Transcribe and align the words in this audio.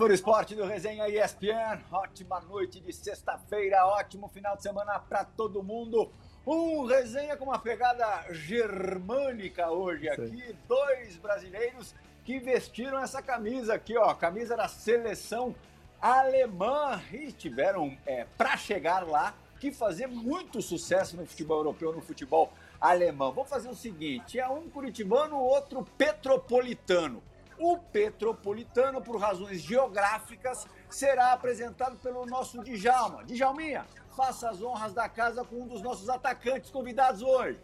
Fora 0.00 0.14
Esporte 0.14 0.54
do 0.54 0.64
Resenha 0.64 1.06
ESPN. 1.10 1.78
Ótima 1.92 2.40
noite 2.40 2.80
de 2.80 2.90
sexta-feira, 2.90 3.84
ótimo 3.84 4.28
final 4.28 4.56
de 4.56 4.62
semana 4.62 4.98
para 4.98 5.26
todo 5.26 5.62
mundo. 5.62 6.10
Um 6.46 6.86
resenha 6.86 7.36
com 7.36 7.44
uma 7.44 7.58
pegada 7.58 8.24
germânica 8.32 9.70
hoje 9.70 10.08
aqui. 10.08 10.56
Dois 10.66 11.18
brasileiros 11.18 11.94
que 12.24 12.38
vestiram 12.38 12.98
essa 12.98 13.20
camisa 13.20 13.74
aqui, 13.74 13.94
ó, 13.98 14.14
camisa 14.14 14.56
da 14.56 14.68
seleção 14.68 15.54
alemã 16.00 16.98
e 17.12 17.30
tiveram 17.30 17.94
é, 18.06 18.24
para 18.38 18.56
chegar 18.56 19.06
lá 19.06 19.34
que 19.60 19.70
fazer 19.70 20.06
muito 20.06 20.62
sucesso 20.62 21.14
no 21.14 21.26
futebol 21.26 21.58
europeu, 21.58 21.92
no 21.92 22.00
futebol 22.00 22.50
alemão. 22.80 23.32
Vamos 23.32 23.50
fazer 23.50 23.68
o 23.68 23.76
seguinte: 23.76 24.40
é 24.40 24.48
um 24.48 24.66
curitibano, 24.70 25.36
outro 25.36 25.86
petropolitano. 25.98 27.22
O 27.60 27.76
Petropolitano, 27.76 29.02
por 29.02 29.20
razões 29.20 29.60
geográficas, 29.60 30.66
será 30.88 31.34
apresentado 31.34 31.98
pelo 31.98 32.24
nosso 32.24 32.64
Djalma. 32.64 33.22
Djalminha, 33.24 33.86
faça 34.16 34.48
as 34.48 34.62
honras 34.62 34.94
da 34.94 35.10
casa 35.10 35.44
com 35.44 35.56
um 35.62 35.66
dos 35.66 35.82
nossos 35.82 36.08
atacantes 36.08 36.70
convidados 36.70 37.20
hoje. 37.20 37.60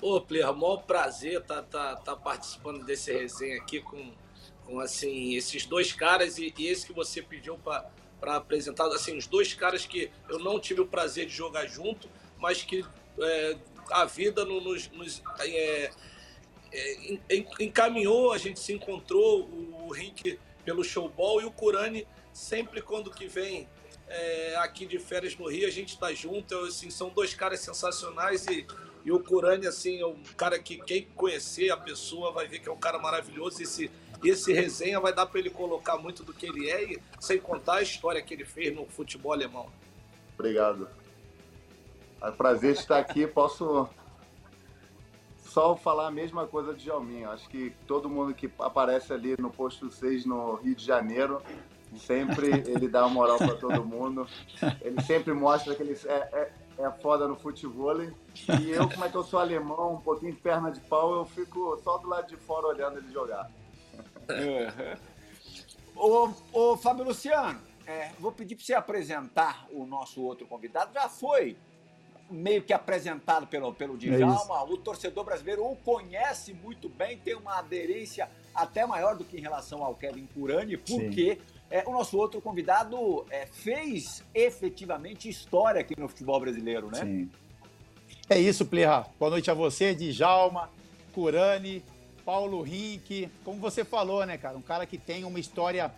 Ô, 0.00 0.20
Player, 0.20 0.54
maior 0.54 0.76
prazer 0.78 1.40
estar 1.40 1.62
tá, 1.62 1.96
tá, 1.96 1.96
tá 1.96 2.16
participando 2.16 2.84
desse 2.84 3.12
resenha 3.12 3.56
aqui 3.56 3.80
com, 3.80 4.12
com 4.64 4.78
assim, 4.78 5.34
esses 5.34 5.66
dois 5.66 5.92
caras 5.92 6.38
e, 6.38 6.54
e 6.56 6.66
esse 6.68 6.86
que 6.86 6.92
você 6.92 7.20
pediu 7.20 7.58
para 7.58 8.36
apresentar. 8.36 8.86
Assim, 8.86 9.16
os 9.18 9.26
dois 9.26 9.54
caras 9.54 9.84
que 9.84 10.08
eu 10.28 10.38
não 10.38 10.60
tive 10.60 10.82
o 10.82 10.86
prazer 10.86 11.26
de 11.26 11.32
jogar 11.32 11.66
junto, 11.66 12.08
mas 12.38 12.62
que 12.62 12.84
é, 13.18 13.58
a 13.90 14.04
vida 14.04 14.44
nos, 14.44 14.88
nos 14.90 15.20
é, 15.40 15.90
encaminhou, 17.60 18.32
a 18.32 18.38
gente 18.38 18.58
se 18.60 18.72
encontrou, 18.72 19.48
o 19.86 19.92
Rink 19.92 20.38
pelo 20.64 20.82
showball 20.82 21.40
e 21.40 21.44
o 21.44 21.50
Curani 21.50 22.06
sempre 22.32 22.82
quando 22.82 23.10
que 23.10 23.28
vem 23.28 23.68
é, 24.08 24.56
aqui 24.56 24.86
de 24.86 24.98
férias 24.98 25.36
no 25.36 25.48
Rio, 25.48 25.66
a 25.66 25.70
gente 25.70 25.90
está 25.90 26.12
junto, 26.12 26.56
assim, 26.60 26.90
são 26.90 27.08
dois 27.08 27.32
caras 27.34 27.60
sensacionais 27.60 28.46
e, 28.46 28.66
e 29.04 29.12
o 29.12 29.20
Curani, 29.20 29.66
assim, 29.66 30.00
é 30.00 30.06
um 30.06 30.20
cara 30.36 30.58
que 30.58 30.78
quem 30.78 31.06
conhecer 31.14 31.70
a 31.70 31.76
pessoa 31.76 32.32
vai 32.32 32.46
ver 32.46 32.58
que 32.58 32.68
é 32.68 32.72
um 32.72 32.76
cara 32.76 32.98
maravilhoso, 32.98 33.62
esse, 33.62 33.90
esse 34.22 34.52
resenha 34.52 35.00
vai 35.00 35.14
dar 35.14 35.26
para 35.26 35.38
ele 35.38 35.50
colocar 35.50 35.96
muito 35.96 36.22
do 36.22 36.34
que 36.34 36.46
ele 36.46 36.68
é 36.68 36.92
e 36.92 37.02
sem 37.20 37.38
contar 37.38 37.76
a 37.76 37.82
história 37.82 38.20
que 38.20 38.34
ele 38.34 38.44
fez 38.44 38.74
no 38.74 38.84
futebol 38.86 39.32
alemão. 39.32 39.70
Obrigado. 40.34 40.88
É 42.20 42.28
um 42.28 42.32
prazer 42.32 42.72
estar 42.72 42.98
aqui, 42.98 43.26
posso 43.26 43.88
só 45.54 45.76
falar 45.76 46.08
a 46.08 46.10
mesma 46.10 46.48
coisa 46.48 46.74
de 46.74 46.84
Jalminho. 46.84 47.30
Acho 47.30 47.48
que 47.48 47.70
todo 47.86 48.10
mundo 48.10 48.34
que 48.34 48.50
aparece 48.58 49.12
ali 49.12 49.36
no 49.38 49.50
posto 49.50 49.88
6 49.88 50.26
no 50.26 50.56
Rio 50.56 50.74
de 50.74 50.84
Janeiro, 50.84 51.40
sempre 51.96 52.48
ele 52.66 52.88
dá 52.88 53.06
uma 53.06 53.14
moral 53.14 53.38
para 53.38 53.54
todo 53.54 53.84
mundo. 53.84 54.26
Ele 54.82 55.00
sempre 55.02 55.32
mostra 55.32 55.76
que 55.76 55.82
ele 55.84 55.96
é, 56.06 56.12
é, 56.12 56.52
é 56.80 56.90
foda 56.90 57.28
no 57.28 57.36
futebol. 57.36 58.02
E 58.02 58.70
eu, 58.70 58.88
como 58.88 59.04
é 59.04 59.08
que 59.08 59.16
eu 59.16 59.22
sou 59.22 59.38
alemão, 59.38 59.94
um 59.94 60.00
pouquinho 60.00 60.32
de 60.32 60.40
perna 60.40 60.72
de 60.72 60.80
pau, 60.80 61.14
eu 61.14 61.24
fico 61.24 61.80
só 61.84 61.98
do 61.98 62.08
lado 62.08 62.26
de 62.26 62.36
fora 62.36 62.66
olhando 62.66 62.98
ele 62.98 63.12
jogar. 63.12 63.48
ô, 65.94 66.30
ô, 66.52 66.76
Fábio 66.76 67.04
Luciano, 67.04 67.60
é, 67.86 68.10
vou 68.18 68.32
pedir 68.32 68.56
para 68.56 68.64
você 68.64 68.74
apresentar 68.74 69.68
o 69.70 69.86
nosso 69.86 70.20
outro 70.20 70.48
convidado. 70.48 70.92
Já 70.92 71.08
foi 71.08 71.56
meio 72.30 72.62
que 72.62 72.72
apresentado 72.72 73.46
pelo, 73.46 73.72
pelo 73.72 73.96
Djalma, 73.96 74.58
é 74.58 74.62
o 74.62 74.76
torcedor 74.76 75.24
brasileiro 75.24 75.64
o 75.64 75.76
conhece 75.76 76.52
muito 76.52 76.88
bem, 76.88 77.18
tem 77.18 77.34
uma 77.34 77.58
aderência 77.58 78.28
até 78.54 78.86
maior 78.86 79.16
do 79.16 79.24
que 79.24 79.36
em 79.36 79.40
relação 79.40 79.84
ao 79.84 79.94
Kevin 79.94 80.26
Curani, 80.26 80.76
porque 80.76 81.38
é, 81.70 81.84
o 81.86 81.92
nosso 81.92 82.16
outro 82.16 82.40
convidado 82.40 83.26
é, 83.30 83.46
fez 83.46 84.22
efetivamente 84.34 85.28
história 85.28 85.80
aqui 85.80 85.98
no 85.98 86.08
futebol 86.08 86.40
brasileiro, 86.40 86.90
né? 86.90 87.00
Sim. 87.00 87.30
É 88.28 88.38
isso, 88.38 88.64
Plirra. 88.64 89.06
Boa 89.18 89.30
noite 89.30 89.50
a 89.50 89.54
você, 89.54 89.94
Djalma, 89.94 90.70
Curani, 91.12 91.84
Paulo 92.24 92.62
Rink. 92.62 93.28
Como 93.44 93.60
você 93.60 93.84
falou, 93.84 94.24
né, 94.24 94.38
cara? 94.38 94.56
Um 94.56 94.62
cara 94.62 94.86
que 94.86 94.96
tem 94.96 95.24
uma 95.24 95.38
história 95.38 95.92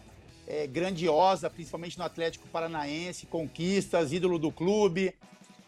é, 0.47 0.67
grandiosa, 0.67 1.49
principalmente 1.49 1.99
no 1.99 2.05
Atlético 2.05 2.49
Paranaense, 2.49 3.27
conquistas, 3.27 4.13
ídolo 4.13 4.39
do 4.39 4.51
clube, 4.51 5.15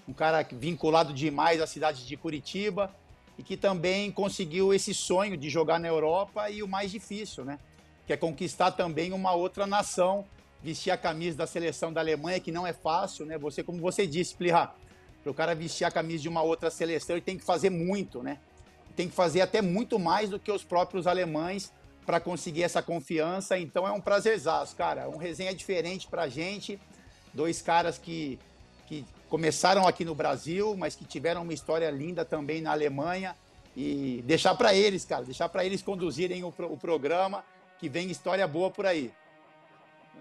um 0.08 0.12
cara 0.14 0.42
vinculado 0.50 1.12
demais 1.12 1.60
à 1.60 1.66
cidade 1.66 2.06
de 2.06 2.16
Curitiba 2.16 2.90
e 3.36 3.42
que 3.42 3.56
também 3.56 4.10
conseguiu 4.10 4.72
esse 4.72 4.94
sonho 4.94 5.36
de 5.36 5.50
jogar 5.50 5.78
na 5.78 5.86
Europa 5.86 6.48
e 6.50 6.62
o 6.62 6.66
mais 6.66 6.90
difícil, 6.90 7.44
né? 7.44 7.58
Que 8.06 8.14
é 8.14 8.16
conquistar 8.16 8.72
também 8.72 9.12
uma 9.12 9.32
outra 9.32 9.66
nação, 9.66 10.24
vestir 10.62 10.90
a 10.90 10.96
camisa 10.96 11.36
da 11.36 11.46
seleção 11.46 11.92
da 11.92 12.00
Alemanha, 12.00 12.40
que 12.40 12.50
não 12.50 12.66
é 12.66 12.72
fácil, 12.72 13.26
né? 13.26 13.36
Você, 13.36 13.62
como 13.62 13.78
você 13.80 14.06
disse, 14.06 14.34
Plirra, 14.34 14.74
para 15.22 15.30
o 15.30 15.34
cara 15.34 15.54
vestir 15.54 15.84
a 15.84 15.90
camisa 15.90 16.22
de 16.22 16.28
uma 16.28 16.42
outra 16.42 16.70
seleção, 16.70 17.14
ele 17.14 17.24
tem 17.24 17.36
que 17.36 17.44
fazer 17.44 17.68
muito, 17.68 18.22
né? 18.22 18.38
Tem 18.96 19.08
que 19.08 19.14
fazer 19.14 19.42
até 19.42 19.60
muito 19.60 19.98
mais 19.98 20.30
do 20.30 20.40
que 20.40 20.50
os 20.50 20.64
próprios 20.64 21.06
alemães 21.06 21.70
para 22.06 22.18
conseguir 22.18 22.62
essa 22.62 22.82
confiança. 22.82 23.58
Então 23.58 23.86
é 23.86 23.92
um 23.92 24.00
prazerzaço, 24.00 24.74
cara. 24.74 25.08
Um 25.08 25.18
resenha 25.18 25.54
diferente 25.54 26.08
para 26.08 26.26
gente. 26.28 26.80
Dois 27.34 27.60
caras 27.60 27.98
que, 27.98 28.38
que 28.86 29.04
começaram 29.28 29.86
aqui 29.86 30.04
no 30.04 30.14
Brasil, 30.14 30.76
mas 30.76 30.96
que 30.96 31.04
tiveram 31.04 31.42
uma 31.42 31.52
história 31.52 31.90
linda 31.90 32.24
também 32.24 32.60
na 32.60 32.72
Alemanha. 32.72 33.36
E 33.76 34.22
deixar 34.26 34.54
para 34.56 34.74
eles, 34.74 35.04
cara, 35.04 35.24
deixar 35.24 35.48
para 35.48 35.64
eles 35.64 35.82
conduzirem 35.82 36.42
o, 36.42 36.48
o, 36.48 36.76
programa, 36.76 37.44
que 37.78 37.88
vem 37.88 38.10
história 38.10 38.46
boa 38.48 38.70
por 38.70 38.86
aí. 38.86 39.12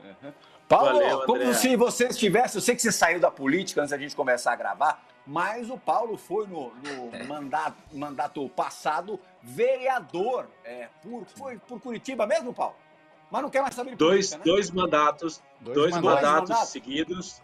Uhum. 0.04 0.32
Paulo, 0.70 1.00
Valeu, 1.00 1.26
como 1.26 1.54
se 1.56 1.76
você 1.76 2.08
estivesse, 2.08 2.58
eu 2.58 2.62
sei 2.62 2.76
que 2.76 2.82
você 2.82 2.92
saiu 2.92 3.20
da 3.20 3.32
política 3.32 3.82
antes 3.82 3.92
da 3.92 3.98
gente 3.98 4.16
começar 4.16 4.52
a 4.52 4.56
gravar, 4.56 5.04
mas 5.26 5.72
o 5.72 5.78
Paulo 5.78 6.18
foi 6.18 6.46
no, 6.46 6.72
no 6.76 7.26
mandato, 7.26 7.78
mandato 7.94 8.48
passado 8.50 9.20
vereador 9.42 10.46
é, 10.64 10.90
por, 11.02 11.26
foi 11.26 11.58
por 11.58 11.80
Curitiba 11.80 12.28
mesmo, 12.28 12.54
Paulo? 12.54 12.76
Mas 13.32 13.42
não 13.42 13.50
quer 13.50 13.62
mais 13.62 13.74
saber 13.74 13.92
de 13.92 13.96
dois, 13.96 14.30
política, 14.30 14.38
né? 14.38 14.44
Dois 14.44 14.72
mandatos, 14.72 15.42
dois, 15.62 15.76
dois 15.76 15.96
mandatos, 15.96 16.50
mandatos 16.50 16.70
seguidos 16.70 17.42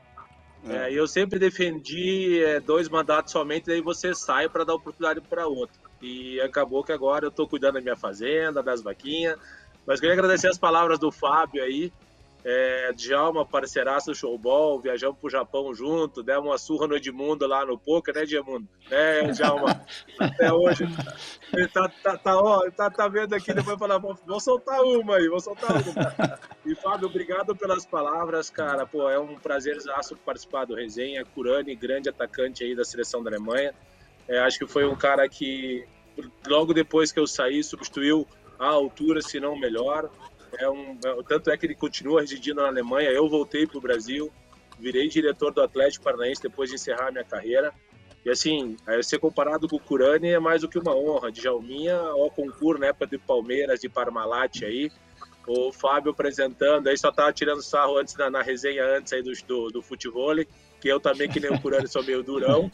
é. 0.69 0.89
É, 0.89 0.93
eu 0.93 1.07
sempre 1.07 1.39
defendi 1.39 2.43
é, 2.43 2.59
dois 2.59 2.87
mandatos 2.87 3.31
somente, 3.31 3.65
daí 3.65 3.81
você 3.81 4.13
sai 4.15 4.47
para 4.47 4.63
dar 4.63 4.75
oportunidade 4.75 5.21
para 5.21 5.47
outro. 5.47 5.79
E 6.01 6.39
acabou 6.41 6.83
que 6.83 6.91
agora 6.91 7.25
eu 7.25 7.29
estou 7.29 7.47
cuidando 7.47 7.75
da 7.75 7.81
minha 7.81 7.95
fazenda, 7.95 8.61
das 8.61 8.81
vaquinhas. 8.81 9.37
Mas 9.85 9.99
queria 9.99 10.13
agradecer 10.13 10.47
as 10.47 10.57
palavras 10.57 10.99
do 10.99 11.11
Fábio 11.11 11.63
aí. 11.63 11.91
É, 12.45 12.91
Djalma, 12.91 13.45
parceiraço 13.45 14.07
do 14.07 14.15
showball, 14.15 14.79
viajamos 14.79 15.17
pro 15.17 15.29
Japão 15.29 15.73
junto, 15.73 16.21
demos 16.21 16.47
uma 16.47 16.57
surra 16.57 16.87
no 16.87 16.97
Edmundo 16.97 17.47
lá 17.47 17.65
no 17.65 17.77
poker, 17.77 18.13
né, 18.13 18.23
Edmundo? 18.23 18.67
É, 18.91 19.31
Djalma, 19.31 19.81
até 20.19 20.51
hoje. 20.51 20.83
Ele 21.53 21.67
tá, 21.69 21.87
tá, 22.03 22.17
tá, 22.17 22.37
ó, 22.37 22.69
tá, 22.71 22.89
tá 22.89 23.07
vendo 23.07 23.33
aqui, 23.33 23.53
depois 23.53 23.79
falar, 23.79 23.97
vou, 23.97 24.39
soltar 24.41 24.81
uma 24.81 25.15
aí, 25.15 25.29
vou 25.29 25.39
soltar 25.39 25.71
uma. 25.71 26.39
E 26.65 26.75
Fábio, 26.75 27.07
obrigado 27.07 27.55
pelas 27.55 27.85
palavras, 27.85 28.49
cara. 28.49 28.85
Pô, 28.85 29.09
é 29.09 29.17
um 29.17 29.35
prazerzaço 29.35 30.15
participar 30.17 30.65
do 30.65 30.75
resenha. 30.75 31.23
Curani, 31.23 31.75
grande 31.75 32.09
atacante 32.09 32.63
aí 32.63 32.75
da 32.75 32.83
seleção 32.83 33.23
da 33.23 33.29
Alemanha. 33.29 33.73
É, 34.27 34.39
acho 34.39 34.59
que 34.59 34.67
foi 34.67 34.85
um 34.85 34.95
cara 34.95 35.27
que, 35.29 35.85
logo 36.47 36.73
depois 36.73 37.11
que 37.11 37.19
eu 37.19 37.27
saí, 37.27 37.63
substituiu 37.63 38.27
a 38.59 38.67
altura, 38.67 39.21
se 39.21 39.39
não 39.39 39.57
melhor. 39.57 40.09
É 40.59 40.69
um, 40.69 40.97
é, 41.03 41.23
tanto 41.27 41.49
é 41.49 41.57
que 41.57 41.65
ele 41.65 41.75
continua 41.75 42.21
residindo 42.21 42.61
na 42.61 42.67
Alemanha. 42.67 43.09
Eu 43.09 43.27
voltei 43.29 43.65
para 43.65 43.77
o 43.77 43.81
Brasil, 43.81 44.31
virei 44.79 45.07
diretor 45.07 45.51
do 45.51 45.61
Atlético 45.61 46.03
Paranaense 46.03 46.41
depois 46.41 46.69
de 46.69 46.75
encerrar 46.75 47.11
minha 47.11 47.23
carreira. 47.23 47.73
E 48.25 48.29
assim, 48.29 48.77
ser 49.01 49.19
comparado 49.19 49.67
com 49.67 49.75
o 49.75 49.79
Curani 49.79 50.29
é 50.29 50.39
mais 50.39 50.61
do 50.61 50.69
que 50.69 50.79
uma 50.79 50.95
honra. 50.95 51.31
De 51.31 51.41
Jalminha 51.41 51.97
ao 51.97 52.31
concurso 52.31 52.79
na 52.79 52.87
época 52.87 53.07
de 53.07 53.17
Palmeiras, 53.17 53.81
de 53.81 53.89
Parmalat 53.89 54.63
aí. 54.63 54.89
O 55.45 55.73
Fábio 55.73 56.11
apresentando, 56.11 56.87
aí 56.87 56.97
só 56.97 57.11
tava 57.11 57.33
tirando 57.33 57.61
sarro 57.61 57.97
antes 57.97 58.15
na, 58.15 58.29
na 58.29 58.41
resenha 58.41 58.85
antes 58.97 59.11
aí 59.11 59.21
do, 59.21 59.33
do, 59.45 59.67
do 59.71 59.81
futebol, 59.81 60.33
que 60.79 60.87
eu 60.87 61.01
também, 61.01 61.29
que 61.29 61.37
nem 61.37 61.51
o 61.51 61.59
Curani, 61.59 61.85
sou 61.85 62.01
meio 62.01 62.23
durão. 62.23 62.71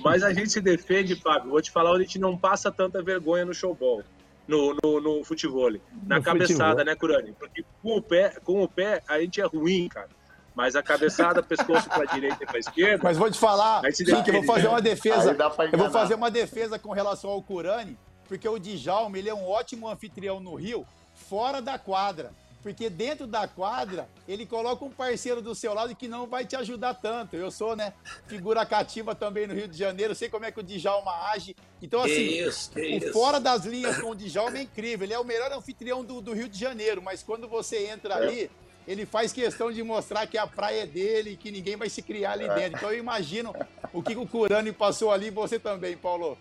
Mas 0.00 0.22
a 0.22 0.32
gente 0.32 0.50
se 0.50 0.60
defende, 0.62 1.14
Fábio. 1.16 1.50
Vou 1.50 1.60
te 1.60 1.70
falar 1.70 1.90
onde 1.90 2.04
a 2.04 2.06
gente 2.06 2.18
não 2.18 2.34
passa 2.34 2.72
tanta 2.72 3.02
vergonha 3.02 3.44
no 3.44 3.52
showball 3.52 4.02
no, 4.48 4.74
no, 4.82 5.00
no 5.00 5.22
futebol. 5.22 5.70
Na 6.04 6.16
no 6.16 6.22
cabeçada, 6.22 6.70
futebol. 6.70 6.84
né, 6.84 6.94
Curani? 6.96 7.32
Porque 7.38 7.64
com 7.82 7.96
o, 7.98 8.02
pé, 8.02 8.30
com 8.42 8.62
o 8.62 8.68
pé 8.68 9.02
a 9.06 9.20
gente 9.20 9.40
é 9.40 9.44
ruim, 9.44 9.88
cara. 9.88 10.08
Mas 10.54 10.74
a 10.74 10.82
cabeçada, 10.82 11.40
pescoço 11.44 11.88
para 11.88 12.06
direita 12.06 12.42
e 12.42 12.46
para 12.46 12.58
esquerda. 12.58 13.00
Mas 13.04 13.18
vou 13.18 13.30
te 13.30 13.38
falar, 13.38 13.82
eu 13.84 14.32
vou 14.32 14.42
fazer 14.42 14.66
uma 14.66 14.80
defesa. 14.80 15.36
Eu 15.70 15.78
vou 15.78 15.90
fazer 15.90 16.14
uma 16.14 16.30
defesa 16.30 16.78
com 16.78 16.90
relação 16.90 17.30
ao 17.30 17.42
Curani, 17.42 17.96
porque 18.26 18.48
o 18.48 18.58
Djalma, 18.58 19.18
ele 19.18 19.28
é 19.28 19.34
um 19.34 19.46
ótimo 19.46 19.86
anfitrião 19.86 20.40
no 20.40 20.54
Rio, 20.54 20.86
fora 21.14 21.60
da 21.60 21.78
quadra. 21.78 22.32
Porque 22.62 22.90
dentro 22.90 23.26
da 23.26 23.46
quadra 23.46 24.08
ele 24.26 24.44
coloca 24.44 24.84
um 24.84 24.90
parceiro 24.90 25.40
do 25.40 25.54
seu 25.54 25.72
lado 25.74 25.94
que 25.94 26.08
não 26.08 26.26
vai 26.26 26.44
te 26.44 26.56
ajudar 26.56 26.94
tanto. 26.94 27.36
Eu 27.36 27.50
sou, 27.50 27.76
né, 27.76 27.92
figura 28.26 28.66
cativa 28.66 29.14
também 29.14 29.46
no 29.46 29.54
Rio 29.54 29.68
de 29.68 29.76
Janeiro, 29.76 30.14
sei 30.14 30.28
como 30.28 30.44
é 30.44 30.52
que 30.52 30.60
o 30.60 30.62
Djalma 30.62 31.12
age. 31.30 31.54
Então, 31.80 32.00
assim, 32.00 32.22
isso, 32.22 32.70
o 32.74 32.78
isso. 32.80 33.12
fora 33.12 33.38
das 33.38 33.64
linhas 33.64 34.00
com 34.00 34.10
o 34.10 34.14
Djalma 34.14 34.58
é 34.58 34.62
incrível. 34.62 35.04
Ele 35.06 35.14
é 35.14 35.18
o 35.18 35.24
melhor 35.24 35.52
anfitrião 35.52 36.04
do, 36.04 36.20
do 36.20 36.32
Rio 36.32 36.48
de 36.48 36.58
Janeiro, 36.58 37.00
mas 37.00 37.22
quando 37.22 37.48
você 37.48 37.86
entra 37.86 38.14
é. 38.14 38.16
ali, 38.16 38.50
ele 38.86 39.06
faz 39.06 39.32
questão 39.32 39.70
de 39.70 39.82
mostrar 39.82 40.26
que 40.26 40.36
a 40.36 40.46
praia 40.46 40.82
é 40.82 40.86
dele 40.86 41.30
e 41.30 41.36
que 41.36 41.50
ninguém 41.50 41.76
vai 41.76 41.88
se 41.88 42.02
criar 42.02 42.32
ali 42.32 42.44
é. 42.44 42.54
dentro. 42.54 42.78
Então, 42.78 42.92
eu 42.92 42.98
imagino 42.98 43.54
o 43.92 44.02
que 44.02 44.16
o 44.16 44.26
Curani 44.26 44.72
passou 44.72 45.12
ali, 45.12 45.30
você 45.30 45.58
também, 45.58 45.96
Paulo. 45.96 46.36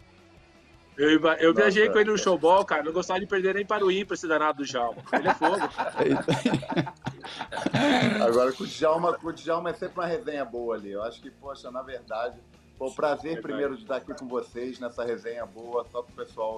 Eu, 0.97 1.21
eu 1.39 1.53
viajei 1.53 1.87
com 1.89 1.99
ele 1.99 2.09
no 2.09 2.17
showball, 2.17 2.65
cara. 2.65 2.81
Não 2.81 2.91
gostava 2.91 3.19
de 3.19 3.27
perder 3.27 3.53
nem 3.53 3.65
para 3.65 3.85
o 3.85 3.91
ímpar 3.91 4.15
esse 4.15 4.27
danado 4.27 4.57
do 4.57 4.65
Djalma. 4.65 4.97
Ele 5.13 5.27
é 5.27 5.33
fogo. 5.35 5.61
Agora, 8.25 8.51
com 8.51 8.63
o, 8.63 8.67
Djalma, 8.67 9.13
com 9.13 9.27
o 9.27 9.33
Djalma 9.33 9.69
é 9.69 9.73
sempre 9.73 9.99
uma 9.99 10.07
resenha 10.07 10.43
boa 10.43 10.75
ali. 10.75 10.91
Eu 10.91 11.03
acho 11.03 11.21
que, 11.21 11.29
poxa, 11.29 11.69
na 11.69 11.83
verdade, 11.83 12.39
foi 12.79 12.87
um 12.87 12.93
prazer 12.93 13.39
primeiro 13.41 13.75
de 13.75 13.83
estar 13.83 13.97
aqui 13.97 14.11
com 14.15 14.27
vocês 14.27 14.79
nessa 14.79 15.05
resenha 15.05 15.45
boa, 15.45 15.85
só 15.91 16.01
com 16.01 16.11
o 16.11 16.15
pessoal 16.15 16.57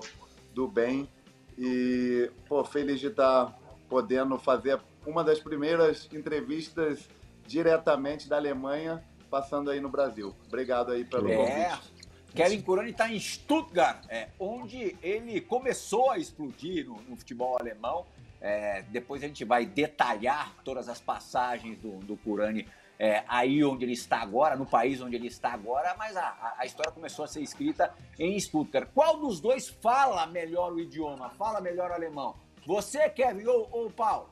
do 0.54 0.70
bem. 0.70 1.10
E, 1.58 2.32
pô, 2.48 2.64
feliz 2.64 3.02
de 3.02 3.08
estar 3.08 3.54
podendo 3.90 4.40
fazer 4.40 4.80
uma 5.06 5.22
das 5.22 5.40
primeiras 5.40 6.08
entrevistas 6.14 7.10
diretamente 7.46 8.30
da 8.30 8.38
Alemanha, 8.38 9.04
passando 9.30 9.70
aí 9.70 9.82
no 9.82 9.90
Brasil. 9.90 10.34
Obrigado 10.48 10.94
aí 10.94 11.04
pelo 11.04 11.30
é. 11.30 11.36
convite. 11.36 11.99
Kevin 12.36 12.62
Kurani 12.62 12.92
está 12.92 13.12
em 13.12 13.20
Stuttgart, 13.20 14.06
é, 14.10 14.30
onde 14.40 14.96
ele 15.02 15.42
começou 15.42 16.12
a 16.12 16.18
explodir 16.18 16.86
no, 16.86 17.02
no 17.02 17.16
futebol 17.16 17.58
alemão. 17.60 18.06
É, 18.42 18.84
depois 18.84 19.22
a 19.24 19.28
gente 19.28 19.44
vai 19.44 19.66
detalhar 19.66 20.54
todas 20.64 20.88
as 20.88 21.02
passagens 21.02 21.78
do, 21.80 22.00
do 22.00 22.16
Kurani 22.16 22.66
é, 23.00 23.24
aí 23.30 23.64
onde 23.64 23.86
ele 23.86 23.94
está 23.94 24.22
agora, 24.22 24.58
no 24.58 24.66
país 24.66 25.02
onde 25.02 25.16
ele 25.16 25.28
está 25.28 25.54
agora, 25.54 25.96
mas 25.98 26.18
a, 26.18 26.56
a, 26.58 26.66
história 26.66 26.92
começou 26.92 27.24
a 27.24 27.28
ser 27.30 27.42
escrita 27.42 27.94
em 28.20 28.38
Stuttgart. 28.38 28.90
Qual 28.94 29.18
dos 29.18 29.40
dois 29.40 29.70
fala 29.70 30.26
melhor 30.28 30.74
o 30.74 30.80
idioma, 30.80 31.30
fala 31.30 31.62
melhor 31.62 31.92
o 31.92 31.94
alemão? 31.94 32.36
Você, 32.66 33.10
Kevin, 33.10 33.46
ou, 33.46 33.70
ou 33.72 33.88
o 33.88 33.92
Paulo? 33.92 34.30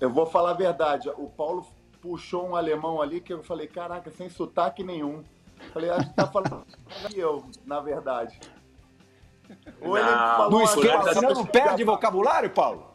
Eu 0.00 0.10
vou 0.10 0.26
falar 0.26 0.50
a 0.50 0.54
verdade. 0.54 1.10
O 1.10 1.28
Paulo 1.28 1.66
puxou 2.00 2.48
um 2.48 2.56
alemão 2.56 3.02
ali 3.02 3.20
que 3.20 3.32
eu 3.32 3.42
falei, 3.42 3.66
caraca, 3.66 4.10
sem 4.12 4.28
sotaque 4.28 4.84
nenhum. 4.84 5.24
Falei, 5.72 5.90
acho 5.90 6.08
que 6.08 6.16
tá 6.16 6.26
falando 6.26 6.66
que 7.08 7.18
eu, 7.18 7.44
na 7.64 7.80
verdade. 7.80 8.38
Ou 9.80 9.96
ele 9.96 10.06
falou 10.06 10.50
não 10.50 10.62
esquece, 10.62 11.14
você 11.14 11.20
não 11.20 11.46
perde 11.46 11.84
vocabulário, 11.84 12.50
Paulo? 12.50 12.90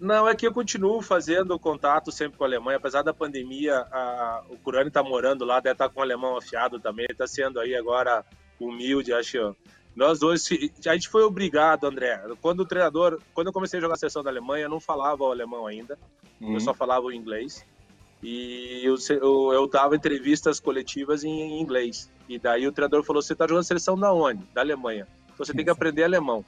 Não, 0.00 0.28
é 0.28 0.34
que 0.34 0.46
eu 0.46 0.52
continuo 0.52 1.00
fazendo 1.00 1.58
contato 1.58 2.10
sempre 2.10 2.36
com 2.36 2.44
a 2.44 2.46
Alemanha, 2.46 2.76
apesar 2.76 3.02
da 3.02 3.14
pandemia, 3.14 3.86
a, 3.90 4.42
o 4.50 4.58
Curani 4.58 4.88
está 4.88 5.02
morando 5.02 5.44
lá, 5.44 5.60
deve 5.60 5.72
estar 5.72 5.88
tá 5.88 5.94
com 5.94 6.00
o 6.00 6.02
alemão 6.02 6.36
afiado 6.36 6.78
também, 6.78 7.06
está 7.08 7.26
sendo 7.26 7.60
aí 7.60 7.74
agora 7.74 8.24
humilde, 8.60 9.12
acho. 9.12 9.56
Nós 9.94 10.18
dois, 10.18 10.48
a 10.86 10.92
gente 10.92 11.08
foi 11.08 11.22
obrigado, 11.22 11.86
André. 11.86 12.20
Quando 12.42 12.60
o 12.60 12.66
treinador, 12.66 13.20
quando 13.32 13.46
eu 13.46 13.52
comecei 13.52 13.78
a 13.78 13.80
jogar 13.80 13.94
a 13.94 13.96
seleção 13.96 14.24
da 14.24 14.30
Alemanha, 14.30 14.64
eu 14.64 14.68
não 14.68 14.80
falava 14.80 15.22
o 15.22 15.30
alemão 15.30 15.66
ainda, 15.66 15.96
uhum. 16.40 16.54
eu 16.54 16.60
só 16.60 16.74
falava 16.74 17.06
o 17.06 17.12
inglês. 17.12 17.64
E 18.24 18.80
eu, 18.82 18.96
eu, 19.10 19.52
eu 19.52 19.68
dava 19.68 19.94
entrevistas 19.94 20.58
coletivas 20.58 21.22
em, 21.24 21.42
em, 21.42 21.60
inglês. 21.60 22.10
E 22.26 22.38
daí 22.38 22.66
o 22.66 22.72
treinador 22.72 23.04
falou: 23.04 23.20
Você 23.20 23.34
está 23.34 23.46
jogando 23.46 23.64
seleção 23.64 23.98
da 23.98 24.10
onde? 24.14 24.42
Da 24.54 24.62
Alemanha. 24.62 25.06
Você 25.36 25.52
tem 25.52 25.62
que 25.62 25.70
aprender 25.70 26.04
alemão. 26.04 26.42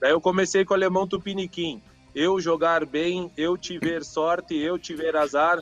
Daí 0.00 0.10
eu 0.12 0.22
comecei 0.22 0.64
com 0.64 0.72
o 0.72 0.76
alemão 0.76 1.06
tupiniquim. 1.06 1.82
Eu 2.14 2.40
jogar 2.40 2.86
bem, 2.86 3.30
eu 3.36 3.58
tiver 3.58 4.02
sorte, 4.06 4.56
eu 4.56 4.78
tiver 4.78 5.14
azar. 5.16 5.58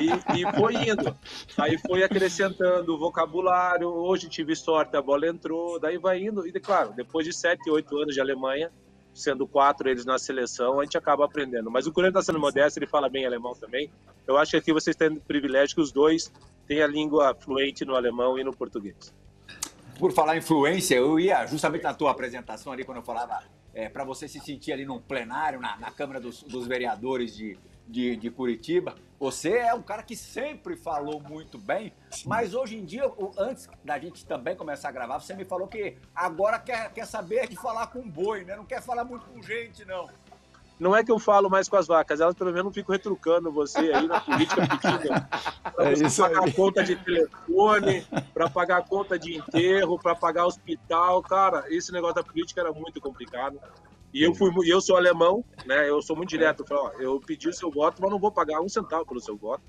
E, 0.00 0.40
e 0.40 0.50
foi 0.58 0.76
indo. 0.76 1.14
Aí 1.58 1.76
foi 1.76 2.02
acrescentando 2.02 2.94
o 2.94 2.98
vocabulário. 2.98 3.88
Hoje 3.88 4.30
tive 4.30 4.56
sorte, 4.56 4.96
a 4.96 5.02
bola 5.02 5.28
entrou. 5.28 5.78
Daí 5.78 5.98
vai 5.98 6.22
indo. 6.22 6.46
E, 6.46 6.52
claro, 6.52 6.94
depois 6.96 7.26
de 7.26 7.34
7, 7.34 7.68
8 7.68 7.96
anos 7.98 8.14
de 8.14 8.20
Alemanha, 8.22 8.72
sendo 9.14 9.46
quatro 9.46 9.88
eles 9.88 10.04
na 10.04 10.18
seleção, 10.18 10.80
a 10.80 10.84
gente 10.84 10.96
acaba 10.96 11.24
aprendendo. 11.24 11.70
Mas 11.70 11.86
o 11.86 11.92
Corinthians 11.92 12.22
está 12.22 12.32
sendo 12.32 12.40
modesto, 12.40 12.78
ele 12.78 12.86
fala 12.86 13.08
bem 13.08 13.26
alemão 13.26 13.54
também. 13.54 13.90
Eu 14.26 14.38
acho 14.38 14.52
que 14.52 14.56
aqui 14.56 14.72
vocês 14.72 14.96
têm 14.96 15.08
o 15.08 15.20
privilégio 15.20 15.74
que 15.74 15.82
os 15.82 15.92
dois 15.92 16.32
têm 16.66 16.82
a 16.82 16.86
língua 16.86 17.34
fluente 17.34 17.84
no 17.84 17.94
alemão 17.94 18.38
e 18.38 18.44
no 18.44 18.54
português. 18.54 19.14
Por 19.98 20.12
falar 20.12 20.36
em 20.36 20.40
fluência, 20.40 20.94
eu 20.94 21.20
ia 21.20 21.46
justamente 21.46 21.82
na 21.82 21.94
tua 21.94 22.10
apresentação 22.10 22.72
ali, 22.72 22.84
quando 22.84 22.98
eu 22.98 23.02
falava 23.02 23.42
é, 23.74 23.88
para 23.88 24.04
você 24.04 24.26
se 24.26 24.40
sentir 24.40 24.72
ali 24.72 24.84
num 24.84 25.00
plenário, 25.00 25.60
na, 25.60 25.76
na 25.76 25.90
Câmara 25.90 26.20
dos, 26.20 26.42
dos 26.42 26.66
Vereadores 26.66 27.36
de, 27.36 27.58
de, 27.86 28.16
de, 28.16 28.30
Curitiba. 28.30 28.94
Você 29.18 29.50
é 29.50 29.74
um 29.74 29.82
cara 29.82 30.02
que 30.02 30.16
sempre 30.16 30.76
falou 30.76 31.20
muito 31.20 31.58
bem, 31.58 31.92
Sim. 32.10 32.28
mas 32.28 32.54
hoje 32.54 32.76
em 32.76 32.84
dia, 32.84 33.04
antes 33.38 33.68
da 33.84 33.98
gente 33.98 34.26
também 34.26 34.56
começar 34.56 34.88
a 34.88 34.92
gravar, 34.92 35.20
você 35.20 35.34
me 35.34 35.44
falou 35.44 35.68
que 35.68 35.96
agora 36.14 36.58
quer, 36.58 36.92
quer 36.92 37.06
saber 37.06 37.48
de 37.48 37.56
falar 37.56 37.86
com 37.88 38.08
boi, 38.08 38.44
né? 38.44 38.56
Não 38.56 38.64
quer 38.64 38.82
falar 38.82 39.04
muito 39.04 39.26
com 39.26 39.42
gente, 39.42 39.84
não. 39.84 40.08
Não 40.82 40.96
é 40.96 41.04
que 41.04 41.12
eu 41.12 41.18
falo 41.20 41.48
mais 41.48 41.68
com 41.68 41.76
as 41.76 41.86
vacas, 41.86 42.20
elas 42.20 42.34
pelo 42.34 42.50
menos 42.50 42.64
não 42.64 42.72
ficam 42.72 42.92
retrucando 42.92 43.52
você 43.52 43.92
aí 43.92 44.06
na 44.08 44.20
política 44.20 44.62
pedindo 44.66 45.08
para 45.76 45.90
é 45.90 46.10
pagar 46.10 46.44
aí. 46.44 46.52
conta 46.52 46.82
de 46.82 46.96
telefone, 46.96 48.06
para 48.34 48.50
pagar 48.50 48.84
conta 48.88 49.16
de 49.16 49.36
enterro, 49.36 49.96
para 49.96 50.16
pagar 50.16 50.46
hospital. 50.46 51.22
Cara, 51.22 51.64
esse 51.68 51.92
negócio 51.92 52.16
da 52.16 52.24
política 52.24 52.60
era 52.60 52.72
muito 52.72 53.00
complicado. 53.00 53.60
E 54.12 54.22
eu 54.22 54.34
fui, 54.34 54.50
eu 54.70 54.80
sou 54.80 54.96
alemão, 54.96 55.44
né? 55.64 55.88
Eu 55.88 56.02
sou 56.02 56.14
muito 56.14 56.28
direto. 56.28 56.60
Eu, 56.60 56.66
falo, 56.66 56.80
ó, 56.84 56.92
eu 57.00 57.20
pedi 57.20 57.48
o 57.48 57.52
seu 57.52 57.70
voto, 57.70 58.02
mas 58.02 58.10
não 58.10 58.18
vou 58.18 58.30
pagar 58.30 58.60
um 58.60 58.68
centavo 58.68 59.06
pelo 59.06 59.20
seu 59.20 59.36
voto. 59.36 59.62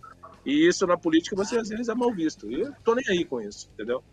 E 0.46 0.68
isso 0.68 0.86
na 0.86 0.98
política 0.98 1.36
você 1.36 1.58
às 1.58 1.70
vezes 1.70 1.88
é 1.88 1.96
mal 1.96 2.12
visto. 2.12 2.52
E 2.52 2.62
eu 2.62 2.74
tô 2.84 2.94
nem 2.94 3.06
aí 3.10 3.24
com 3.24 3.40
isso, 3.40 3.70
entendeu? 3.74 4.04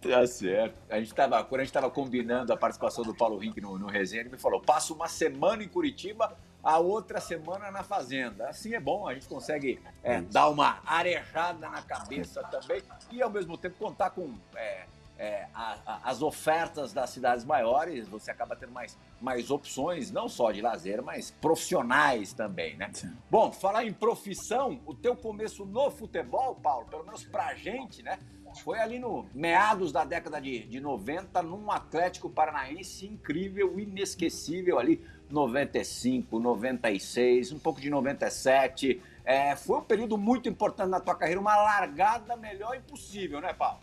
Tá 0.00 0.26
certo. 0.26 0.76
A 0.90 0.98
gente 0.98 1.14
tava, 1.14 1.42
quando 1.42 1.60
a 1.60 1.64
gente 1.64 1.70
estava 1.70 1.90
combinando 1.90 2.52
a 2.52 2.56
participação 2.56 3.02
do 3.02 3.14
Paulo 3.14 3.38
Rink 3.38 3.60
no, 3.60 3.78
no 3.78 3.86
resenha, 3.86 4.22
ele 4.22 4.30
me 4.30 4.38
falou: 4.38 4.60
passa 4.60 4.92
uma 4.92 5.08
semana 5.08 5.64
em 5.64 5.68
Curitiba, 5.68 6.36
a 6.62 6.78
outra 6.78 7.20
semana 7.20 7.70
na 7.70 7.82
Fazenda. 7.82 8.48
Assim 8.48 8.74
é 8.74 8.80
bom, 8.80 9.08
a 9.08 9.14
gente 9.14 9.26
consegue 9.26 9.80
é, 10.02 10.20
dar 10.20 10.48
uma 10.48 10.80
arejada 10.84 11.68
na 11.68 11.80
cabeça 11.80 12.42
também 12.44 12.82
e 13.10 13.22
ao 13.22 13.30
mesmo 13.30 13.56
tempo 13.56 13.76
contar 13.78 14.10
com 14.10 14.34
é, 14.54 14.84
é, 15.18 15.46
a, 15.54 15.78
a, 15.86 16.10
as 16.10 16.22
ofertas 16.22 16.92
das 16.92 17.10
cidades 17.10 17.44
maiores, 17.44 18.06
você 18.08 18.30
acaba 18.30 18.54
tendo 18.54 18.72
mais, 18.72 18.98
mais 19.20 19.50
opções, 19.50 20.10
não 20.10 20.28
só 20.28 20.52
de 20.52 20.60
lazer, 20.60 21.02
mas 21.02 21.30
profissionais 21.30 22.32
também, 22.32 22.76
né? 22.76 22.90
Sim. 22.92 23.16
Bom, 23.30 23.50
falar 23.50 23.84
em 23.84 23.92
profissão, 23.92 24.80
o 24.84 24.94
teu 24.94 25.16
começo 25.16 25.64
no 25.64 25.90
futebol, 25.90 26.54
Paulo, 26.56 26.86
pelo 26.86 27.04
menos 27.04 27.24
pra 27.24 27.54
gente, 27.54 28.02
né? 28.02 28.18
Foi 28.62 28.78
ali 28.78 28.98
no 28.98 29.26
meados 29.34 29.92
da 29.92 30.04
década 30.04 30.40
de, 30.40 30.60
de 30.66 30.80
90, 30.80 31.42
num 31.42 31.70
Atlético 31.70 32.30
Paranaense 32.30 33.06
incrível, 33.06 33.78
inesquecível 33.78 34.78
ali, 34.78 35.04
95, 35.30 36.38
96, 36.38 37.52
um 37.52 37.58
pouco 37.58 37.80
de 37.80 37.90
97. 37.90 39.02
É, 39.24 39.56
foi 39.56 39.78
um 39.78 39.82
período 39.82 40.16
muito 40.16 40.48
importante 40.48 40.88
na 40.88 41.00
tua 41.00 41.14
carreira, 41.14 41.40
uma 41.40 41.56
largada 41.56 42.36
melhor 42.36 42.76
impossível, 42.76 43.40
né, 43.40 43.52
Paulo? 43.52 43.80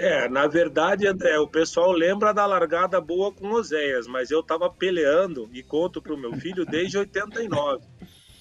É, 0.00 0.30
na 0.30 0.46
verdade, 0.46 1.06
André, 1.06 1.38
o 1.38 1.46
pessoal 1.46 1.92
lembra 1.92 2.32
da 2.32 2.46
largada 2.46 2.98
boa 3.02 3.30
com 3.30 3.52
Oséias, 3.52 4.06
mas 4.06 4.30
eu 4.30 4.42
tava 4.42 4.70
peleando 4.70 5.46
e 5.52 5.62
conto 5.62 6.00
pro 6.00 6.16
meu 6.16 6.32
filho 6.32 6.64
desde 6.64 6.96
89. 6.96 7.84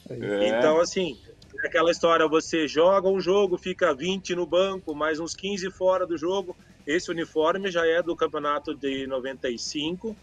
É. 0.10 0.48
Então, 0.48 0.80
assim, 0.80 1.20
é 1.62 1.68
aquela 1.68 1.92
história, 1.92 2.26
você 2.30 2.66
joga 2.66 3.10
um 3.10 3.20
jogo, 3.20 3.58
fica 3.58 3.94
20 3.94 4.36
no 4.36 4.46
banco, 4.46 4.96
mais 4.96 5.20
uns 5.20 5.36
15 5.36 5.70
fora 5.72 6.08
do 6.08 6.18
jogo. 6.18 6.56
Esse 6.88 7.12
uniforme 7.12 7.70
já 7.70 7.86
é 7.86 8.02
do 8.02 8.16
campeonato 8.16 8.74
de 8.74 9.06
95 9.06 10.16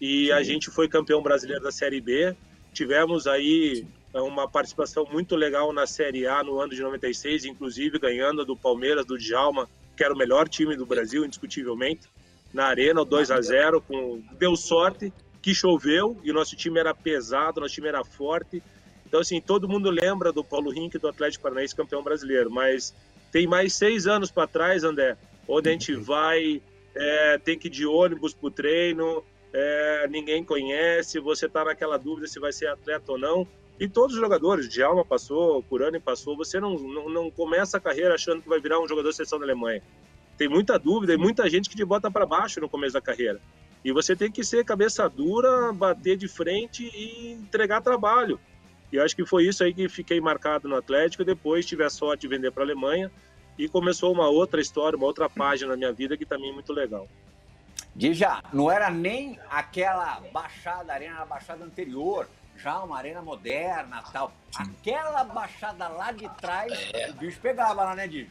e 0.00 0.26
Sim. 0.26 0.32
a 0.32 0.42
gente 0.44 0.70
foi 0.70 0.88
campeão 0.88 1.20
brasileiro 1.20 1.64
da 1.64 1.72
Série 1.72 2.00
B. 2.00 2.32
Tivemos 2.72 3.26
aí 3.26 3.84
uma 4.14 4.48
participação 4.48 5.04
muito 5.10 5.34
legal 5.34 5.72
na 5.72 5.84
Série 5.84 6.28
A 6.28 6.44
no 6.44 6.60
ano 6.60 6.72
de 6.72 6.80
96, 6.80 7.44
inclusive 7.44 7.98
ganhando 7.98 8.44
do 8.44 8.56
Palmeiras, 8.56 9.04
do 9.04 9.18
Djalma, 9.18 9.68
que 9.96 10.04
era 10.04 10.12
o 10.12 10.16
melhor 10.16 10.48
time 10.48 10.76
do 10.76 10.84
Brasil, 10.84 11.24
indiscutivelmente, 11.24 12.08
na 12.52 12.66
Arena, 12.66 13.04
2 13.04 13.30
a 13.30 13.40
0 13.40 13.80
com 13.80 14.22
Deu 14.38 14.54
sorte 14.56 15.12
que 15.42 15.54
choveu 15.54 16.18
e 16.24 16.30
o 16.30 16.34
nosso 16.34 16.56
time 16.56 16.80
era 16.80 16.94
pesado, 16.94 17.60
nosso 17.60 17.74
time 17.74 17.88
era 17.88 18.04
forte. 18.04 18.62
Então, 19.06 19.20
assim, 19.20 19.40
todo 19.40 19.68
mundo 19.68 19.88
lembra 19.90 20.32
do 20.32 20.42
Paulo 20.42 20.70
Rink 20.70 20.98
do 20.98 21.08
Atlético 21.08 21.44
Paranaense 21.44 21.74
campeão 21.74 22.02
brasileiro, 22.02 22.50
mas 22.50 22.94
tem 23.30 23.46
mais 23.46 23.74
seis 23.74 24.06
anos 24.06 24.30
para 24.30 24.48
trás, 24.48 24.82
André, 24.82 25.16
onde 25.46 25.68
a 25.68 25.72
gente 25.72 25.94
uhum. 25.94 26.02
vai, 26.02 26.60
é, 26.94 27.38
tem 27.38 27.58
que 27.58 27.68
ir 27.68 27.70
de 27.70 27.86
ônibus 27.86 28.34
para 28.34 28.46
o 28.46 28.50
treino, 28.50 29.22
é, 29.52 30.08
ninguém 30.08 30.42
conhece, 30.42 31.20
você 31.20 31.46
está 31.46 31.64
naquela 31.64 31.96
dúvida 31.96 32.26
se 32.26 32.40
vai 32.40 32.52
ser 32.52 32.66
atleta 32.66 33.12
ou 33.12 33.18
não. 33.18 33.46
E 33.78 33.86
todos 33.88 34.14
os 34.14 34.20
jogadores, 34.20 34.68
Djalma 34.68 35.04
passou, 35.04 35.62
Curani 35.64 36.00
passou, 36.00 36.36
você 36.36 36.58
não, 36.58 36.78
não, 36.78 37.08
não, 37.10 37.30
começa 37.30 37.76
a 37.76 37.80
carreira 37.80 38.14
achando 38.14 38.40
que 38.40 38.48
vai 38.48 38.58
virar 38.58 38.80
um 38.80 38.88
jogador 38.88 39.10
de 39.10 39.16
seleção 39.16 39.38
da 39.38 39.44
Alemanha. 39.44 39.82
Tem 40.38 40.48
muita 40.48 40.78
dúvida 40.78 41.12
e 41.12 41.16
muita 41.16 41.48
gente 41.48 41.68
que 41.68 41.76
te 41.76 41.84
bota 41.84 42.10
para 42.10 42.24
baixo 42.24 42.60
no 42.60 42.68
começo 42.68 42.94
da 42.94 43.00
carreira. 43.00 43.40
E 43.84 43.92
você 43.92 44.16
tem 44.16 44.30
que 44.30 44.42
ser 44.42 44.64
cabeça 44.64 45.08
dura, 45.08 45.72
bater 45.72 46.16
de 46.16 46.26
frente 46.26 46.90
e 46.94 47.32
entregar 47.32 47.80
trabalho. 47.82 48.40
E 48.92 48.98
acho 48.98 49.14
que 49.14 49.26
foi 49.26 49.44
isso 49.44 49.62
aí 49.62 49.74
que 49.74 49.88
fiquei 49.88 50.20
marcado 50.20 50.68
no 50.68 50.76
Atlético. 50.76 51.24
Depois 51.24 51.66
tive 51.66 51.84
a 51.84 51.90
sorte 51.90 52.22
de 52.22 52.28
vender 52.28 52.50
para 52.50 52.62
a 52.62 52.66
Alemanha 52.66 53.10
e 53.58 53.68
começou 53.68 54.12
uma 54.12 54.28
outra 54.28 54.60
história, 54.60 54.96
uma 54.96 55.06
outra 55.06 55.28
página 55.28 55.70
na 55.70 55.76
minha 55.76 55.92
vida 55.92 56.16
que 56.16 56.26
também 56.26 56.50
é 56.50 56.52
muito 56.52 56.72
legal. 56.72 57.08
Dija, 57.94 58.42
não 58.52 58.70
era 58.70 58.90
nem 58.90 59.38
aquela 59.48 60.20
baixada, 60.32 60.92
arena 60.92 61.24
baixada 61.24 61.64
anterior, 61.64 62.28
já 62.56 62.82
uma 62.82 62.96
arena 62.96 63.22
moderna 63.22 64.02
tal. 64.12 64.32
Aquela 64.56 65.24
baixada 65.24 65.88
lá 65.88 66.12
de 66.12 66.28
trás, 66.36 66.72
é. 66.92 67.10
o 67.10 67.14
bicho 67.14 67.40
pegava 67.40 67.84
lá, 67.84 67.94
né, 67.94 68.08
Dija? 68.08 68.30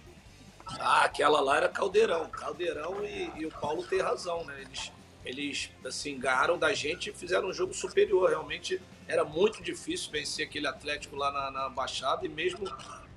Ah, 0.80 1.06
aquela 1.06 1.42
lá 1.42 1.58
era 1.58 1.70
caldeirão. 1.70 2.28
Caldeirão 2.30 3.04
e, 3.06 3.32
e 3.36 3.46
o 3.46 3.52
Paulo 3.52 3.84
tem 3.84 4.02
razão, 4.02 4.44
né? 4.46 4.62
Eles, 4.62 4.92
eles 5.24 5.72
assim, 5.86 6.18
ganharam 6.18 6.58
da 6.58 6.74
gente 6.74 7.10
e 7.10 7.14
fizeram 7.14 7.50
um 7.50 7.54
jogo 7.54 7.74
superior. 7.74 8.30
Realmente 8.30 8.82
era 9.08 9.24
muito 9.24 9.62
difícil 9.62 10.12
vencer 10.12 10.48
aquele 10.48 10.68
Atlético 10.68 11.16
lá 11.16 11.32
na, 11.32 11.52
na 11.52 11.70
Baixada 11.70 12.26
e 12.26 12.30
mesmo 12.30 12.66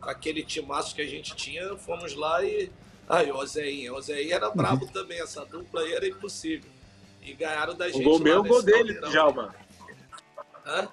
com 0.00 0.10
aquele 0.10 0.42
timaço 0.44 0.94
que 0.94 1.02
a 1.02 1.06
gente 1.06 1.34
tinha, 1.34 1.76
fomos 1.76 2.14
lá 2.14 2.44
e. 2.44 2.70
Aí, 3.08 3.32
o 3.32 3.46
Zéinha. 3.46 3.94
O 3.94 4.02
Zéinha 4.02 4.34
era 4.34 4.50
brabo 4.50 4.84
uhum. 4.84 4.92
também, 4.92 5.18
essa 5.18 5.42
dupla 5.46 5.80
aí 5.80 5.94
era 5.94 6.06
impossível. 6.06 6.70
E 7.22 7.32
ganharam 7.32 7.74
da 7.74 7.88
gente. 7.88 8.02
O 8.02 8.04
gol 8.04 8.18
meu, 8.18 8.40
o 8.40 8.44
gol 8.44 8.62
dele, 8.62 9.00
Djalma. 9.00 9.54
Hã? 10.68 10.88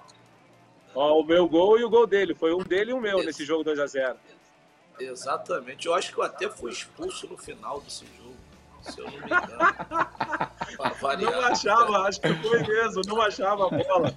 Ó, 0.94 1.20
o 1.20 1.24
meu 1.24 1.46
gol 1.46 1.78
e 1.78 1.84
o 1.84 1.90
gol 1.90 2.06
dele. 2.06 2.34
Foi 2.34 2.54
um 2.54 2.62
dele 2.62 2.90
e 2.90 2.94
um 2.94 3.00
meu 3.00 3.18
Esse... 3.18 3.26
nesse 3.26 3.44
jogo 3.44 3.70
2x0. 3.70 4.16
Exatamente. 4.98 5.86
Eu 5.86 5.94
acho 5.94 6.10
que 6.12 6.18
eu 6.18 6.24
até 6.24 6.48
fui 6.48 6.72
expulso 6.72 7.28
no 7.28 7.36
final 7.36 7.82
desse 7.82 8.06
jogo, 8.16 8.34
se 8.80 8.98
eu 8.98 9.04
não 9.04 9.12
me 9.12 9.18
engano. 9.18 9.58
não 11.30 11.44
achava, 11.44 11.98
acho 12.08 12.18
que 12.18 12.32
foi 12.34 12.62
mesmo, 12.62 13.02
não 13.06 13.20
achava 13.20 13.66
a 13.66 13.70
bola. 13.70 14.14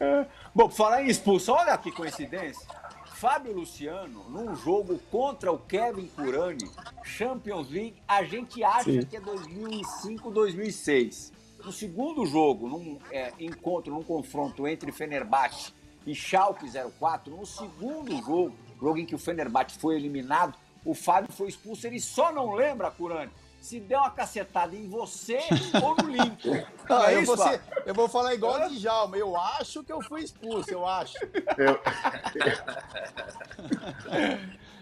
É. 0.00 0.26
Bom, 0.52 0.68
falar 0.68 1.04
em 1.04 1.08
expulsão, 1.08 1.54
olha 1.54 1.78
que 1.78 1.92
coincidência. 1.92 2.66
Fábio 3.14 3.52
Luciano, 3.52 4.28
num 4.28 4.56
jogo 4.56 4.98
contra 5.10 5.52
o 5.52 5.58
Kevin 5.58 6.08
Curani, 6.08 6.68
Champions 7.04 7.70
League, 7.70 7.94
a 8.08 8.24
gente 8.24 8.64
acha 8.64 8.90
Sim. 8.90 9.02
que 9.02 9.16
é 9.16 9.20
2005, 9.20 10.30
2006. 10.30 11.32
No 11.64 11.72
segundo 11.72 12.26
jogo, 12.26 12.68
num 12.68 12.98
é, 13.10 13.32
encontro, 13.38 13.92
num 13.92 14.02
confronto 14.02 14.68
entre 14.68 14.92
Fenerbahçe 14.92 15.72
e 16.06 16.14
Schalke 16.14 16.66
04, 16.98 17.34
no 17.34 17.46
segundo 17.46 18.14
jogo, 18.16 18.54
jogo 18.78 18.98
em 18.98 19.06
que 19.06 19.14
o 19.14 19.18
Fenerbahçe 19.18 19.78
foi 19.78 19.96
eliminado, 19.96 20.54
o 20.84 20.94
Fábio 20.94 21.32
foi 21.32 21.48
expulso. 21.48 21.86
Ele 21.86 21.98
só 21.98 22.30
não 22.30 22.52
lembra, 22.52 22.90
Curani, 22.90 23.32
se 23.58 23.80
deu 23.80 23.98
uma 23.98 24.10
cacetada 24.10 24.76
em 24.76 24.86
você 24.86 25.38
ou 25.82 25.96
no. 25.96 26.04
Ah, 26.86 27.10
é 27.10 27.16
eu, 27.16 27.24
vou 27.24 27.38
ser, 27.38 27.62
eu, 27.86 27.94
vou 27.94 28.06
falar 28.10 28.34
igual 28.34 28.66
o 28.66 28.68
Djalma. 28.68 29.16
Eu 29.16 29.34
acho 29.34 29.82
que 29.82 29.90
eu 29.90 30.02
fui 30.02 30.22
expulso, 30.22 30.70
eu 30.70 30.86
acho. 30.86 31.16
Eu... 31.56 31.80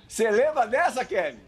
Você 0.09 0.29
lembra 0.29 0.67
dessa, 0.67 1.05
Kevin? 1.05 1.39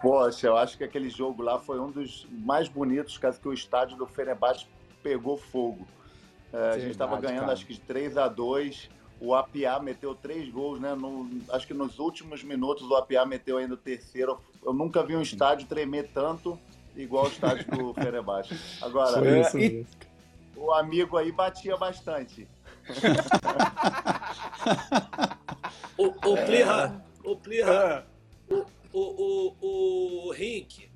Poxa, 0.00 0.46
eu 0.46 0.56
acho 0.56 0.76
que 0.76 0.84
aquele 0.84 1.08
jogo 1.08 1.42
lá 1.42 1.58
foi 1.58 1.80
um 1.80 1.90
dos 1.90 2.26
mais 2.30 2.68
bonitos, 2.68 3.18
caso 3.18 3.40
que 3.40 3.48
o 3.48 3.52
estádio 3.52 3.96
do 3.96 4.06
Fenerbahçe 4.06 4.66
pegou 5.02 5.36
fogo. 5.36 5.86
É, 6.52 6.70
a 6.70 6.78
gente 6.78 6.92
estava 6.92 7.20
ganhando 7.20 7.40
cara. 7.40 7.52
acho 7.52 7.66
que 7.66 7.74
de 7.74 7.80
3 7.80 8.18
a 8.18 8.28
2 8.28 8.90
o 9.20 9.34
Apiá 9.34 9.80
meteu 9.80 10.14
três 10.14 10.48
gols, 10.50 10.78
né? 10.78 10.94
No, 10.94 11.28
acho 11.50 11.66
que 11.66 11.74
nos 11.74 11.98
últimos 11.98 12.42
minutos 12.42 12.88
o 12.88 12.96
Apiá 12.96 13.24
meteu 13.24 13.56
ainda 13.56 13.74
o 13.74 13.78
terceiro. 13.78 14.38
Eu 14.64 14.72
nunca 14.72 15.02
vi 15.02 15.16
um 15.16 15.22
estádio 15.22 15.66
tremer 15.66 16.10
tanto 16.12 16.58
igual 16.94 17.24
o 17.24 17.28
estádio 17.28 17.66
do 17.70 17.94
Fenerbahçe. 17.94 18.58
Agora, 18.82 19.26
é, 19.26 19.56
e, 19.56 19.86
o 20.54 20.72
amigo 20.72 21.16
aí 21.16 21.32
batia 21.32 21.76
bastante. 21.76 22.46
o, 25.98 26.06
o 26.06 26.36
Plirra, 26.44 27.04
o 27.24 27.36
Plirra, 27.36 28.06
é. 28.50 28.54
o, 28.54 28.64
o, 28.98 29.54
o, 29.60 30.28
o 30.28 30.32
Rink, 30.32 30.90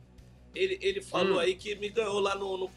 ele, 0.54 0.78
ele 0.80 1.02
falou 1.02 1.36
hum. 1.36 1.38
aí 1.38 1.54
que 1.54 1.74
me 1.74 1.90
ganhou 1.90 2.18
lá 2.18 2.34
no, 2.34 2.56
no 2.56 2.70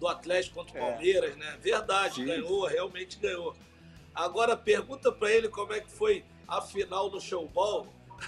do 0.00 0.08
Atlético 0.08 0.56
contra 0.56 0.80
o 0.80 0.82
é. 0.82 0.90
Palmeiras, 0.90 1.36
né? 1.36 1.58
Verdade, 1.60 2.16
Sim. 2.16 2.24
ganhou, 2.24 2.66
realmente 2.66 3.18
ganhou. 3.18 3.54
Agora 4.14 4.56
pergunta 4.56 5.12
para 5.12 5.30
ele 5.30 5.48
como 5.48 5.74
é 5.74 5.80
que 5.80 5.90
foi 5.90 6.24
a 6.48 6.62
final 6.62 7.10
do 7.10 7.20
showball. 7.20 7.86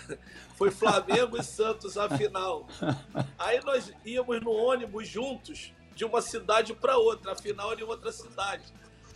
foi 0.57 0.71
Flamengo 0.71 1.39
e 1.39 1.43
Santos 1.43 1.97
a 1.97 2.09
final. 2.17 2.67
Aí 3.39 3.61
nós 3.65 3.93
íamos 4.05 4.41
no 4.43 4.53
ônibus 4.53 5.09
juntos 5.09 5.73
de 5.95 6.05
uma 6.05 6.21
cidade 6.21 6.75
para 6.75 6.99
outra, 6.99 7.33
a 7.33 7.37
final 7.37 7.73
era 7.73 7.81
em 7.81 7.85
outra 7.85 8.13
cidade. 8.13 8.65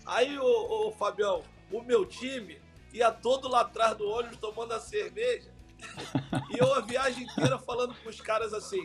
Aí, 0.07 0.39
o, 0.39 0.93
Fabião, 0.93 1.43
o 1.71 1.83
meu 1.83 2.07
time 2.07 2.61
ia 2.93 3.11
todo 3.11 3.49
lá 3.49 3.63
atrás 3.63 3.97
do 3.97 4.09
ônibus 4.09 4.39
tomando 4.39 4.73
a 4.73 4.81
cerveja 4.81 5.58
e 6.51 6.59
eu 6.59 6.73
a 6.75 6.81
viagem 6.81 7.25
inteira 7.25 7.59
falando 7.59 7.95
com 8.03 8.09
os 8.09 8.21
caras 8.21 8.53
assim: 8.53 8.85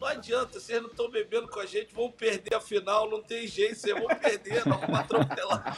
não 0.00 0.08
adianta, 0.08 0.58
vocês 0.58 0.80
não 0.80 0.90
estão 0.90 1.10
bebendo 1.10 1.48
com 1.48 1.60
a 1.60 1.66
gente, 1.66 1.94
vão 1.94 2.10
perder 2.10 2.54
a 2.54 2.60
final, 2.60 3.08
não 3.08 3.22
tem 3.22 3.46
jeito, 3.46 3.76
vocês 3.76 3.94
vão 3.94 4.08
perder, 4.08 4.66
não 4.66 4.78
vão 4.78 4.96
atropelar. 4.96 5.76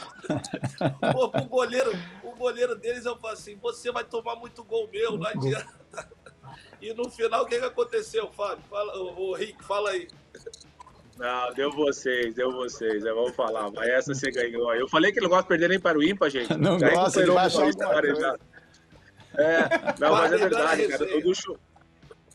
Pô, 1.11 1.25
o 1.25 1.45
goleiro, 1.45 1.91
o 2.23 2.35
goleiro 2.35 2.75
deles 2.75 3.05
eu 3.05 3.17
falo 3.17 3.33
assim: 3.33 3.55
você 3.57 3.91
vai 3.91 4.03
tomar 4.03 4.35
muito 4.35 4.63
gol 4.63 4.89
meu, 4.91 5.17
não 5.17 5.27
adianta. 5.27 5.85
E 6.81 6.93
no 6.93 7.09
final, 7.09 7.43
o 7.43 7.45
que, 7.47 7.57
que 7.57 7.65
aconteceu, 7.65 8.31
Fábio? 8.31 8.63
Fala, 8.69 8.97
o, 8.99 9.29
o 9.29 9.33
Rick, 9.33 9.63
fala 9.63 9.91
aí. 9.91 10.07
Não, 11.17 11.53
deu 11.53 11.71
vocês, 11.71 12.35
deu 12.35 12.51
vocês. 12.51 13.05
É, 13.05 13.13
vamos 13.13 13.35
falar. 13.35 13.71
Mas 13.71 13.87
essa 13.87 14.13
você 14.13 14.29
ganhou. 14.29 14.73
Eu 14.75 14.87
falei 14.87 15.11
que 15.11 15.21
não 15.21 15.29
gosta 15.29 15.43
de 15.43 15.47
perder 15.49 15.69
nem 15.69 15.79
para 15.79 15.97
o 15.97 16.03
ímpar, 16.03 16.29
gente. 16.29 16.55
Não 16.57 16.77
gosta, 16.77 17.21
ele 17.21 17.31
vai 17.31 17.45
achar. 17.45 17.65
É, 19.37 19.99
não, 19.99 20.11
mas 20.11 20.31
é 20.31 20.37
verdade, 20.37 20.87
cara. 20.87 21.27
O, 21.27 21.35
show, 21.35 21.57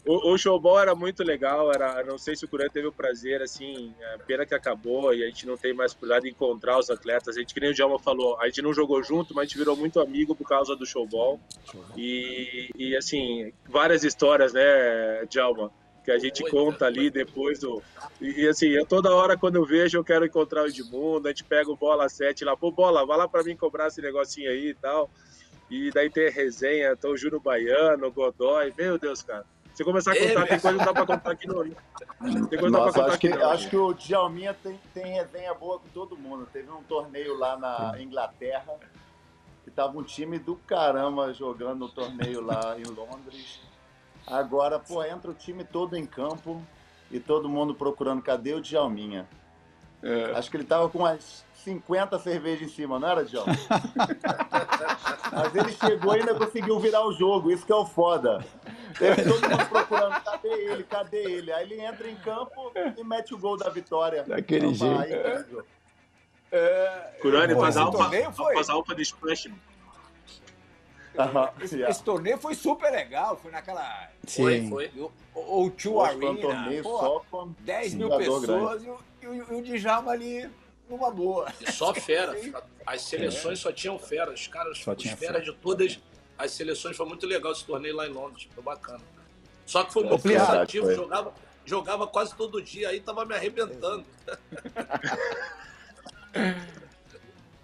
o, 0.06 0.32
o 0.32 0.38
showball 0.38 0.80
era 0.80 0.94
muito 0.94 1.22
legal, 1.22 1.72
era, 1.72 2.02
não 2.04 2.18
sei 2.18 2.34
se 2.34 2.44
o 2.44 2.48
Curan 2.48 2.68
teve 2.68 2.86
o 2.86 2.92
prazer, 2.92 3.42
assim, 3.42 3.94
é, 4.00 4.18
pena 4.18 4.46
que 4.46 4.54
acabou 4.54 5.14
e 5.14 5.22
a 5.22 5.26
gente 5.26 5.46
não 5.46 5.56
tem 5.56 5.74
mais 5.74 5.92
cuidado 5.92 6.22
de 6.22 6.30
encontrar 6.30 6.78
os 6.78 6.90
atletas. 6.90 7.36
A 7.36 7.40
gente, 7.40 7.54
que 7.54 7.60
nem 7.60 7.70
o 7.70 7.74
Djalma 7.74 7.98
falou, 7.98 8.38
a 8.40 8.46
gente 8.46 8.62
não 8.62 8.72
jogou 8.72 9.02
junto, 9.02 9.34
mas 9.34 9.42
a 9.42 9.46
gente 9.46 9.58
virou 9.58 9.76
muito 9.76 10.00
amigo 10.00 10.34
por 10.34 10.48
causa 10.48 10.74
do 10.74 10.86
showball. 10.86 11.40
E, 11.96 12.70
e 12.76 12.96
assim, 12.96 13.52
várias 13.68 14.04
histórias, 14.04 14.52
né, 14.52 15.24
Djalma? 15.26 15.70
que 16.02 16.10
a 16.10 16.18
gente 16.18 16.42
conta 16.50 16.86
ali 16.86 17.10
depois 17.10 17.60
do. 17.60 17.82
E, 18.20 18.48
assim, 18.48 18.68
eu 18.68 18.86
toda 18.86 19.14
hora 19.14 19.36
quando 19.36 19.56
eu 19.56 19.64
vejo, 19.64 19.98
eu 19.98 20.04
quero 20.04 20.24
encontrar 20.24 20.62
o 20.62 20.66
Edmundo, 20.66 21.28
a 21.28 21.30
gente 21.30 21.44
pega 21.44 21.70
o 21.70 21.76
bola 21.76 22.08
7 22.08 22.44
lá, 22.44 22.56
pô, 22.56 22.70
bola, 22.70 23.06
vai 23.06 23.18
lá 23.18 23.28
para 23.28 23.44
mim 23.44 23.56
cobrar 23.56 23.88
esse 23.88 24.00
negocinho 24.00 24.50
aí 24.50 24.70
e 24.70 24.74
tal. 24.74 25.10
E 25.70 25.90
daí 25.92 26.10
tem 26.10 26.28
resenha, 26.30 26.92
então 26.92 27.16
Júnior 27.16 27.40
Baiano, 27.40 28.10
Godoy, 28.10 28.74
meu 28.76 28.98
Deus, 28.98 29.22
cara. 29.22 29.46
Se 29.72 29.84
começar 29.84 30.12
a 30.12 30.16
contar, 30.16 30.42
é, 30.42 30.46
tem 30.46 30.60
coisa 30.60 30.78
que 30.78 30.84
não 30.84 30.84
dá 30.84 30.92
pra 30.92 31.06
contar 31.06 31.30
aqui 31.30 31.46
no. 31.46 31.64
Tem 32.48 32.58
coisa 32.58 32.70
Nossa, 32.70 32.92
pra 32.92 33.02
contar 33.02 33.06
acho 33.06 33.18
que, 33.18 33.28
não, 33.28 33.50
Acho 33.50 33.70
que 33.70 33.76
o 33.76 33.94
Djalminha 33.94 34.52
tem, 34.52 34.80
tem 34.92 35.14
resenha 35.14 35.54
boa 35.54 35.78
com 35.78 35.88
todo 35.88 36.16
mundo. 36.16 36.46
Teve 36.52 36.70
um 36.70 36.82
torneio 36.82 37.38
lá 37.38 37.56
na 37.56 37.94
Inglaterra, 38.02 38.74
que 39.64 39.70
tava 39.70 39.96
um 39.96 40.02
time 40.02 40.38
do 40.38 40.56
caramba 40.56 41.32
jogando 41.32 41.84
o 41.84 41.88
torneio 41.88 42.40
lá 42.40 42.76
em 42.76 42.84
Londres. 42.84 43.60
Agora, 44.26 44.78
pô, 44.78 45.04
entra 45.04 45.30
o 45.30 45.34
time 45.34 45.64
todo 45.64 45.96
em 45.96 46.04
campo 46.04 46.60
e 47.10 47.20
todo 47.20 47.48
mundo 47.48 47.74
procurando 47.74 48.20
cadê 48.22 48.52
o 48.54 48.60
Djalminha. 48.60 49.26
É. 50.02 50.32
Acho 50.32 50.50
que 50.50 50.56
ele 50.56 50.64
tava 50.64 50.88
com 50.88 50.98
umas 50.98 51.44
50 51.64 52.18
cervejas 52.18 52.70
em 52.70 52.74
cima, 52.74 52.98
não 52.98 53.08
era, 53.08 53.24
João? 53.24 53.46
Mas 55.32 55.54
ele 55.54 55.72
chegou 55.72 56.16
e 56.16 56.20
ainda 56.20 56.34
conseguiu 56.34 56.78
virar 56.80 57.06
o 57.06 57.12
jogo, 57.12 57.50
isso 57.50 57.64
que 57.64 57.72
é 57.72 57.76
o 57.76 57.84
foda. 57.84 58.44
Teve 58.98 59.22
todo 59.22 59.48
mundo 59.48 59.68
procurando, 59.68 60.20
cadê 60.22 60.48
ele, 60.48 60.84
cadê 60.84 61.18
ele? 61.18 61.52
Aí 61.52 61.64
ele 61.64 61.80
entra 61.80 62.08
em 62.10 62.16
campo 62.16 62.72
e 62.96 63.04
mete 63.04 63.34
o 63.34 63.38
gol 63.38 63.56
da 63.56 63.68
vitória. 63.68 64.24
Daquele 64.24 64.66
então, 64.66 64.96
jeito. 65.04 65.58
Aí, 65.58 65.64
é... 66.52 67.18
Curani, 67.20 67.54
faz 67.54 67.76
alfa, 67.76 68.10
faz 68.32 68.68
alfa 68.68 68.94
de 68.94 69.02
splash. 69.02 69.50
esse, 71.60 71.74
yeah. 71.76 71.90
esse, 71.90 72.02
torneio 72.02 72.38
foi 72.38 72.54
super 72.54 72.90
legal, 72.90 73.36
foi 73.36 73.52
naquela. 73.52 74.08
Sim. 74.26 74.68
Foi, 74.68 74.90
foi. 74.90 75.10
O, 75.34 75.64
o 75.64 75.70
Tio 75.70 76.00
Arena. 76.00 76.30
Um 76.30 76.36
torneio 76.36 76.82
pô, 76.82 76.98
só 76.98 77.24
com 77.30 77.52
10 77.60 77.94
mil 77.94 78.08
pessoas 78.16 78.82
grande. 78.82 79.00
e 79.22 79.26
o, 79.26 79.34
e 79.34 79.40
o, 79.42 79.58
o 79.58 79.62
Djalma 79.62 80.12
ali 80.12 80.50
numa 80.90 81.10
boa. 81.10 81.50
E 81.60 81.72
só 81.72 81.94
fera. 81.94 82.36
As 82.84 83.02
seleções 83.02 83.58
é. 83.58 83.62
só 83.62 83.72
tinham 83.72 83.98
fera. 83.98 84.32
Os 84.32 84.46
caras, 84.46 84.78
só 84.78 84.92
os 84.92 85.10
feras 85.12 85.44
de 85.44 85.52
todas 85.54 85.98
as 86.36 86.50
seleções. 86.50 86.96
Foi 86.96 87.06
muito 87.06 87.26
legal 87.26 87.52
esse 87.52 87.64
torneio 87.64 87.94
lá 87.96 88.06
em 88.06 88.12
Londres. 88.12 88.48
Foi 88.54 88.62
bacana. 88.62 89.00
Só 89.64 89.84
que 89.84 89.92
foi 89.92 90.04
muito 90.04 90.22
cansativo. 90.22 90.92
Jogava, 90.92 91.32
jogava 91.64 92.06
quase 92.06 92.34
todo 92.34 92.60
dia. 92.60 92.88
Aí 92.88 93.00
tava 93.00 93.24
me 93.24 93.34
arrebentando. 93.34 94.04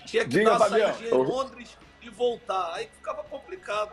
Tinha 0.06 0.22
que 0.22 0.30
Diga, 0.30 0.50
dar 0.50 0.56
uma 0.56 0.68
saída 0.68 0.96
em 1.04 1.10
Londres 1.10 1.76
e 2.00 2.08
voltar. 2.08 2.74
Aí 2.74 2.88
ficava 2.94 3.24
complicado. 3.24 3.92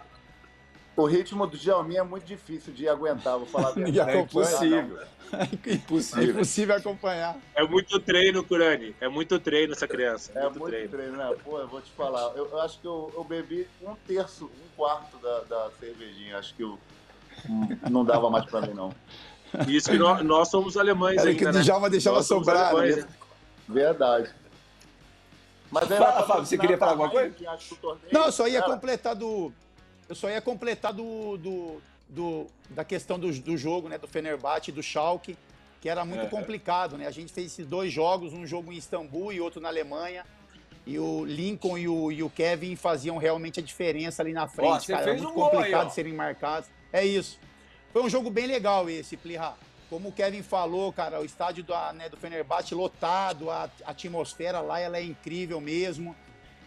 O 0.95 1.05
ritmo 1.05 1.47
do 1.47 1.57
Djalminha 1.57 2.01
é 2.01 2.03
muito 2.03 2.25
difícil 2.25 2.73
de 2.73 2.87
aguentar, 2.87 3.37
vou 3.37 3.47
falar 3.47 3.73
bem. 3.73 3.85
É 3.99 4.19
impossível. 4.19 4.99
É 5.33 5.73
impossível. 5.73 6.23
É 6.23 6.29
impossível 6.29 6.75
acompanhar. 6.75 7.37
É 7.55 7.63
muito 7.63 7.99
treino, 7.99 8.43
Curani. 8.43 8.95
É 9.01 9.07
muito 9.07 9.39
treino 9.39 9.73
essa 9.73 9.87
criança. 9.87 10.31
É 10.35 10.43
muito, 10.43 10.59
muito 10.59 10.71
treino. 10.71 10.89
treino, 10.89 11.17
né? 11.17 11.35
Pô, 11.43 11.59
eu 11.59 11.67
vou 11.67 11.81
te 11.81 11.89
falar. 11.91 12.33
Eu, 12.35 12.47
eu 12.51 12.61
acho 12.61 12.79
que 12.79 12.85
eu, 12.85 13.11
eu, 13.15 13.23
bebi 13.23 13.67
um 13.81 13.95
terço, 14.07 14.45
um 14.45 14.75
quarto 14.75 15.17
da, 15.17 15.39
da 15.41 15.71
cervejinha. 15.79 16.37
Acho 16.37 16.53
que 16.53 16.61
eu, 16.61 16.77
não 17.89 18.05
dava 18.05 18.29
mais 18.29 18.45
pra 18.45 18.61
mim, 18.61 18.73
não. 18.73 18.93
Isso 19.67 19.89
que 19.89 19.97
nós, 19.97 20.23
nós 20.23 20.49
somos 20.49 20.77
alemães 20.77 21.17
Era 21.17 21.29
ainda, 21.29 21.39
que 21.39 21.51
né? 21.51 21.61
Djalma 21.61 21.89
deixava 21.89 22.21
sobrar. 22.21 22.69
Alemães, 22.69 22.97
né? 22.97 23.07
Verdade. 23.67 24.29
Mas 25.71 25.87
Fala, 25.87 26.23
Fábio, 26.27 26.45
você 26.45 26.57
queria 26.57 26.77
falar 26.77 26.91
alguma 26.91 27.09
coisa? 27.09 27.35
Não, 28.11 28.25
eu 28.25 28.31
só 28.31 28.47
ia 28.47 28.61
completar 28.61 29.15
do. 29.15 29.51
Eu 30.13 30.15
só 30.15 30.29
ia 30.29 30.39
completar 30.39 30.93
do, 30.93 31.37
do, 31.37 31.81
do 32.07 32.47
da 32.69 32.85
questão 32.85 33.17
do, 33.17 33.33
do 33.41 33.57
jogo, 33.57 33.89
né? 33.89 33.97
Do 33.97 34.07
Fenerbahçe 34.07 34.69
e 34.69 34.71
do 34.71 34.83
Schalke, 34.83 35.35
que 35.81 35.89
era 35.89 36.05
muito 36.05 36.25
é. 36.25 36.29
complicado, 36.29 36.99
né? 36.99 37.07
A 37.07 37.11
gente 37.11 37.33
fez 37.33 37.47
esses 37.47 37.65
dois 37.65 37.91
jogos, 37.91 38.31
um 38.31 38.45
jogo 38.45 38.71
em 38.71 38.75
Istambul 38.75 39.33
e 39.33 39.41
outro 39.41 39.59
na 39.59 39.69
Alemanha. 39.69 40.23
E 40.85 40.99
o 40.99 41.25
Lincoln 41.25 41.79
e 41.79 41.87
o, 41.87 42.11
e 42.11 42.21
o 42.21 42.29
Kevin 42.29 42.75
faziam 42.75 43.17
realmente 43.17 43.59
a 43.59 43.63
diferença 43.63 44.21
ali 44.21 44.33
na 44.33 44.47
frente, 44.47 44.91
ó, 44.91 44.97
cara. 44.97 45.09
Era 45.09 45.13
muito 45.13 45.31
um 45.31 45.33
complicado 45.33 45.87
aí, 45.87 45.93
serem 45.93 46.13
marcados. 46.13 46.69
É 46.91 47.03
isso. 47.03 47.39
Foi 47.91 48.03
um 48.03 48.09
jogo 48.09 48.29
bem 48.29 48.45
legal 48.45 48.87
esse, 48.87 49.17
Plirra. 49.17 49.57
Como 49.89 50.09
o 50.09 50.11
Kevin 50.11 50.43
falou, 50.43 50.93
cara, 50.93 51.21
o 51.21 51.25
estádio 51.25 51.63
do, 51.63 51.73
né, 51.93 52.07
do 52.07 52.17
Fenerbahçe 52.17 52.75
lotado, 52.75 53.49
a, 53.49 53.67
a 53.83 53.89
atmosfera 53.89 54.61
lá 54.61 54.79
ela 54.79 54.99
é 54.99 55.03
incrível 55.03 55.59
mesmo. 55.59 56.15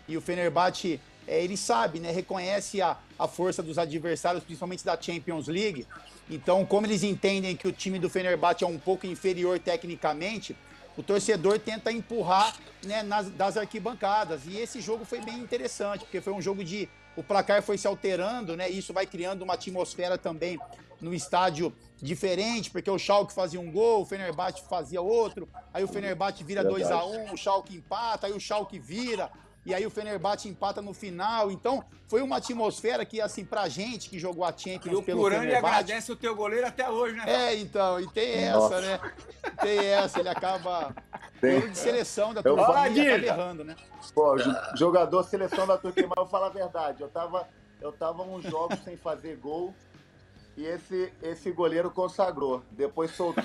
E 0.09 0.17
o 0.17 0.21
Fenerbahçe, 0.21 1.01
é, 1.27 1.43
ele 1.43 1.57
sabe, 1.57 1.99
né, 1.99 2.11
reconhece 2.11 2.81
a, 2.81 2.97
a 3.19 3.27
força 3.27 3.63
dos 3.63 3.79
adversários, 3.79 4.45
principalmente 4.45 4.85
da 4.85 5.01
Champions 5.01 5.49
League. 5.49 5.87
Então, 6.31 6.65
como 6.65 6.87
eles 6.87 7.03
entendem 7.03 7.57
que 7.57 7.69
o 7.69 7.73
time 7.73 7.99
do 7.99 8.11
Fenerbahçe 8.11 8.65
é 8.65 8.67
um 8.67 8.79
pouco 8.79 9.07
inferior 9.07 9.59
tecnicamente, 9.59 10.57
o 10.97 11.03
torcedor 11.03 11.59
tenta 11.59 11.93
empurrar 11.93 12.57
né, 12.85 13.03
nas, 13.03 13.29
das 13.31 13.57
arquibancadas. 13.57 14.43
E 14.47 14.57
esse 14.57 14.81
jogo 14.81 15.05
foi 15.05 15.21
bem 15.21 15.39
interessante, 15.39 16.01
porque 16.01 16.21
foi 16.21 16.33
um 16.33 16.41
jogo 16.41 16.65
de. 16.65 16.89
O 17.15 17.23
placar 17.23 17.63
foi 17.63 17.79
se 17.79 17.87
alterando, 17.87 18.57
né? 18.57 18.71
E 18.71 18.79
isso 18.79 18.93
vai 18.93 19.07
criando 19.07 19.43
uma 19.43 19.55
atmosfera 19.55 20.19
também 20.19 20.59
no 21.01 21.15
estádio 21.15 21.75
diferente, 22.01 22.71
porque 22.71 22.91
o 22.91 22.99
Schalke 22.99 23.33
fazia 23.33 23.61
um 23.61 23.71
gol, 23.71 24.03
o 24.03 24.07
Fenerbahçe 24.07 24.63
fazia 24.69 25.01
outro, 25.01 25.49
aí 25.73 25.83
o 25.83 25.89
Fenerbahçe 25.89 26.45
vira 26.45 26.63
2 26.63 26.91
a 26.91 27.05
1 27.05 27.11
um, 27.11 27.33
o 27.33 27.37
Schalke 27.37 27.75
empata, 27.75 28.27
aí 28.27 28.33
o 28.33 28.41
Schalke 28.41 28.79
vira, 28.79 29.31
e 29.67 29.75
aí 29.75 29.85
o 29.85 29.91
Fenerbahçe 29.91 30.49
empata 30.49 30.81
no 30.81 30.95
final. 30.95 31.51
Então, 31.51 31.85
foi 32.07 32.23
uma 32.23 32.37
atmosfera 32.37 33.05
que, 33.05 33.21
assim, 33.21 33.45
pra 33.45 33.69
gente 33.69 34.09
que 34.09 34.17
jogou 34.17 34.45
a 34.45 34.57
Champions 34.57 35.01
e 35.01 35.03
pelo 35.03 35.27
o 35.27 35.29
Fenerbahçe... 35.29 35.57
agradece 35.57 36.13
o 36.13 36.17
teu 36.17 36.37
goleiro 36.37 36.69
até 36.69 36.89
hoje, 36.89 37.17
né? 37.17 37.25
É, 37.27 37.57
então, 37.57 38.01
e 38.01 38.09
tem 38.09 38.49
Nossa. 38.49 38.77
essa, 38.77 38.87
né? 38.87 39.13
Tem 39.61 39.79
essa, 39.87 40.21
ele 40.21 40.29
acaba... 40.29 40.95
Tem. 41.41 41.69
de 41.69 41.77
seleção 41.77 42.33
da 42.33 42.45
Turquia, 42.45 42.65
acaba 42.65 42.89
errando, 42.89 43.65
né? 43.65 43.75
Pô, 44.15 44.37
jogador 44.77 45.25
seleção 45.25 45.67
da 45.67 45.77
Turquia, 45.77 46.07
mas 46.07 46.17
eu 46.17 46.23
vou 46.23 46.31
falar 46.31 46.47
a 46.47 46.51
verdade, 46.51 47.03
eu 47.03 47.09
tava, 47.09 47.49
eu 47.81 47.91
tava 47.91 48.23
uns 48.23 48.45
jogos 48.45 48.79
sem 48.85 48.97
fazer 48.97 49.37
gol, 49.37 49.75
e 50.57 50.65
esse, 50.65 51.13
esse 51.23 51.51
goleiro 51.51 51.91
consagrou. 51.91 52.63
Depois 52.71 53.11
soltou, 53.11 53.43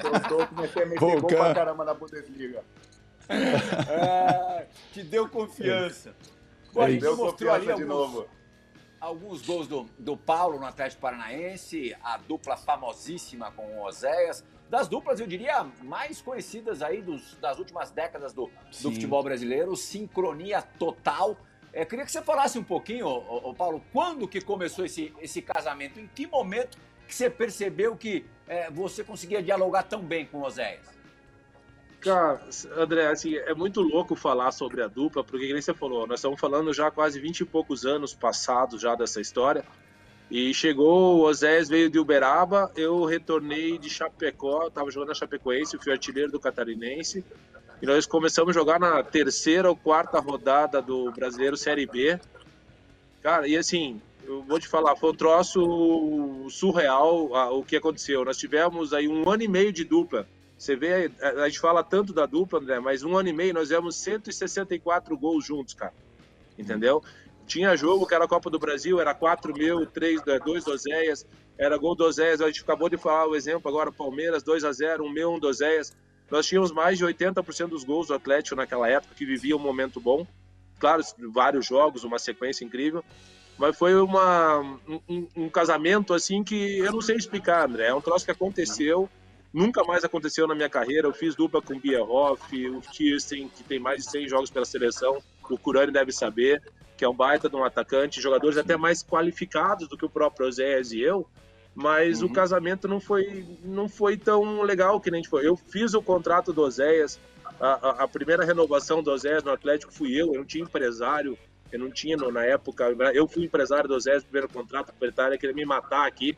soltou 0.00 0.46
comecei 0.46 0.82
a 0.84 0.86
meter 0.86 1.20
gol 1.20 1.26
pra 1.26 1.52
caramba 1.52 1.84
na 1.84 1.92
Bundesliga. 1.92 2.64
É, 3.28 4.66
te 4.92 5.02
deu 5.02 5.28
confiança. 5.28 6.14
Bom, 6.72 6.82
a 6.82 6.90
gente 6.90 7.00
deu 7.00 7.16
mostrou 7.16 7.52
ali 7.52 7.70
alguns, 7.70 7.88
novo. 7.88 8.28
alguns 9.00 9.42
gols 9.42 9.68
do, 9.68 9.88
do 9.98 10.16
Paulo 10.16 10.58
no 10.58 10.66
Atlético 10.66 11.02
Paranaense, 11.02 11.94
a 12.02 12.16
dupla 12.16 12.56
famosíssima 12.56 13.50
com 13.52 13.64
o 13.64 13.84
Oséias. 13.84 14.44
Das 14.70 14.86
duplas, 14.86 15.18
eu 15.18 15.26
diria, 15.26 15.64
mais 15.82 16.20
conhecidas 16.20 16.82
aí 16.82 17.00
dos, 17.00 17.36
das 17.36 17.58
últimas 17.58 17.90
décadas 17.90 18.34
do, 18.34 18.50
do 18.82 18.92
futebol 18.92 19.22
brasileiro, 19.22 19.74
sincronia 19.74 20.60
total 20.60 21.36
é, 21.72 21.84
queria 21.84 22.04
que 22.04 22.10
você 22.10 22.22
falasse 22.22 22.58
um 22.58 22.64
pouquinho, 22.64 23.06
ô, 23.06 23.50
ô, 23.50 23.54
Paulo, 23.54 23.82
quando 23.92 24.26
que 24.26 24.40
começou 24.40 24.84
esse, 24.84 25.14
esse 25.20 25.42
casamento? 25.42 26.00
Em 26.00 26.06
que 26.06 26.26
momento 26.26 26.78
que 27.06 27.14
você 27.14 27.30
percebeu 27.30 27.96
que 27.96 28.24
é, 28.46 28.70
você 28.70 29.04
conseguia 29.04 29.42
dialogar 29.42 29.84
tão 29.84 30.02
bem 30.02 30.26
com 30.26 30.38
o 30.38 30.44
Oséias? 30.44 30.97
Cara, 32.00 32.40
André, 32.76 33.06
assim, 33.08 33.36
é 33.36 33.52
muito 33.54 33.80
louco 33.80 34.14
falar 34.14 34.52
sobre 34.52 34.82
a 34.82 34.86
dupla, 34.86 35.24
porque 35.24 35.52
nem 35.52 35.60
você 35.60 35.74
falou, 35.74 36.06
nós 36.06 36.20
estamos 36.20 36.38
falando 36.38 36.72
já 36.72 36.90
quase 36.90 37.18
20 37.18 37.40
e 37.40 37.44
poucos 37.44 37.84
anos 37.84 38.14
passados 38.14 38.80
já 38.80 38.94
dessa 38.94 39.20
história, 39.20 39.64
e 40.30 40.54
chegou, 40.54 41.16
o 41.16 41.22
Oséias 41.22 41.68
veio 41.68 41.90
de 41.90 41.98
Uberaba, 41.98 42.70
eu 42.76 43.04
retornei 43.04 43.78
de 43.78 43.90
Chapecó, 43.90 44.68
estava 44.68 44.90
jogando 44.90 45.08
na 45.08 45.14
Chapecoense, 45.14 45.78
fui 45.78 45.90
artilheiro 45.90 46.30
do 46.30 46.38
Catarinense, 46.38 47.24
e 47.82 47.86
nós 47.86 48.06
começamos 48.06 48.50
a 48.50 48.60
jogar 48.60 48.78
na 48.78 49.02
terceira 49.02 49.68
ou 49.68 49.76
quarta 49.76 50.20
rodada 50.20 50.82
do 50.82 51.10
Brasileiro 51.12 51.56
Série 51.56 51.86
B. 51.86 52.18
Cara, 53.22 53.46
e 53.48 53.56
assim, 53.56 54.00
eu 54.24 54.42
vou 54.42 54.60
te 54.60 54.68
falar, 54.68 54.96
foi 54.96 55.10
um 55.10 55.14
troço 55.14 56.46
surreal 56.50 57.34
ah, 57.34 57.50
o 57.50 57.64
que 57.64 57.76
aconteceu. 57.76 58.24
Nós 58.24 58.36
tivemos 58.36 58.92
aí 58.92 59.08
um 59.08 59.28
ano 59.30 59.42
e 59.42 59.48
meio 59.48 59.72
de 59.72 59.84
dupla. 59.84 60.26
Você 60.58 60.74
vê, 60.74 61.10
a 61.22 61.48
gente 61.48 61.60
fala 61.60 61.84
tanto 61.84 62.12
da 62.12 62.26
dupla, 62.26 62.58
André, 62.58 62.80
mas 62.80 63.04
um 63.04 63.16
ano 63.16 63.28
e 63.28 63.32
meio 63.32 63.54
nós 63.54 63.68
tivemos 63.68 63.94
164 63.94 65.16
gols 65.16 65.46
juntos, 65.46 65.72
cara. 65.72 65.94
Entendeu? 66.58 67.00
Tinha 67.46 67.76
jogo 67.76 68.06
que 68.06 68.14
era 68.14 68.24
a 68.24 68.28
Copa 68.28 68.50
do 68.50 68.58
Brasil, 68.58 69.00
era 69.00 69.14
4 69.14 69.54
mil, 69.54 69.86
3, 69.86 70.20
2 70.44 70.66
Oséias, 70.66 71.24
era 71.56 71.76
gol 71.76 71.94
do 71.94 72.04
a 72.04 72.10
gente 72.10 72.62
acabou 72.62 72.88
de 72.88 72.96
falar 72.96 73.28
o 73.28 73.36
exemplo 73.36 73.68
agora, 73.68 73.92
Palmeiras 73.92 74.42
2 74.42 74.64
a 74.64 74.72
0 74.72 75.04
1 75.04 75.12
meu, 75.12 75.32
1 75.34 75.38
do 75.38 75.48
Oséias. 75.48 75.96
Nós 76.30 76.46
tínhamos 76.46 76.72
mais 76.72 76.98
de 76.98 77.04
80% 77.04 77.68
dos 77.68 77.84
gols 77.84 78.08
do 78.08 78.14
Atlético 78.14 78.56
naquela 78.56 78.88
época, 78.88 79.14
que 79.14 79.24
vivia 79.24 79.56
um 79.56 79.60
momento 79.60 80.00
bom. 80.00 80.26
Claro, 80.78 81.02
vários 81.32 81.66
jogos, 81.66 82.04
uma 82.04 82.18
sequência 82.18 82.64
incrível. 82.64 83.04
Mas 83.56 83.76
foi 83.76 83.94
uma, 83.94 84.60
um, 85.08 85.26
um 85.34 85.48
casamento 85.48 86.14
assim 86.14 86.44
que 86.44 86.78
eu 86.78 86.92
não 86.92 87.00
sei 87.00 87.16
explicar, 87.16 87.68
André. 87.68 87.86
É 87.86 87.94
um 87.94 88.00
troço 88.00 88.24
que 88.24 88.30
aconteceu, 88.30 89.08
nunca 89.52 89.84
mais 89.84 90.04
aconteceu 90.04 90.46
na 90.46 90.54
minha 90.54 90.68
carreira. 90.68 91.06
Eu 91.06 91.12
fiz 91.12 91.34
dupla 91.34 91.60
com 91.60 91.74
o 91.74 91.80
Bierhoff, 91.80 92.68
o 92.68 92.80
Kirsten, 92.80 93.48
que 93.48 93.62
tem 93.62 93.78
mais 93.78 94.04
de 94.04 94.10
100 94.10 94.28
jogos 94.28 94.50
pela 94.50 94.64
seleção. 94.64 95.22
O 95.48 95.58
Curani 95.58 95.92
deve 95.92 96.12
saber, 96.12 96.62
que 96.96 97.04
é 97.04 97.08
um 97.08 97.14
baita 97.14 97.48
de 97.48 97.56
um 97.56 97.64
atacante. 97.64 98.20
Jogadores 98.20 98.58
até 98.58 98.76
mais 98.76 99.02
qualificados 99.02 99.88
do 99.88 99.96
que 99.96 100.04
o 100.04 100.10
próprio 100.10 100.46
Oséias 100.46 100.92
e 100.92 101.00
eu 101.00 101.26
mas 101.80 102.22
uhum. 102.22 102.26
o 102.26 102.32
casamento 102.32 102.88
não 102.88 102.98
foi, 102.98 103.46
não 103.62 103.88
foi 103.88 104.16
tão 104.16 104.62
legal 104.62 105.00
que 105.00 105.12
nem 105.12 105.22
foi. 105.22 105.46
Eu 105.46 105.54
fiz 105.56 105.94
o 105.94 106.02
contrato 106.02 106.52
do 106.52 106.62
Oséias, 106.62 107.20
a, 107.60 107.66
a, 107.66 107.90
a, 108.02 108.08
primeira 108.08 108.44
renovação 108.44 109.00
do 109.00 109.12
Oséias 109.12 109.44
no 109.44 109.52
Atlético 109.52 109.92
fui 109.92 110.12
eu, 110.12 110.34
eu 110.34 110.40
não 110.40 110.44
tinha 110.44 110.64
empresário, 110.64 111.38
eu 111.70 111.78
não 111.78 111.88
tinha 111.88 112.16
na 112.16 112.44
época, 112.44 112.84
eu 113.14 113.28
fui 113.28 113.44
empresário 113.44 113.88
do 113.88 113.94
Oséias, 113.94 114.24
primeiro 114.24 114.48
contrato, 114.48 114.88
o 114.88 114.92
proprietário 114.92 115.38
queria 115.38 115.54
me 115.54 115.64
matar 115.64 116.04
aqui, 116.04 116.36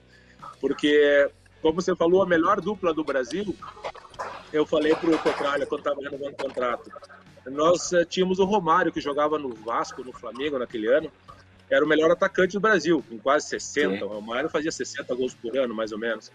porque, 0.61 1.31
como 1.61 1.81
você 1.81 1.95
falou, 1.95 2.23
a 2.23 2.27
melhor 2.27 2.61
dupla 2.61 2.93
do 2.93 3.05
Brasil, 3.05 3.55
eu 4.53 4.67
falei 4.67 4.95
pro 4.95 5.19
Cotralha 5.19 5.67
quando 5.67 5.81
estava 5.81 6.01
renovando 6.01 6.33
o 6.33 6.43
contrato, 6.43 6.91
nós 7.47 7.93
uh, 7.93 8.05
tínhamos 8.05 8.39
o 8.39 8.45
Romário, 8.45 8.93
que 8.93 9.01
jogava 9.01 9.39
no 9.39 9.55
Vasco, 9.55 10.05
no 10.05 10.13
Flamengo 10.13 10.59
naquele 10.59 10.87
ano, 10.89 11.11
era 11.71 11.85
o 11.85 11.89
melhor 11.89 12.11
atacante 12.11 12.55
do 12.55 12.61
Brasil, 12.61 13.03
com 13.09 13.19
quase 13.19 13.49
60. 13.49 13.99
Sim. 13.99 14.05
O 14.05 14.21
Mário 14.21 14.51
fazia 14.51 14.73
60 14.73 15.15
gols 15.15 15.35
por 15.35 15.57
ano, 15.57 15.73
mais 15.73 15.93
ou 15.93 15.99
menos. 15.99 16.31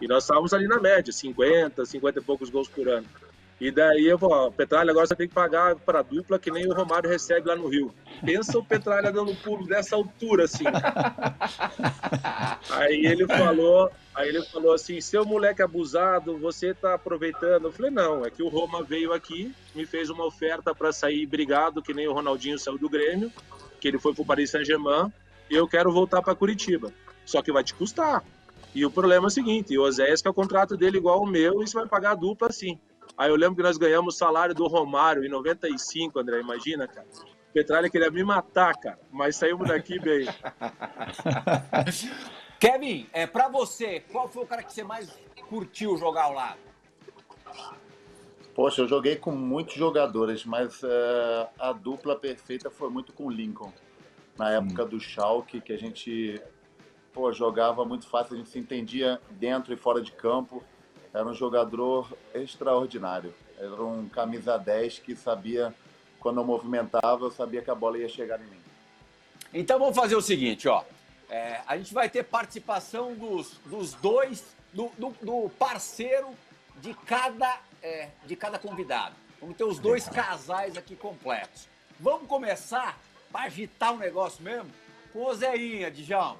E 0.00 0.08
nós 0.08 0.24
estávamos 0.24 0.52
ali 0.52 0.66
na 0.66 0.80
média, 0.80 1.12
50, 1.12 1.84
50 1.86 2.18
e 2.18 2.22
poucos 2.22 2.50
gols 2.50 2.68
por 2.68 2.88
ano. 2.88 3.06
E 3.60 3.70
daí 3.70 4.06
eu 4.06 4.16
vou, 4.16 4.50
Petralha, 4.50 4.90
agora 4.90 5.06
você 5.06 5.14
tem 5.14 5.28
que 5.28 5.34
pagar 5.34 5.76
para 5.76 5.98
a 5.98 6.02
dupla 6.02 6.38
que 6.38 6.50
nem 6.50 6.66
o 6.66 6.72
Romário 6.72 7.10
recebe 7.10 7.48
lá 7.48 7.54
no 7.54 7.68
Rio. 7.68 7.94
Pensa 8.24 8.58
o 8.58 8.64
Petralha 8.64 9.12
dando 9.12 9.34
pulo 9.36 9.66
dessa 9.66 9.96
altura, 9.96 10.44
assim. 10.44 10.64
aí 12.70 13.04
ele 13.04 13.26
falou, 13.26 13.90
aí 14.14 14.30
ele 14.30 14.42
falou 14.46 14.72
assim, 14.72 14.98
seu 15.00 15.26
moleque 15.26 15.60
abusado, 15.60 16.38
você 16.38 16.72
tá 16.72 16.94
aproveitando. 16.94 17.66
Eu 17.66 17.72
falei, 17.72 17.90
não, 17.90 18.24
é 18.24 18.30
que 18.30 18.42
o 18.42 18.48
Roma 18.48 18.82
veio 18.82 19.12
aqui, 19.12 19.54
me 19.74 19.84
fez 19.84 20.08
uma 20.08 20.24
oferta 20.24 20.74
para 20.74 20.90
sair 20.90 21.26
brigado, 21.26 21.82
que 21.82 21.92
nem 21.92 22.08
o 22.08 22.14
Ronaldinho 22.14 22.58
saiu 22.58 22.78
do 22.78 22.88
Grêmio 22.88 23.30
que 23.80 23.88
ele 23.88 23.98
foi 23.98 24.14
para 24.14 24.22
o 24.22 24.26
Paris 24.26 24.50
Saint-Germain, 24.50 25.10
e 25.48 25.54
eu 25.54 25.66
quero 25.66 25.90
voltar 25.90 26.22
para 26.22 26.34
Curitiba. 26.34 26.92
Só 27.24 27.42
que 27.42 27.50
vai 27.50 27.64
te 27.64 27.74
custar. 27.74 28.22
E 28.74 28.84
o 28.84 28.90
problema 28.90 29.26
é 29.26 29.28
o 29.28 29.30
seguinte, 29.30 29.76
o 29.76 29.82
Oséias 29.82 30.22
que 30.22 30.28
é 30.28 30.30
o 30.30 30.34
contrato 30.34 30.76
dele 30.76 30.98
igual 30.98 31.20
ao 31.20 31.26
meu, 31.26 31.62
e 31.62 31.66
você 31.66 31.76
vai 31.76 31.88
pagar 31.88 32.12
a 32.12 32.14
dupla 32.14 32.48
assim. 32.48 32.78
Aí 33.20 33.28
eu 33.28 33.36
lembro 33.36 33.56
que 33.56 33.62
nós 33.62 33.76
ganhamos 33.76 34.14
o 34.14 34.18
salário 34.18 34.54
do 34.54 34.66
Romário 34.66 35.22
em 35.22 35.28
95, 35.28 36.18
André, 36.18 36.40
imagina, 36.40 36.88
cara. 36.88 37.06
Petralha 37.52 37.90
queria 37.90 38.10
me 38.10 38.24
matar, 38.24 38.74
cara, 38.76 38.98
mas 39.12 39.36
saímos 39.36 39.68
daqui 39.68 39.98
bem. 39.98 40.26
Kevin, 42.58 43.06
é 43.12 43.26
para 43.26 43.46
você, 43.46 44.00
qual 44.10 44.26
foi 44.26 44.44
o 44.44 44.46
cara 44.46 44.62
que 44.62 44.72
você 44.72 44.82
mais 44.82 45.14
curtiu 45.50 45.98
jogar 45.98 46.22
ao 46.24 46.32
lado? 46.32 46.60
Poxa, 48.54 48.80
eu 48.80 48.88
joguei 48.88 49.16
com 49.16 49.32
muitos 49.32 49.74
jogadores, 49.74 50.46
mas 50.46 50.82
uh, 50.82 51.46
a 51.58 51.74
dupla 51.74 52.16
perfeita 52.16 52.70
foi 52.70 52.88
muito 52.88 53.12
com 53.12 53.26
o 53.26 53.30
Lincoln. 53.30 53.70
na 54.38 54.50
época 54.52 54.84
hum. 54.84 54.88
do 54.88 54.98
Schalke, 54.98 55.60
que 55.60 55.74
a 55.74 55.78
gente 55.78 56.42
pô, 57.12 57.30
jogava 57.34 57.84
muito 57.84 58.08
fácil, 58.08 58.32
a 58.32 58.38
gente 58.38 58.48
se 58.48 58.58
entendia 58.58 59.20
dentro 59.32 59.74
e 59.74 59.76
fora 59.76 60.00
de 60.00 60.10
campo. 60.10 60.64
Era 61.12 61.26
um 61.26 61.34
jogador 61.34 62.16
extraordinário. 62.34 63.34
Era 63.58 63.82
um 63.82 64.08
camisa 64.08 64.56
10 64.56 65.00
que 65.00 65.16
sabia, 65.16 65.74
quando 66.18 66.40
eu 66.40 66.44
movimentava, 66.44 67.24
eu 67.24 67.30
sabia 67.30 67.62
que 67.62 67.70
a 67.70 67.74
bola 67.74 67.98
ia 67.98 68.08
chegar 68.08 68.40
em 68.40 68.46
mim. 68.46 68.60
Então 69.52 69.78
vamos 69.78 69.96
fazer 69.96 70.14
o 70.14 70.22
seguinte, 70.22 70.68
ó. 70.68 70.84
É, 71.28 71.60
a 71.66 71.76
gente 71.76 71.92
vai 71.92 72.08
ter 72.08 72.24
participação 72.24 73.14
dos, 73.14 73.58
dos 73.66 73.94
dois, 73.94 74.44
do, 74.72 74.90
do, 74.96 75.14
do 75.20 75.50
parceiro 75.50 76.28
de 76.80 76.94
cada, 76.94 77.60
é, 77.82 78.08
de 78.24 78.36
cada 78.36 78.58
convidado. 78.58 79.14
Vamos 79.40 79.56
ter 79.56 79.64
os 79.64 79.78
dois 79.78 80.08
casais 80.08 80.76
aqui 80.76 80.94
completos. 80.94 81.68
Vamos 81.98 82.28
começar 82.28 82.98
para 83.32 83.42
agitar 83.42 83.94
o 83.94 83.98
negócio 83.98 84.42
mesmo 84.42 84.70
com 85.12 85.24
o 85.24 85.34
Zéinha, 85.34 85.90
Djalma. 85.90 86.38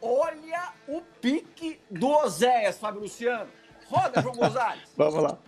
Olha 0.00 0.72
o 0.86 1.00
pique 1.20 1.80
do 1.90 2.08
Oséias, 2.08 2.78
Fábio 2.78 3.02
Luciano. 3.02 3.50
Roda, 3.90 4.22
João 4.22 4.34
Gonzalez. 4.36 4.88
Vamos 4.96 5.22
lá. 5.22 5.38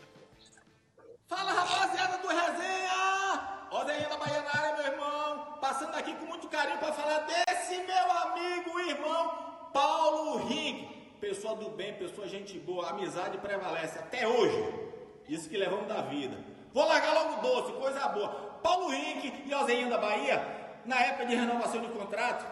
Fala, 1.28 1.52
rapaziada 1.52 2.18
do 2.18 2.28
Resenha! 2.28 3.68
Oséias 3.70 4.08
da 4.08 4.16
Bahia 4.16 4.42
na 4.42 4.60
área, 4.60 4.76
meu 4.76 4.92
irmão. 4.92 5.58
Passando 5.60 5.94
aqui 5.94 6.14
com 6.16 6.26
muito 6.26 6.48
carinho 6.48 6.78
para 6.78 6.92
falar 6.92 7.20
desse 7.20 7.76
meu 7.78 8.12
amigo, 8.12 8.80
irmão, 8.80 9.70
Paulo 9.72 10.44
Rink. 10.46 10.92
Pessoa 11.20 11.54
do 11.54 11.70
bem, 11.70 11.94
pessoa 11.94 12.26
gente 12.26 12.58
boa, 12.58 12.90
amizade 12.90 13.38
prevalece 13.38 13.98
até 13.98 14.26
hoje. 14.26 14.90
Isso 15.28 15.48
que 15.48 15.56
levamos 15.56 15.86
da 15.86 16.02
vida. 16.02 16.36
Vou 16.74 16.84
largar 16.84 17.14
logo 17.14 17.42
doce, 17.42 17.72
coisa 17.74 18.08
boa. 18.08 18.28
Paulo 18.62 18.88
Rink 18.88 19.44
e 19.46 19.54
Oséias 19.54 19.88
da 19.88 19.98
Bahia, 19.98 20.44
na 20.84 21.00
época 21.00 21.26
de 21.26 21.36
renovação 21.36 21.80
de 21.80 21.88
contrato, 21.88 22.44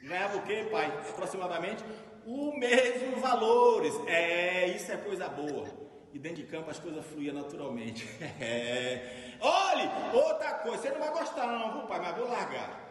ganhava 0.00 0.36
o 0.38 0.42
quê, 0.42 0.68
pai? 0.70 0.86
Aproximadamente 1.10 1.84
o 2.28 2.58
mesmo 2.58 3.16
valores. 3.16 3.94
É, 4.06 4.66
isso 4.68 4.92
é 4.92 4.96
coisa 4.98 5.28
boa. 5.28 5.66
E 6.12 6.18
dentro 6.18 6.42
de 6.42 6.44
campo 6.44 6.70
as 6.70 6.78
coisas 6.78 7.04
fluíam 7.06 7.34
naturalmente. 7.34 8.06
É. 8.40 9.38
Olhe, 9.40 9.88
outra 10.12 10.54
coisa, 10.54 10.82
você 10.82 10.90
não 10.90 10.98
vai 10.98 11.10
gostar 11.10 11.46
não, 11.46 11.72
viu, 11.72 11.82
pai, 11.82 12.00
mas 12.00 12.16
vou 12.16 12.28
largar. 12.28 12.88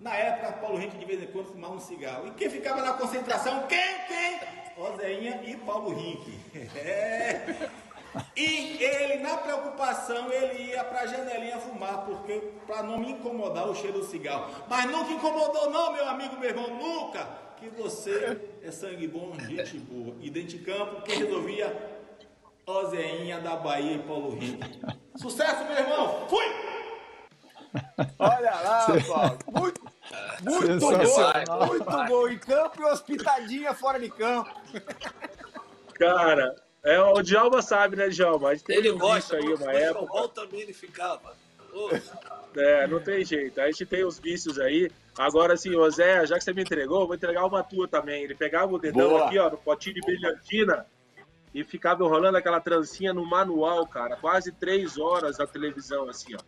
Na 0.00 0.14
época, 0.14 0.52
Paulo 0.52 0.78
Henrique 0.78 0.96
de 0.96 1.04
vez 1.04 1.22
em 1.22 1.26
quando 1.26 1.52
fumava 1.52 1.74
um 1.74 1.80
cigarro. 1.80 2.26
E 2.26 2.30
quem 2.30 2.48
ficava 2.48 2.80
na 2.80 2.94
concentração? 2.94 3.66
Quem? 3.66 3.98
Quem? 4.08 4.40
Ozeinha 4.78 5.42
e 5.44 5.56
Paulo 5.58 5.92
Henrique. 5.92 6.38
É. 6.74 7.70
E 8.34 8.82
ele, 8.82 9.22
na 9.22 9.36
preocupação, 9.36 10.32
ele 10.32 10.72
ia 10.72 10.82
para 10.82 11.02
a 11.02 11.06
janelinha 11.06 11.58
fumar, 11.58 12.04
porque 12.04 12.40
para 12.66 12.82
não 12.82 12.98
me 12.98 13.12
incomodar 13.12 13.68
o 13.68 13.74
cheiro 13.74 14.00
do 14.00 14.04
cigarro. 14.04 14.50
Mas 14.68 14.86
nunca 14.86 15.12
incomodou, 15.12 15.70
não, 15.70 15.92
meu 15.92 16.08
amigo, 16.08 16.36
meu 16.36 16.48
irmão, 16.48 16.70
nunca. 16.70 17.28
Que 17.60 17.68
você 17.68 18.38
é 18.62 18.70
sangue 18.70 19.06
bom, 19.06 19.34
gente 19.38 19.78
boa. 19.78 20.16
E 20.20 20.30
dentro 20.30 20.56
de 20.56 20.58
campo, 20.60 21.02
quem 21.02 21.18
resolvia? 21.18 22.00
Ozeinha 22.66 23.38
da 23.38 23.56
Bahia 23.56 23.96
e 23.96 23.98
Paulo 23.98 24.34
Henrique. 24.34 24.80
Sucesso, 25.16 25.64
meu 25.64 25.76
irmão! 25.76 26.26
Fui! 26.28 26.44
Olha 28.18 28.50
lá, 28.50 28.86
Paulo. 29.06 29.38
Muito, 29.52 29.80
muito 30.42 30.88
gol, 30.88 31.66
muito 31.66 32.08
gol 32.08 32.28
em 32.30 32.38
campo 32.38 32.80
e 32.80 32.84
hospitadinha 32.84 33.74
fora 33.74 34.00
de 34.00 34.08
campo. 34.08 34.50
Cara, 35.94 36.56
é, 36.82 36.98
o 36.98 37.22
Djalma 37.22 37.60
sabe, 37.60 37.96
né, 37.96 38.08
Djalma? 38.08 38.52
ele 38.68 38.92
gosta 38.92 39.36
aí 39.36 39.52
uma 39.52 39.70
época. 39.72 40.28
também 40.28 40.60
ele 40.62 40.72
ficava. 40.72 41.36
É, 42.56 42.86
não 42.86 43.00
tem 43.00 43.24
jeito. 43.24 43.60
A 43.60 43.66
gente 43.66 43.84
tem 43.86 44.04
os 44.04 44.18
vícios 44.18 44.58
aí. 44.58 44.90
Agora, 45.18 45.54
ô 45.54 45.90
Zé, 45.90 46.26
já 46.26 46.38
que 46.38 46.44
você 46.44 46.52
me 46.52 46.62
entregou, 46.62 47.06
vou 47.06 47.14
entregar 47.14 47.44
uma 47.44 47.62
tua 47.62 47.86
também. 47.88 48.22
Ele 48.24 48.34
pegava 48.34 48.72
o 48.72 48.78
dedão 48.78 49.08
Boa. 49.08 49.26
aqui, 49.26 49.38
ó, 49.38 49.50
no 49.50 49.58
potinho 49.58 49.96
de 49.96 50.00
brilhantina 50.00 50.86
e 51.54 51.64
ficava 51.64 52.04
enrolando 52.04 52.36
aquela 52.36 52.60
trancinha 52.60 53.12
no 53.12 53.24
manual, 53.26 53.86
cara. 53.86 54.16
Quase 54.16 54.52
três 54.52 54.98
horas 54.98 55.38
na 55.38 55.46
televisão, 55.46 56.08
assim, 56.08 56.34
ó. 56.34 56.38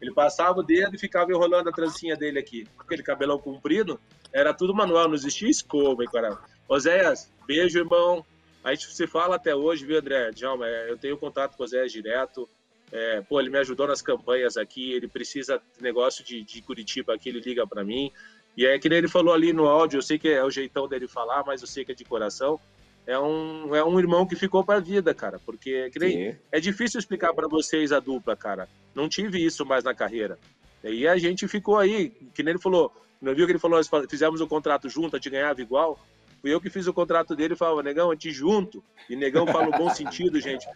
Ele 0.00 0.12
passava 0.12 0.58
o 0.58 0.62
dedo 0.62 0.96
e 0.96 0.98
ficava 0.98 1.30
enrolando 1.30 1.68
a 1.68 1.72
trancinha 1.72 2.16
dele 2.16 2.38
aqui. 2.38 2.66
Aquele 2.78 3.02
cabelão 3.02 3.38
comprido, 3.38 4.00
era 4.32 4.52
tudo 4.52 4.74
manual, 4.74 5.06
não 5.08 5.14
existia 5.14 5.48
escova, 5.48 6.02
hein, 6.02 6.08
cara. 6.12 6.38
Oséias, 6.68 7.30
beijo, 7.46 7.78
irmão. 7.78 8.24
A 8.64 8.70
gente 8.70 8.92
se 8.94 9.06
fala 9.06 9.36
até 9.36 9.54
hoje, 9.54 9.84
viu, 9.84 9.98
André? 9.98 10.30
Djalma, 10.30 10.66
é, 10.66 10.90
eu 10.90 10.96
tenho 10.96 11.16
contato 11.16 11.56
com 11.56 11.64
o 11.64 11.66
Zé 11.66 11.84
direto. 11.86 12.48
É, 12.92 13.22
pô, 13.22 13.40
ele 13.40 13.48
me 13.48 13.58
ajudou 13.58 13.86
nas 13.86 14.02
campanhas 14.02 14.56
aqui. 14.56 14.92
Ele 14.92 15.08
precisa 15.08 15.60
de 15.76 15.82
negócio 15.82 16.22
de, 16.22 16.42
de 16.42 16.60
Curitiba 16.60 17.14
aqui, 17.14 17.30
ele 17.30 17.40
liga 17.40 17.66
para 17.66 17.82
mim. 17.82 18.12
E 18.56 18.66
é 18.66 18.78
que 18.78 18.88
nem 18.88 18.98
ele 18.98 19.08
falou 19.08 19.32
ali 19.32 19.52
no 19.52 19.66
áudio, 19.66 19.98
eu 19.98 20.02
sei 20.02 20.18
que 20.18 20.28
é 20.28 20.44
o 20.44 20.50
jeitão 20.50 20.86
dele 20.86 21.08
falar, 21.08 21.42
mas 21.46 21.62
eu 21.62 21.66
sei 21.66 21.84
que 21.84 21.92
é 21.92 21.94
de 21.94 22.04
coração. 22.04 22.60
É 23.06 23.18
um, 23.18 23.74
é 23.74 23.82
um 23.82 23.98
irmão 23.98 24.26
que 24.26 24.36
ficou 24.36 24.62
para 24.62 24.76
a 24.76 24.80
vida, 24.80 25.12
cara. 25.14 25.40
Porque 25.44 25.90
é, 25.94 25.98
nem, 25.98 26.38
é 26.52 26.60
difícil 26.60 27.00
explicar 27.00 27.32
para 27.32 27.48
vocês 27.48 27.90
a 27.92 27.98
dupla, 27.98 28.36
cara. 28.36 28.68
Não 28.94 29.08
tive 29.08 29.44
isso 29.44 29.64
mais 29.64 29.82
na 29.82 29.94
carreira. 29.94 30.38
E 30.84 31.08
a 31.08 31.16
gente 31.16 31.48
ficou 31.48 31.78
aí, 31.78 32.10
que 32.34 32.42
nem 32.42 32.52
ele 32.52 32.60
falou, 32.60 32.92
não 33.20 33.34
viu 33.34 33.46
que 33.46 33.52
ele 33.52 33.58
falou, 33.58 33.78
nós 33.78 33.90
fizemos 34.08 34.40
o 34.40 34.46
contrato 34.46 34.88
junto, 34.88 35.16
a 35.16 35.18
gente 35.18 35.30
ganhava 35.30 35.60
igual. 35.60 35.98
Fui 36.40 36.52
eu 36.52 36.60
que 36.60 36.68
fiz 36.68 36.86
o 36.86 36.92
contrato 36.92 37.34
dele 37.34 37.54
e 37.54 37.56
falava, 37.56 37.82
negão, 37.82 38.10
a 38.10 38.14
gente 38.14 38.30
junto. 38.32 38.84
E 39.08 39.16
negão 39.16 39.46
fala 39.46 39.66
no 39.66 39.78
bom 39.78 39.90
sentido, 39.90 40.40
gente. 40.40 40.66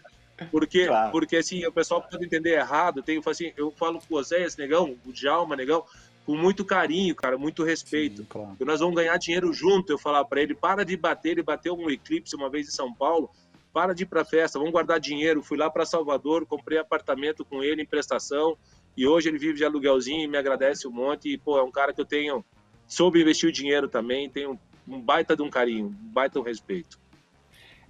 Porque, 0.51 0.85
claro. 0.85 1.11
porque 1.11 1.37
assim, 1.37 1.65
o 1.65 1.71
pessoal 1.71 2.01
pode 2.01 2.23
entender 2.23 2.51
errado. 2.51 3.01
Tem, 3.01 3.21
assim, 3.25 3.51
eu 3.57 3.71
falo 3.71 3.99
com 3.99 4.15
o 4.15 4.23
Zé, 4.23 4.45
negão, 4.57 4.95
o 5.05 5.11
Djalma, 5.11 5.55
negão, 5.55 5.83
com 6.25 6.35
muito 6.35 6.63
carinho, 6.63 7.15
cara, 7.15 7.37
muito 7.37 7.63
respeito. 7.63 8.17
Sim, 8.17 8.27
claro. 8.29 8.57
Nós 8.59 8.79
vamos 8.79 8.95
ganhar 8.95 9.17
dinheiro 9.17 9.51
junto. 9.53 9.91
Eu 9.91 9.97
falar 9.97 10.25
para 10.25 10.41
ele, 10.41 10.53
para 10.53 10.83
de 10.83 10.95
bater. 10.95 11.31
Ele 11.31 11.43
bateu 11.43 11.73
um 11.73 11.89
eclipse 11.89 12.35
uma 12.35 12.49
vez 12.49 12.67
em 12.67 12.71
São 12.71 12.93
Paulo. 12.93 13.29
Para 13.73 13.93
de 13.93 14.03
ir 14.03 14.05
para 14.07 14.25
festa, 14.25 14.57
vamos 14.57 14.71
guardar 14.71 14.99
dinheiro. 14.99 15.43
Fui 15.43 15.57
lá 15.57 15.69
para 15.69 15.85
Salvador, 15.85 16.45
comprei 16.45 16.79
apartamento 16.79 17.45
com 17.45 17.63
ele 17.63 17.81
em 17.81 17.85
prestação. 17.85 18.57
E 18.95 19.07
hoje 19.07 19.29
ele 19.29 19.37
vive 19.37 19.53
de 19.53 19.65
aluguelzinho 19.65 20.23
e 20.23 20.27
me 20.27 20.37
agradece 20.37 20.87
um 20.87 20.91
monte. 20.91 21.31
E, 21.31 21.37
pô, 21.37 21.57
é 21.57 21.63
um 21.63 21.71
cara 21.71 21.93
que 21.93 22.01
eu 22.01 22.05
tenho. 22.05 22.43
Soube 22.87 23.21
investir 23.21 23.49
o 23.49 23.51
dinheiro 23.51 23.87
também, 23.87 24.29
tenho 24.29 24.59
um 24.87 24.99
baita 24.99 25.35
de 25.35 25.43
um 25.43 25.49
carinho, 25.49 25.87
um 25.87 26.11
baita 26.11 26.33
de 26.33 26.39
um 26.39 26.43
respeito. 26.43 26.97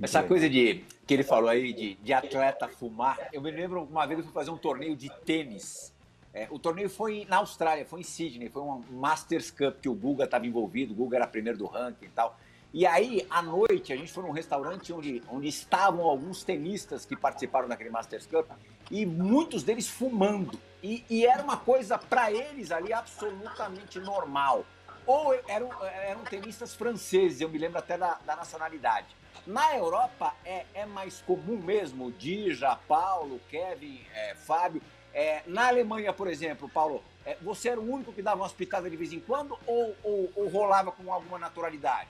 Essa 0.02 0.22
coisa 0.22 0.48
de 0.48 0.86
que 1.08 1.14
ele 1.14 1.24
falou 1.24 1.50
aí 1.50 1.74
de, 1.74 1.96
de 1.96 2.14
atleta 2.14 2.68
fumar, 2.68 3.18
eu 3.34 3.42
me 3.42 3.50
lembro 3.50 3.84
uma 3.84 4.06
vez 4.06 4.20
eu 4.20 4.26
fui 4.26 4.34
fazer 4.34 4.52
um 4.52 4.58
torneio 4.58 4.96
de 4.96 5.10
tênis. 5.26 5.94
É, 6.32 6.48
o 6.52 6.60
torneio 6.60 6.88
foi 6.88 7.26
na 7.28 7.38
Austrália, 7.38 7.84
foi 7.84 8.02
em 8.02 8.04
Sydney, 8.04 8.48
foi 8.50 8.62
um 8.62 8.84
Masters 8.92 9.50
Cup 9.50 9.80
que 9.82 9.90
o 9.90 9.96
Guga 9.96 10.26
estava 10.26 10.46
envolvido, 10.46 10.94
o 10.94 10.96
Guga 10.96 11.18
era 11.18 11.28
primeiro 11.28 11.58
do 11.58 11.66
ranking 11.66 12.06
e 12.06 12.10
tal. 12.10 12.38
E 12.72 12.86
aí, 12.86 13.26
à 13.28 13.42
noite, 13.42 13.92
a 13.92 13.96
gente 13.96 14.12
foi 14.12 14.24
num 14.24 14.32
restaurante 14.32 14.94
onde, 14.94 15.24
onde 15.30 15.48
estavam 15.48 16.06
alguns 16.06 16.44
tenistas 16.44 17.06
que 17.06 17.16
participaram 17.16 17.68
daquele 17.68 17.90
Masters 17.90 18.28
Cup 18.28 18.46
e 18.92 19.04
muitos 19.04 19.64
deles 19.64 19.88
fumando. 19.88 20.60
E, 20.84 21.04
e 21.10 21.26
era 21.26 21.42
uma 21.42 21.58
coisa 21.58 21.98
para 21.98 22.32
eles 22.32 22.72
ali 22.72 22.94
absolutamente 22.94 24.00
normal 24.00 24.64
ou 25.08 25.34
eram, 25.48 25.70
eram 25.86 26.24
tenistas 26.26 26.76
franceses, 26.76 27.40
eu 27.40 27.48
me 27.48 27.58
lembro 27.58 27.80
até 27.80 27.98
da, 27.98 28.20
da 28.26 28.36
nacionalidade. 28.36 29.08
Na 29.46 29.76
Europa 29.76 30.34
é, 30.44 30.66
é 30.74 30.86
mais 30.86 31.22
comum 31.22 31.58
mesmo, 31.58 32.12
Dija, 32.12 32.78
Paulo, 32.88 33.40
Kevin, 33.50 34.02
é, 34.14 34.36
Fábio. 34.36 34.82
É, 35.14 35.42
na 35.48 35.68
Alemanha, 35.68 36.14
por 36.14 36.28
exemplo, 36.28 36.70
Paulo, 36.70 37.04
é, 37.26 37.38
você 37.42 37.70
era 37.70 37.80
o 37.80 37.92
único 37.92 38.14
que 38.14 38.22
dava 38.22 38.38
uma 38.38 38.46
hospitada 38.46 38.90
de 38.90 38.96
vez 38.96 39.12
em 39.12 39.20
quando 39.20 39.58
ou, 39.66 39.96
ou, 40.04 40.32
ou 40.36 40.48
rolava 40.48 40.92
com 40.92 41.12
alguma 41.12 41.38
naturalidade? 41.38 42.10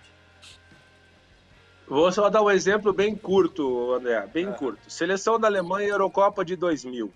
Vou 1.87 2.11
só 2.11 2.29
dar 2.29 2.41
um 2.41 2.51
exemplo 2.51 2.91
bem 2.91 3.15
curto, 3.15 3.93
André, 3.93 4.27
bem 4.27 4.51
curto. 4.51 4.91
Seleção 4.91 5.39
da 5.39 5.47
Alemanha 5.47 5.87
Eurocopa 5.87 6.43
de 6.43 6.55
2000. 6.55 7.11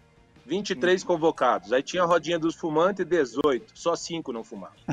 23 0.52 1.02
hum. 1.02 1.08
convocados. 1.08 1.72
Aí 1.72 1.82
tinha 1.82 2.04
a 2.04 2.06
rodinha 2.06 2.38
dos 2.38 2.56
fumantes, 2.56 3.06
18. 3.06 3.72
Só 3.74 3.96
5 3.96 4.34
não 4.34 4.44
fumavam. 4.44 4.76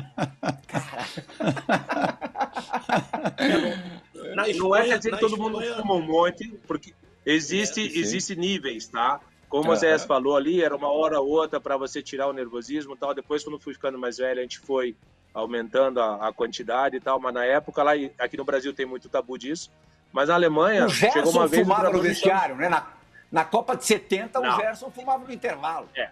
não 4.57 4.77
é 4.77 4.87
quer 4.87 4.99
dizer 4.99 5.11
que 5.11 5.19
todo 5.19 5.37
mundo 5.37 5.61
fuma 5.61 5.95
um 5.95 6.03
monte, 6.03 6.49
porque 6.67 6.95
existe, 7.27 7.81
é, 7.81 7.99
existe 7.99 8.37
níveis, 8.37 8.87
tá? 8.87 9.21
Como 9.49 9.73
o 9.73 9.77
Zé 9.77 9.99
falou 9.99 10.37
ali, 10.37 10.63
era 10.63 10.77
uma 10.77 10.93
hora 10.93 11.21
ou 11.21 11.29
outra 11.29 11.59
para 11.59 11.77
você 11.77 12.01
tirar 12.01 12.29
o 12.29 12.33
nervosismo 12.33 12.95
e 12.95 12.97
tal. 12.97 13.13
Depois, 13.13 13.43
quando 13.43 13.59
fui 13.59 13.75
ficando 13.75 13.99
mais 13.99 14.19
velho, 14.19 14.39
a 14.39 14.43
gente 14.43 14.61
foi 14.61 14.95
aumentando 15.35 16.01
a, 16.01 16.29
a, 16.29 16.33
quantidade 16.33 16.97
e 16.97 17.01
tal. 17.01 17.19
Mas 17.19 17.35
na 17.35 17.45
época, 17.45 17.83
lá 17.83 17.95
aqui 18.19 18.37
no 18.37 18.45
Brasil 18.45 18.73
tem 18.73 18.87
muito 18.87 19.09
tabu 19.09 19.37
disso. 19.37 19.73
Mas 20.13 20.29
na 20.29 20.35
Alemanha, 20.35 20.87
o 20.87 20.91
chegou 20.91 21.33
uma 21.33 21.49
vez... 21.49 21.63
fumava 21.63 21.91
no 21.91 22.01
vestiário, 22.01 22.55
né? 22.57 22.69
Na 22.69 22.98
na 23.31 23.45
Copa 23.45 23.77
de 23.77 23.85
70, 23.85 24.41
Não. 24.41 24.57
o 24.57 24.61
Gerson 24.61 24.91
fumava 24.91 25.25
no 25.25 25.33
intervalo. 25.33 25.89
É. 25.95 26.11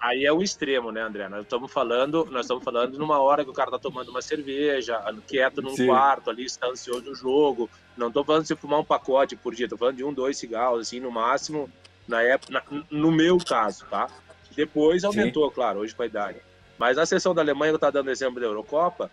Aí 0.00 0.24
é 0.24 0.32
o 0.32 0.42
extremo, 0.42 0.90
né, 0.90 1.02
André? 1.02 1.28
Nós 1.28 1.42
estamos 1.42 1.70
falando, 1.70 2.26
nós 2.32 2.42
estamos 2.46 2.64
falando 2.64 2.98
numa 2.98 3.20
hora 3.20 3.44
que 3.44 3.50
o 3.50 3.54
cara 3.54 3.70
tá 3.70 3.78
tomando 3.78 4.08
uma 4.08 4.20
cerveja, 4.20 5.00
quieto 5.26 5.62
num 5.62 5.76
Sim. 5.76 5.86
quarto 5.86 6.30
ali, 6.30 6.44
está 6.44 6.66
ansioso 6.66 7.02
no 7.02 7.14
jogo. 7.14 7.70
Não 7.96 8.08
estou 8.08 8.24
falando 8.24 8.44
de 8.44 8.56
fumar 8.56 8.80
um 8.80 8.84
pacote 8.84 9.36
por 9.36 9.54
dia, 9.54 9.66
estou 9.66 9.78
falando 9.78 9.96
de 9.96 10.04
um, 10.04 10.12
dois 10.12 10.36
cigarros, 10.36 10.80
assim, 10.80 10.98
no 10.98 11.12
máximo, 11.12 11.70
na 12.08 12.22
época, 12.22 12.52
na, 12.52 12.62
no 12.90 13.12
meu 13.12 13.38
caso, 13.38 13.84
tá? 13.88 14.08
Depois 14.56 15.04
aumentou, 15.04 15.48
Sim. 15.48 15.54
claro, 15.54 15.78
hoje 15.80 15.94
com 15.94 16.02
a 16.02 16.06
idade. 16.06 16.40
Mas 16.76 16.96
na 16.96 17.06
sessão 17.06 17.34
da 17.34 17.42
Alemanha, 17.42 17.70
eu 17.70 17.76
estava 17.76 17.92
dando 17.92 18.10
exemplo 18.10 18.40
da 18.40 18.46
Eurocopa, 18.46 19.10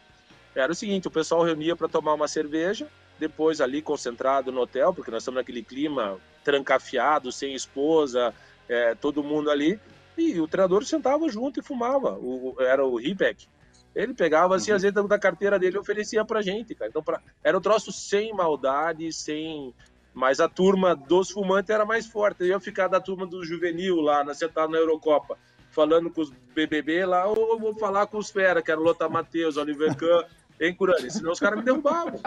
era 0.56 0.72
o 0.72 0.76
seguinte: 0.76 1.08
o 1.08 1.12
pessoal 1.12 1.44
reunia 1.44 1.76
para 1.76 1.88
tomar 1.88 2.14
uma 2.14 2.28
cerveja, 2.28 2.88
depois 3.20 3.62
ali 3.62 3.82
concentrado 3.82 4.52
no 4.52 4.62
hotel, 4.62 4.94
porque 4.94 5.12
nós 5.12 5.24
estamos 5.24 5.40
naquele 5.40 5.64
clima 5.64 6.18
trancafiado, 6.44 7.32
sem 7.32 7.54
esposa, 7.56 8.34
é, 8.68 8.96
todo 8.96 9.24
mundo 9.24 9.50
ali, 9.50 9.80
e 10.18 10.40
o 10.40 10.48
treinador 10.48 10.86
sentava 10.86 11.28
junto 11.30 11.60
e 11.60 11.64
fumava. 11.64 12.14
O, 12.14 12.56
era 12.60 12.86
o 12.86 12.98
Ribeck. 12.98 13.48
Ele 13.94 14.14
pegava 14.14 14.56
assim, 14.56 14.72
uhum. 14.72 14.76
às 14.76 14.84
vezes 14.84 15.08
da 15.08 15.20
carteira 15.20 15.58
dele 15.58 15.78
e 15.78 15.80
oferecia 15.80 16.26
pra 16.26 16.42
gente, 16.42 16.76
cara. 16.76 16.90
Então, 16.90 17.02
pra... 17.02 17.22
era 17.44 17.58
um 17.58 17.62
troço 17.62 17.92
sem 17.92 18.34
maldade, 18.34 19.12
sem. 19.14 19.74
Mas 20.14 20.40
a 20.40 20.48
turma 20.48 20.96
dos 20.96 21.32
fumantes 21.32 21.70
era 21.70 21.86
mais 21.86 22.06
forte. 22.06 22.42
Eu 22.42 22.48
ia 22.48 22.60
ficar 22.60 22.88
da 22.88 23.00
turma 23.00 23.26
do 23.26 23.44
juvenil 23.44 23.98
lá, 24.02 24.34
sentado 24.34 24.72
na 24.72 24.78
Eurocopa, 24.78 25.38
falando 25.72 26.10
com 26.10 26.22
os 26.22 26.32
BBB 26.54 27.06
lá, 27.06 27.26
ou 27.26 27.54
eu 27.54 27.60
vou 27.60 27.74
falar 27.76 28.08
com 28.08 28.18
os 28.18 28.30
fera, 28.30 28.62
que 28.62 28.72
era 28.72 28.80
o 28.80 28.84
Lothar 28.84 29.10
Matheus, 29.10 29.58
Oliver 29.58 29.96
Kahn, 29.96 30.24
em 30.60 30.74
Curani, 30.74 31.12
senão 31.12 31.32
os 31.32 31.40
caras 31.40 31.60
me 31.60 31.66
derrubavam. 31.66 32.20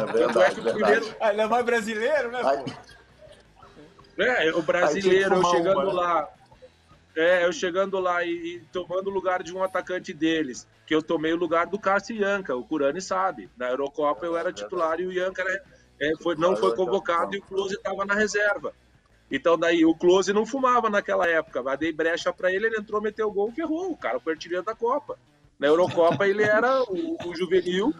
É 0.00 0.06
verdade, 0.12 0.60
é 0.60 0.72
primeiro... 0.72 1.16
ah, 1.20 1.32
ele 1.32 1.40
é 1.40 1.46
mais 1.46 1.64
brasileiro, 1.64 2.30
né? 2.30 2.64
É, 4.18 4.52
o 4.52 4.62
brasileiro, 4.62 5.36
eu 5.36 5.44
chegando 5.44 5.80
uma, 5.80 5.84
né? 5.84 5.92
lá. 5.92 6.28
É, 7.14 7.44
eu 7.44 7.52
chegando 7.52 7.98
lá 7.98 8.24
e, 8.24 8.30
e, 8.30 8.60
tomando 8.72 9.08
o 9.08 9.12
lugar 9.12 9.42
de 9.42 9.54
um 9.54 9.62
atacante 9.62 10.12
deles, 10.12 10.66
que 10.86 10.94
eu 10.94 11.02
tomei 11.02 11.32
o 11.32 11.36
lugar 11.36 11.66
do 11.66 11.78
Cássio 11.78 12.16
Ianca, 12.16 12.56
o 12.56 12.64
Curani 12.64 13.00
sabe. 13.00 13.50
Na 13.56 13.68
Eurocopa 13.68 14.24
eu 14.24 14.36
era 14.36 14.50
é 14.50 14.52
titular 14.52 14.98
e 15.00 15.06
o 15.06 15.12
Ianca 15.12 15.42
era, 15.42 15.62
é, 16.00 16.12
foi, 16.22 16.36
não 16.36 16.56
foi 16.56 16.74
convocado 16.74 17.34
e 17.34 17.38
o 17.38 17.42
Close 17.42 17.74
estava 17.74 18.04
na 18.04 18.14
reserva. 18.14 18.72
Então 19.30 19.58
daí 19.58 19.84
o 19.84 19.94
Close 19.94 20.32
não 20.32 20.46
fumava 20.46 20.88
naquela 20.90 21.26
época, 21.26 21.62
mas 21.62 21.78
dei 21.78 21.92
brecha 21.92 22.32
para 22.32 22.52
ele, 22.52 22.66
ele 22.66 22.78
entrou, 22.78 23.00
meteu 23.00 23.28
o 23.28 23.32
gol, 23.32 23.52
ferrou, 23.52 23.90
o 23.90 23.96
cara 23.96 24.20
foi 24.20 24.32
artilheiro 24.32 24.64
da 24.64 24.74
Copa. 24.74 25.18
Na 25.58 25.66
Eurocopa 25.66 26.26
ele 26.26 26.42
era 26.42 26.82
o, 26.82 27.16
o 27.26 27.34
juvenil 27.36 27.94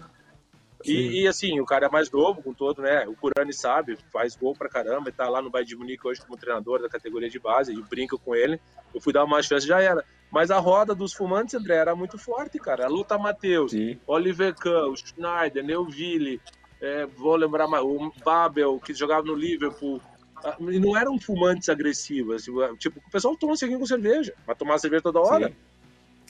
e, 0.84 1.22
e, 1.22 1.28
assim, 1.28 1.60
o 1.60 1.66
cara 1.66 1.86
é 1.86 1.90
mais 1.90 2.10
novo 2.10 2.42
com 2.42 2.52
todo, 2.52 2.82
né? 2.82 3.06
O 3.06 3.14
Curani 3.14 3.52
sabe, 3.52 3.96
faz 4.12 4.34
gol 4.36 4.54
pra 4.54 4.68
caramba 4.68 5.08
e 5.08 5.12
tá 5.12 5.28
lá 5.28 5.40
no 5.40 5.50
Bayern 5.50 5.68
de 5.68 5.76
Munique 5.76 6.06
hoje 6.06 6.20
como 6.20 6.36
treinador 6.36 6.80
da 6.80 6.88
categoria 6.88 7.28
de 7.28 7.38
base, 7.38 7.72
e 7.72 7.82
brinca 7.82 8.16
com 8.16 8.34
ele. 8.34 8.60
Eu 8.94 9.00
fui 9.00 9.12
dar 9.12 9.24
uma 9.24 9.42
chance, 9.42 9.66
já 9.66 9.80
era. 9.80 10.04
Mas 10.30 10.50
a 10.50 10.58
roda 10.58 10.94
dos 10.94 11.12
fumantes, 11.12 11.54
André, 11.54 11.76
era 11.76 11.94
muito 11.94 12.18
forte, 12.18 12.58
cara. 12.58 12.86
A 12.86 12.88
luta 12.88 13.18
Matheus, 13.18 13.72
Oliver 14.06 14.54
Kahn, 14.54 14.88
o 14.88 14.96
Schneider, 14.96 15.62
Neuville, 15.62 16.40
é, 16.80 17.06
vou 17.06 17.36
lembrar 17.36 17.68
mais, 17.68 17.84
o 17.84 18.12
Babel, 18.24 18.80
que 18.80 18.94
jogava 18.94 19.22
no 19.24 19.34
Liverpool. 19.34 20.00
Ah, 20.44 20.56
e 20.58 20.80
não 20.80 20.96
eram 20.96 21.18
fumantes 21.20 21.68
agressivos. 21.68 22.42
Assim, 22.42 22.76
tipo, 22.76 22.98
o 22.98 23.10
pessoal 23.10 23.36
toma 23.36 23.52
um 23.52 23.78
com 23.78 23.86
cerveja. 23.86 24.34
Vai 24.44 24.56
tomar 24.56 24.78
cerveja 24.78 25.02
toda 25.02 25.20
hora. 25.20 25.52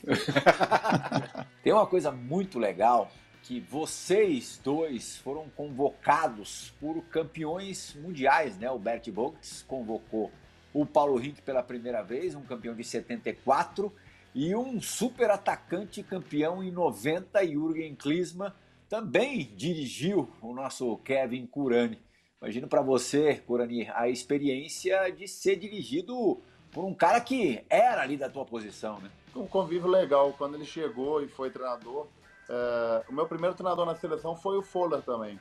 Tem 1.63 1.73
uma 1.73 1.87
coisa 1.87 2.11
muito 2.11 2.59
legal 2.59 3.09
que 3.43 3.59
vocês 3.59 4.59
dois 4.63 5.17
foram 5.17 5.49
convocados 5.49 6.73
por 6.79 7.03
campeões 7.05 7.93
mundiais, 7.95 8.57
né? 8.57 8.71
O 8.71 8.79
Bert 8.79 9.05
Vogts 9.11 9.63
convocou 9.67 10.31
o 10.73 10.85
Paulo 10.85 11.17
Rink 11.17 11.41
pela 11.41 11.61
primeira 11.61 12.01
vez, 12.01 12.33
um 12.35 12.41
campeão 12.41 12.73
de 12.73 12.83
74, 12.83 13.93
e 14.33 14.55
um 14.55 14.81
super 14.81 15.29
atacante 15.29 16.01
campeão 16.01 16.63
em 16.63 16.71
90, 16.71 17.45
Jürgen 17.45 17.93
Klinsmann, 17.95 18.51
também 18.89 19.51
dirigiu 19.55 20.29
o 20.41 20.53
nosso 20.53 20.97
Kevin 20.97 21.45
Curani. 21.45 21.99
Imagino 22.41 22.67
para 22.67 22.81
você, 22.81 23.35
Curani, 23.45 23.89
a 23.93 24.07
experiência 24.09 25.09
de 25.09 25.27
ser 25.27 25.57
dirigido 25.57 26.41
por 26.71 26.85
um 26.85 26.93
cara 26.93 27.19
que 27.19 27.63
era 27.69 28.01
ali 28.01 28.17
da 28.17 28.29
tua 28.29 28.45
posição, 28.45 28.99
né? 28.99 29.11
Um 29.35 29.45
convívio 29.45 29.87
legal. 29.87 30.33
Quando 30.37 30.55
ele 30.55 30.65
chegou 30.65 31.21
e 31.21 31.27
foi 31.27 31.49
treinador, 31.49 32.07
é, 32.53 33.03
o 33.09 33.13
meu 33.13 33.25
primeiro 33.25 33.55
treinador 33.55 33.85
na 33.85 33.95
seleção 33.95 34.35
foi 34.35 34.57
o 34.57 34.61
Fuller 34.61 35.01
também. 35.01 35.39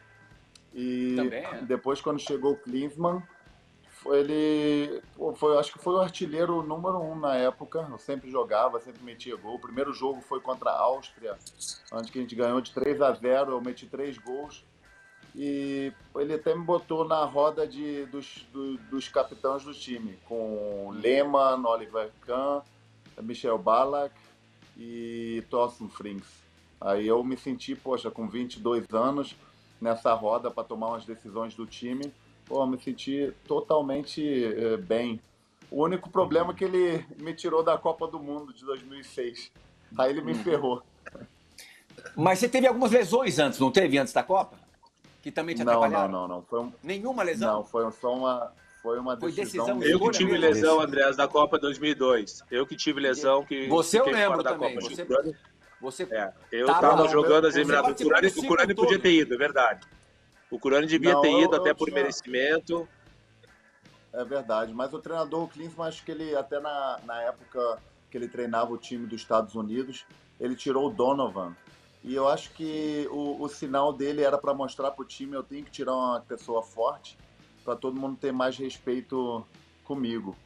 E 0.72 1.14
também, 1.16 1.44
é. 1.44 1.62
depois, 1.62 2.00
quando 2.00 2.18
chegou 2.18 2.52
o 2.52 2.56
Klinsmann, 2.56 3.22
ele 4.06 5.02
foi, 5.36 5.58
acho 5.58 5.72
que 5.72 5.78
foi 5.78 5.94
o 5.94 6.00
artilheiro 6.00 6.62
número 6.62 6.98
um 6.98 7.14
na 7.14 7.36
época. 7.36 7.86
Eu 7.90 7.98
sempre 7.98 8.30
jogava, 8.30 8.80
sempre 8.80 9.02
metia 9.04 9.36
gol. 9.36 9.56
O 9.56 9.60
primeiro 9.60 9.92
jogo 9.92 10.22
foi 10.22 10.40
contra 10.40 10.70
a 10.70 10.78
Áustria, 10.80 11.36
onde 11.92 12.10
a 12.10 12.20
gente 12.20 12.34
ganhou 12.34 12.60
de 12.60 12.72
3 12.72 13.02
a 13.02 13.12
0. 13.12 13.52
Eu 13.52 13.60
meti 13.60 13.86
três 13.86 14.16
gols. 14.16 14.64
E 15.34 15.92
ele 16.16 16.34
até 16.34 16.54
me 16.54 16.64
botou 16.64 17.06
na 17.06 17.24
roda 17.24 17.66
de, 17.66 18.04
dos, 18.06 18.46
do, 18.52 18.76
dos 18.76 19.08
capitães 19.08 19.64
do 19.64 19.72
time, 19.72 20.18
com 20.28 20.90
Lehmann, 20.92 21.64
Oliver 21.64 22.10
Kahn, 22.26 22.60
Michel 23.22 23.56
Ballack 23.56 24.14
e 24.76 25.42
Thorsten 25.48 25.88
Frings. 25.88 26.41
Aí 26.84 27.06
eu 27.06 27.22
me 27.22 27.36
senti, 27.36 27.74
poxa, 27.76 28.10
com 28.10 28.28
22 28.28 28.86
anos, 28.92 29.36
nessa 29.80 30.12
roda 30.14 30.50
para 30.50 30.64
tomar 30.64 30.88
umas 30.88 31.04
decisões 31.04 31.54
do 31.54 31.64
time, 31.66 32.12
pô, 32.44 32.66
me 32.66 32.78
senti 32.80 33.32
totalmente 33.46 34.22
é, 34.44 34.76
bem. 34.76 35.20
O 35.70 35.84
único 35.84 36.10
problema 36.10 36.52
é 36.52 36.54
que 36.54 36.64
ele 36.64 37.04
me 37.18 37.32
tirou 37.34 37.62
da 37.62 37.78
Copa 37.78 38.06
do 38.06 38.18
Mundo 38.18 38.52
de 38.52 38.64
2006. 38.64 39.50
Aí 39.96 40.10
ele 40.10 40.22
me 40.22 40.34
ferrou. 40.34 40.82
Mas 42.16 42.40
você 42.40 42.48
teve 42.48 42.66
algumas 42.66 42.90
lesões 42.90 43.38
antes, 43.38 43.58
não 43.58 43.70
teve 43.70 43.96
antes 43.96 44.12
da 44.12 44.22
Copa? 44.22 44.56
Que 45.22 45.30
também 45.30 45.54
te 45.54 45.62
não, 45.62 45.88
Não, 45.88 46.08
não, 46.08 46.28
não. 46.28 46.42
Foi 46.42 46.60
um... 46.60 46.72
Nenhuma 46.82 47.22
lesão? 47.22 47.58
Não, 47.58 47.64
foi 47.64 47.90
só 47.92 48.14
uma, 48.14 48.52
foi 48.82 48.98
uma 48.98 49.16
foi 49.16 49.30
decisão. 49.30 49.80
Eu 49.82 50.00
que 50.00 50.10
tive 50.10 50.36
lesão, 50.36 50.80
Andrés, 50.80 51.16
da 51.16 51.28
Copa 51.28 51.58
2002. 51.58 52.42
Eu 52.50 52.66
que 52.66 52.74
tive 52.74 53.00
lesão 53.00 53.44
que. 53.44 53.68
Você 53.68 54.00
eu 54.00 54.06
lembro 54.06 54.42
também. 54.42 54.74
Você, 54.74 55.06
você 55.82 56.04
é, 56.04 56.32
eu 56.52 56.66
estava 56.68 57.08
jogando 57.08 57.48
as 57.48 57.56
eliminatórias. 57.56 58.00
O 58.00 58.04
Curani, 58.04 58.28
o 58.28 58.46
Curani 58.46 58.74
podia 58.74 58.98
ter 59.00 59.12
ido, 59.12 59.34
é 59.34 59.36
verdade. 59.36 59.84
O 60.48 60.58
Curani 60.58 60.86
devia 60.86 61.14
não, 61.14 61.20
ter 61.20 61.32
ido 61.32 61.56
eu, 61.56 61.60
até 61.60 61.70
eu 61.70 61.74
por 61.74 61.86
tinha... 61.86 61.96
merecimento. 61.96 62.88
É 64.12 64.24
verdade, 64.24 64.72
mas 64.72 64.92
o 64.94 64.98
treinador 65.00 65.42
o 65.42 65.48
Klinsmann, 65.48 65.88
acho 65.88 66.04
que 66.04 66.12
ele 66.12 66.36
até 66.36 66.60
na, 66.60 67.00
na 67.04 67.22
época 67.22 67.78
que 68.10 68.16
ele 68.16 68.28
treinava 68.28 68.70
o 68.70 68.78
time 68.78 69.06
dos 69.06 69.20
Estados 69.20 69.54
Unidos, 69.54 70.04
ele 70.38 70.54
tirou 70.54 70.86
o 70.86 70.90
Donovan. 70.90 71.56
E 72.04 72.14
eu 72.14 72.28
acho 72.28 72.50
que 72.52 73.08
o, 73.10 73.42
o 73.42 73.48
sinal 73.48 73.92
dele 73.92 74.22
era 74.22 74.38
para 74.38 74.54
mostrar 74.54 74.92
para 74.92 75.02
o 75.02 75.06
time: 75.06 75.34
eu 75.34 75.42
tenho 75.42 75.64
que 75.64 75.70
tirar 75.70 75.96
uma 75.96 76.20
pessoa 76.20 76.62
forte 76.62 77.18
para 77.64 77.74
todo 77.74 77.98
mundo 77.98 78.16
ter 78.20 78.32
mais 78.32 78.56
respeito 78.56 79.44
comigo. 79.82 80.36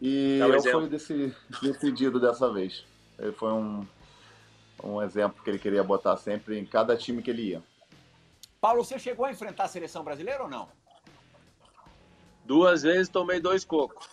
E 0.00 0.38
eu 0.38 0.62
fui 0.62 0.88
desse, 0.88 1.34
decidido 1.60 2.20
dessa 2.20 2.52
vez. 2.52 2.84
Ele 3.18 3.32
foi 3.32 3.52
um, 3.52 3.84
um 4.82 5.02
exemplo 5.02 5.42
que 5.42 5.50
ele 5.50 5.58
queria 5.58 5.82
botar 5.82 6.16
sempre 6.16 6.58
em 6.58 6.64
cada 6.64 6.96
time 6.96 7.22
que 7.22 7.30
ele 7.30 7.50
ia. 7.50 7.62
Paulo, 8.60 8.84
você 8.84 8.98
chegou 8.98 9.24
a 9.24 9.30
enfrentar 9.30 9.64
a 9.64 9.68
seleção 9.68 10.02
brasileira 10.02 10.42
ou 10.42 10.48
não? 10.48 10.68
Duas 12.44 12.82
vezes 12.82 13.08
tomei 13.08 13.40
dois 13.40 13.64
cocos. 13.64 14.08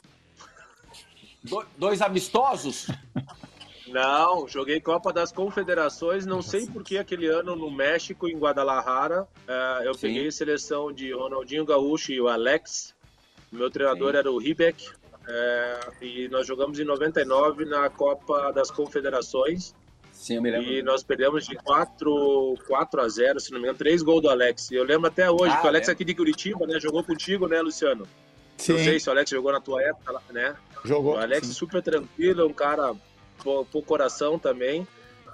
Do, 1.44 1.66
dois 1.78 2.02
amistosos? 2.02 2.88
Não, 3.88 4.48
joguei 4.48 4.82
Copa 4.82 5.14
das 5.14 5.32
Confederações, 5.32 6.26
não 6.26 6.42
sei 6.42 6.66
por 6.66 6.84
que 6.84 6.98
aquele 6.98 7.28
ano 7.28 7.56
no 7.56 7.70
México, 7.70 8.28
em 8.28 8.38
Guadalajara, 8.38 9.24
uh, 9.24 9.84
eu 9.84 9.94
Sim. 9.94 10.08
peguei 10.08 10.28
a 10.28 10.32
seleção 10.32 10.92
de 10.92 11.14
Ronaldinho 11.14 11.64
Gaúcho 11.64 12.12
e 12.12 12.20
o 12.20 12.28
Alex. 12.28 12.96
Meu 13.52 13.70
treinador 13.70 14.14
Sim. 14.14 14.18
era 14.18 14.32
o 14.32 14.40
Ribeck. 14.40 14.90
Uh, 14.90 16.04
e 16.04 16.28
nós 16.30 16.48
jogamos 16.48 16.80
em 16.80 16.84
99 16.84 17.66
na 17.66 17.90
Copa 17.90 18.52
das 18.52 18.72
Confederações. 18.72 19.76
Sim, 20.26 20.38
eu 20.38 20.42
me 20.42 20.50
lembro. 20.50 20.72
E 20.72 20.82
nós 20.82 21.04
perdemos 21.04 21.46
de 21.46 21.56
4, 21.56 22.56
4 22.68 23.02
a 23.02 23.08
0, 23.08 23.40
se 23.40 23.52
não 23.52 23.60
me 23.60 23.66
engano, 23.66 23.78
três 23.78 24.02
gols 24.02 24.24
do 24.24 24.30
Alex. 24.32 24.72
Eu 24.72 24.84
lembro 24.84 25.06
até 25.06 25.30
hoje, 25.30 25.54
ah, 25.54 25.58
que 25.58 25.66
o 25.68 25.70
Alex 25.70 25.88
é 25.88 25.92
aqui 25.92 26.04
de 26.04 26.16
Curitiba, 26.16 26.66
né? 26.66 26.80
Jogou 26.80 27.04
contigo, 27.04 27.48
né, 27.48 27.62
Luciano? 27.62 28.08
Sim. 28.58 28.74
Não 28.74 28.80
sei 28.80 29.00
se 29.00 29.08
o 29.08 29.12
Alex 29.12 29.30
jogou 29.30 29.52
na 29.52 29.62
tua 29.62 29.84
época, 29.84 30.20
né? 30.32 30.56
Jogou. 30.84 31.14
O 31.14 31.18
Alex 31.20 31.46
sim. 31.46 31.54
super 31.54 31.80
tranquilo, 31.84 32.48
um 32.48 32.54
cara 32.54 32.96
por, 33.44 33.84
coração 33.84 34.40
também. 34.40 34.88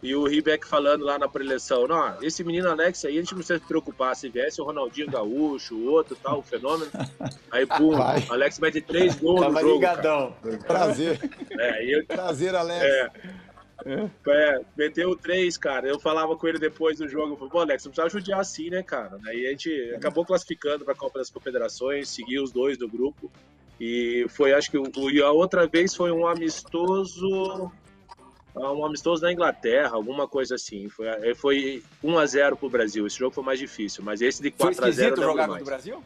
E 0.03 0.13
o 0.13 0.27
Ribeck 0.27 0.67
falando 0.67 1.05
lá 1.05 1.17
na 1.17 1.29
preleção, 1.29 1.87
não, 1.87 2.21
esse 2.21 2.43
menino 2.43 2.69
Alex 2.69 3.05
aí 3.05 3.17
a 3.17 3.21
gente 3.21 3.31
não 3.31 3.37
precisa 3.37 3.59
se 3.59 3.65
preocupar, 3.65 4.13
se 4.13 4.27
viesse 4.27 4.59
o 4.59 4.65
Ronaldinho 4.65 5.09
Gaúcho, 5.09 5.73
o 5.73 5.89
outro 5.89 6.17
tal, 6.21 6.39
o 6.39 6.43
fenômeno. 6.43 6.91
Aí, 7.49 7.65
pum, 7.65 7.95
Vai. 7.95 8.25
Alex 8.29 8.59
mete 8.59 8.81
três 8.81 9.15
gols 9.15 9.41
Tava 9.41 9.53
no 9.53 9.59
jogo. 9.59 9.73
Ligadão. 9.75 10.35
Prazer. 10.65 11.19
É, 11.51 11.85
eu, 11.85 12.05
Prazer, 12.05 12.55
Alex. 12.55 12.83
É, 12.83 13.11
é. 13.85 14.09
é, 14.29 14.61
meteu 14.77 15.15
três, 15.15 15.57
cara. 15.57 15.87
Eu 15.87 15.99
falava 15.99 16.35
com 16.35 16.47
ele 16.47 16.59
depois 16.59 16.97
do 16.97 17.07
jogo, 17.07 17.33
eu 17.33 17.37
falei, 17.37 17.51
pô, 17.51 17.59
Alex, 17.59 17.85
não 17.85 17.91
precisava 17.91 18.09
judiar 18.09 18.39
assim, 18.39 18.69
né, 18.69 18.83
cara? 18.83 19.19
Aí 19.25 19.47
a 19.47 19.49
gente 19.51 19.93
acabou 19.95 20.25
classificando 20.25 20.83
para 20.83 20.93
a 20.93 20.97
Copa 20.97 21.19
das 21.19 21.29
Confederações, 21.29 22.09
seguiu 22.09 22.43
os 22.43 22.51
dois 22.51 22.77
do 22.77 22.87
grupo. 22.87 23.31
E 23.79 24.25
foi, 24.29 24.53
acho 24.53 24.69
que, 24.69 24.77
o, 24.77 25.09
e 25.09 25.21
a 25.21 25.31
outra 25.31 25.65
vez 25.65 25.95
foi 25.95 26.11
um 26.11 26.27
amistoso. 26.27 27.71
Ah, 28.55 28.71
um 28.71 28.85
amistoso 28.85 29.23
na 29.23 29.31
Inglaterra, 29.31 29.95
alguma 29.95 30.27
coisa 30.27 30.55
assim. 30.55 30.87
Foi, 30.89 31.07
é, 31.07 31.33
foi 31.33 31.81
1x0 32.03 32.57
pro 32.57 32.69
Brasil. 32.69 33.07
Esse 33.07 33.17
jogo 33.17 33.33
foi 33.33 33.43
mais 33.43 33.57
difícil, 33.57 34.03
mas 34.03 34.21
esse 34.21 34.41
de 34.41 34.51
4x0. 34.51 34.57
Foi 34.57 34.69
esquisito 34.71 35.21
jogar 35.21 35.47
contra 35.47 35.61
o 35.61 35.65
Brasil? 35.65 36.03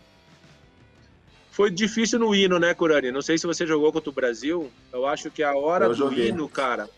Foi 1.51 1.71
difícil 1.71 2.19
no 2.19 2.35
hino, 2.35 2.59
né, 2.59 2.73
Curani? 2.73 3.11
Não 3.11 3.21
sei 3.21 3.37
se 3.37 3.47
você 3.47 3.65
jogou 3.65 3.91
contra 3.91 4.09
o 4.09 4.13
Brasil. 4.13 4.69
Eu 4.91 5.05
acho 5.05 5.31
que 5.31 5.41
a 5.41 5.55
hora 5.55 5.87
do 5.87 6.13
hino, 6.13 6.47
cara, 6.47 6.89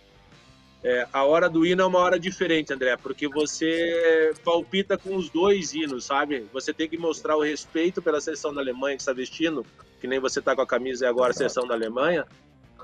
É, 0.84 1.08
a 1.12 1.24
hora 1.24 1.50
do 1.50 1.66
hino 1.66 1.82
é 1.82 1.86
uma 1.86 2.00
hora 2.00 2.20
diferente, 2.20 2.72
André, 2.72 2.96
porque 2.98 3.28
você 3.28 4.32
palpita 4.44 4.98
com 4.98 5.16
os 5.16 5.30
dois 5.30 5.74
hinos, 5.74 6.06
sabe? 6.06 6.46
Você 6.54 6.74
tem 6.74 6.88
que 6.88 6.98
mostrar 6.98 7.36
o 7.36 7.42
respeito 7.42 8.02
pela 8.02 8.22
seleção 8.22 8.54
da 8.54 8.62
Alemanha 8.62 8.96
que 8.96 9.02
está 9.02 9.14
vestindo, 9.14 9.66
que 10.00 10.08
nem 10.08 10.20
você 10.20 10.40
está 10.40 10.56
com 10.56 10.62
a 10.62 10.68
camisa 10.68 11.06
e 11.06 11.08
agora 11.08 11.32
a 11.32 11.34
seleção 11.34 11.68
da 11.68 11.74
Alemanha, 11.74 12.26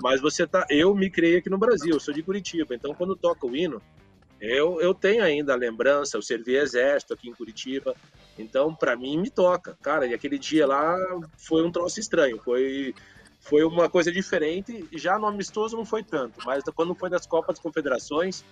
mas 0.02 0.20
você 0.20 0.46
tá. 0.46 0.66
Eu 0.68 0.94
me 0.94 1.08
criei 1.08 1.38
aqui 1.38 1.48
no 1.48 1.58
Brasil, 1.58 1.92
eu 1.92 2.00
sou 2.00 2.12
de 2.12 2.22
Curitiba, 2.22 2.74
então 2.74 2.92
quando 2.94 3.14
toca 3.14 3.46
o 3.46 3.56
hino, 3.56 3.80
eu, 4.40 4.80
eu 4.80 4.92
tenho 4.92 5.22
ainda 5.22 5.52
a 5.52 5.56
lembrança, 5.56 6.16
eu 6.16 6.22
servi 6.22 6.56
exército 6.56 7.14
aqui 7.14 7.28
em 7.28 7.34
Curitiba, 7.34 7.94
então 8.38 8.74
para 8.74 8.96
mim 8.96 9.16
me 9.16 9.30
toca, 9.30 9.78
cara. 9.80 10.06
E 10.06 10.12
aquele 10.12 10.38
dia 10.38 10.66
lá 10.66 10.96
foi 11.38 11.64
um 11.64 11.70
troço 11.70 12.00
estranho, 12.00 12.38
foi 12.42 12.94
foi 13.44 13.62
uma 13.64 13.88
coisa 13.88 14.10
diferente. 14.10 14.86
Já 14.92 15.18
no 15.18 15.26
amistoso 15.26 15.76
não 15.76 15.84
foi 15.84 16.02
tanto, 16.02 16.40
mas 16.44 16.64
quando 16.74 16.94
foi 16.94 17.10
das 17.10 17.26
Copas 17.26 17.58
Confederações, 17.58 18.44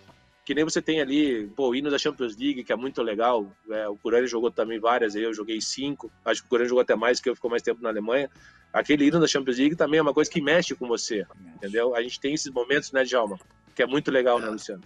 que 0.45 0.55
nem 0.55 0.65
você 0.65 0.83
tem 0.83 1.01
ali, 1.01 1.47
pô, 1.49 1.71
o 1.71 1.75
hino 1.75 1.91
da 1.91 1.99
Champions 1.99 2.37
League, 2.37 2.65
que 2.65 2.73
é 2.73 2.77
muito 2.77 3.03
legal. 3.03 3.51
É, 3.71 3.89
o 3.89 3.97
Curani 3.97 4.27
jogou 4.27 4.51
também 4.51 4.79
várias, 4.79 5.15
eu 5.15 5.33
joguei 5.33 5.61
cinco. 5.61 6.11
Acho 6.25 6.43
que 6.43 6.47
o 6.47 6.51
Curani 6.51 6.69
jogou 6.69 6.83
até 6.83 6.95
mais, 6.95 7.21
que 7.21 7.31
eu 7.31 7.35
ficou 7.35 7.51
mais 7.51 7.63
tempo 7.63 7.83
na 7.83 7.89
Alemanha. 7.89 8.29
Aquele 8.73 9.07
hino 9.07 9.21
da 9.21 9.27
Champions 9.27 9.59
League 9.59 9.77
também 9.77 9.99
é 9.99 10.03
uma 10.03 10.15
coisa 10.15 10.31
que 10.31 10.41
mexe 10.41 10.75
com 10.75 10.89
você, 10.89 11.27
entendeu? 11.57 11.95
A 11.95 12.03
gente 12.03 12.19
tem 12.19 12.35
esses 12.35 12.51
momentos, 12.51 12.91
né, 12.93 13.05
Djalma? 13.05 13.39
Que 13.75 13.83
é 13.83 13.87
muito 13.87 14.11
legal, 14.11 14.39
né, 14.39 14.49
Luciano? 14.49 14.83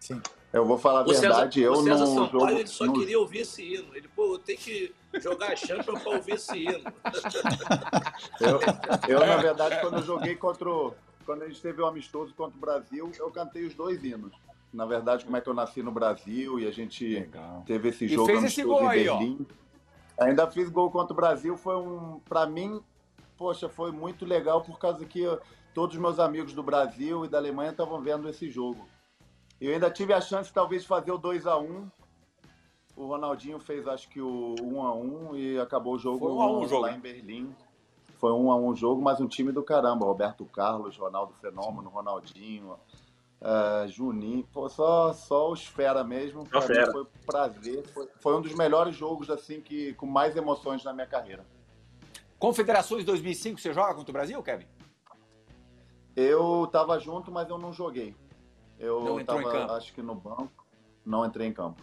Sim. 0.00 0.20
Eu 0.52 0.64
vou 0.64 0.76
falar 0.76 1.00
a 1.00 1.02
verdade, 1.04 1.54
César, 1.60 1.66
eu 1.66 1.72
o 1.72 1.82
César 1.84 1.98
não 2.04 2.06
Sampaio, 2.06 2.30
jogo... 2.32 2.48
ele 2.50 2.66
só 2.66 2.84
no- 2.86 2.92
queria 2.94 3.18
ouvir 3.20 3.38
esse 3.40 3.62
hino. 3.62 3.94
Ele, 3.94 4.08
pô, 4.08 4.34
eu 4.34 4.38
tenho 4.40 4.58
que 4.58 4.92
jogar 5.20 5.52
a 5.52 5.56
Champions 5.56 6.02
pra 6.02 6.12
ouvir 6.16 6.34
esse 6.34 6.58
hino. 6.58 6.92
Eu, 8.40 8.58
eu, 9.08 9.26
na 9.26 9.36
verdade, 9.36 9.80
quando 9.80 9.96
eu 9.98 10.02
joguei 10.02 10.34
contra 10.36 10.68
o... 10.68 10.94
Quando 11.26 11.42
a 11.42 11.48
gente 11.48 11.60
teve 11.60 11.80
o 11.82 11.86
amistoso 11.86 12.34
contra 12.34 12.56
o 12.56 12.60
Brasil, 12.60 13.12
eu 13.18 13.30
cantei 13.30 13.64
os 13.66 13.74
dois 13.74 14.02
hinos. 14.02 14.32
Na 14.72 14.86
verdade, 14.86 15.24
como 15.24 15.36
é 15.36 15.40
que 15.40 15.48
eu 15.48 15.54
nasci 15.54 15.82
no 15.82 15.92
Brasil 15.92 16.58
e 16.58 16.66
a 16.66 16.70
gente 16.70 17.06
Legal. 17.06 17.62
teve 17.66 17.88
esse 17.90 18.06
E 18.06 18.08
jogo 18.08 18.26
fez 18.26 18.42
esse 18.44 18.62
amistoso 18.62 18.80
gol 18.84 18.92
em 18.92 18.98
aí, 18.98 19.08
ó. 19.08 19.18
Berlim. 19.18 19.46
Ainda 20.18 20.50
fiz 20.50 20.68
gol 20.70 20.90
contra 20.90 21.12
o 21.12 21.16
Brasil, 21.16 21.56
foi 21.56 21.76
um, 21.76 22.20
para 22.28 22.46
mim, 22.46 22.80
poxa, 23.36 23.68
foi 23.68 23.90
muito 23.92 24.24
legal 24.24 24.62
por 24.62 24.78
causa 24.78 25.04
que 25.04 25.24
todos 25.74 25.94
os 25.96 26.00
meus 26.00 26.18
amigos 26.18 26.52
do 26.52 26.62
Brasil 26.62 27.24
e 27.24 27.28
da 27.28 27.38
Alemanha 27.38 27.70
estavam 27.70 28.00
vendo 28.00 28.28
esse 28.28 28.48
jogo. 28.50 28.88
Eu 29.60 29.72
ainda 29.74 29.90
tive 29.90 30.12
a 30.14 30.20
chance 30.20 30.52
talvez 30.52 30.82
de 30.82 30.88
fazer 30.88 31.12
o 31.12 31.18
2 31.18 31.46
a 31.46 31.58
1. 31.58 31.90
O 32.96 33.06
Ronaldinho 33.06 33.58
fez 33.58 33.86
acho 33.86 34.08
que 34.08 34.20
o 34.20 34.54
1 34.60 34.82
a 34.82 34.94
1 34.94 35.36
e 35.36 35.58
acabou 35.58 35.94
o 35.94 35.98
jogo, 35.98 36.18
Foi 36.18 36.32
1 36.32 36.42
a 36.42 36.46
1 36.46 36.58
o 36.60 36.68
jogo, 36.68 36.82
lá 36.82 36.90
hein? 36.90 36.96
em 36.96 37.00
Berlim. 37.00 37.54
Foi 38.18 38.32
1 38.32 38.50
a 38.50 38.56
1 38.56 38.66
o 38.68 38.74
jogo, 38.74 39.02
mas 39.02 39.20
um 39.20 39.28
time 39.28 39.52
do 39.52 39.62
caramba, 39.62 40.04
Roberto 40.06 40.44
Carlos, 40.46 40.96
Ronaldo 40.96 41.32
Fenômeno, 41.34 41.88
Ronaldinho, 41.88 42.76
eh, 43.40 43.86
Juninho, 43.88 44.46
pô, 44.52 44.68
só, 44.68 45.12
só 45.12 45.50
os 45.50 45.64
fera 45.66 46.04
mesmo. 46.04 46.44
Pra 46.46 46.60
mim 46.60 46.66
fera. 46.66 46.92
foi 46.92 47.02
um 47.02 47.06
prazer. 47.26 47.86
Foi, 47.88 48.08
foi 48.20 48.36
um 48.36 48.42
dos 48.42 48.54
melhores 48.54 48.94
jogos, 48.94 49.30
assim, 49.30 49.60
que 49.60 49.94
com 49.94 50.06
mais 50.06 50.36
emoções 50.36 50.84
na 50.84 50.92
minha 50.92 51.06
carreira. 51.06 51.46
Confederações 52.38 53.04
2005, 53.04 53.60
você 53.60 53.72
joga 53.72 53.94
contra 53.94 54.10
o 54.10 54.12
Brasil, 54.12 54.42
Kevin? 54.42 54.66
Eu 56.16 56.66
tava 56.70 56.98
junto, 56.98 57.30
mas 57.30 57.48
eu 57.48 57.58
não 57.58 57.72
joguei. 57.72 58.14
Eu 58.80 59.04
Não 59.04 59.20
entrou 59.20 59.40
em 59.40 59.44
tava, 59.44 59.52
campo. 59.58 59.72
acho 59.74 59.92
que 59.92 60.02
no 60.02 60.14
banco, 60.14 60.66
não 61.04 61.24
entrei 61.24 61.46
em 61.46 61.52
campo. 61.52 61.82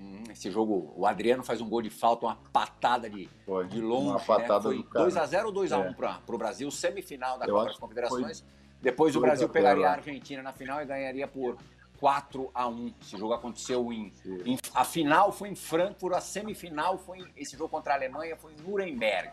Hum, 0.00 0.22
esse 0.30 0.50
jogo, 0.50 0.92
o 0.96 1.04
Adriano 1.06 1.42
faz 1.44 1.60
um 1.60 1.68
gol 1.68 1.82
de 1.82 1.90
falta, 1.90 2.24
uma 2.26 2.36
patada 2.52 3.10
de, 3.10 3.28
Foi 3.44 3.66
de 3.66 3.80
longe. 3.80 4.10
uma 4.10 4.20
patada 4.20 4.70
né? 4.70 4.76
Foi 4.76 4.82
cara. 4.84 5.04
2x0 5.04 5.44
ou 5.46 5.52
2x1 5.52 5.90
É. 5.90 5.92
para 5.92 6.34
o 6.34 6.38
Brasil, 6.38 6.70
semifinal 6.70 7.38
da 7.38 7.46
Eu 7.46 7.54
Copa 7.54 7.66
das 7.66 7.76
Confederações. 7.78 8.44
Depois 8.80 9.14
o 9.14 9.18
2 9.20 9.24
a 9.24 9.26
Brasil 9.26 9.46
0, 9.48 9.52
pegaria 9.52 9.86
a 9.88 9.90
é. 9.90 9.94
Argentina 9.96 10.42
na 10.42 10.52
final 10.52 10.80
e 10.80 10.86
ganharia 10.86 11.26
por 11.28 11.58
4x1. 12.00 12.94
Esse 13.02 13.18
jogo 13.18 13.32
aconteceu 13.34 13.92
em, 13.92 14.12
em- 14.46 14.56
A 14.72 14.84
final 14.84 15.32
foi 15.32 15.48
em 15.50 15.56
Frankfurt, 15.56 16.14
a 16.14 16.20
semifinal 16.20 16.96
foi. 16.96 17.18
em- 17.18 17.32
Esse 17.36 17.56
jogo 17.56 17.68
contra 17.68 17.92
a 17.92 17.96
Alemanha 17.96 18.36
foi 18.36 18.52
em 18.54 18.56
Nuremberg. 18.62 19.32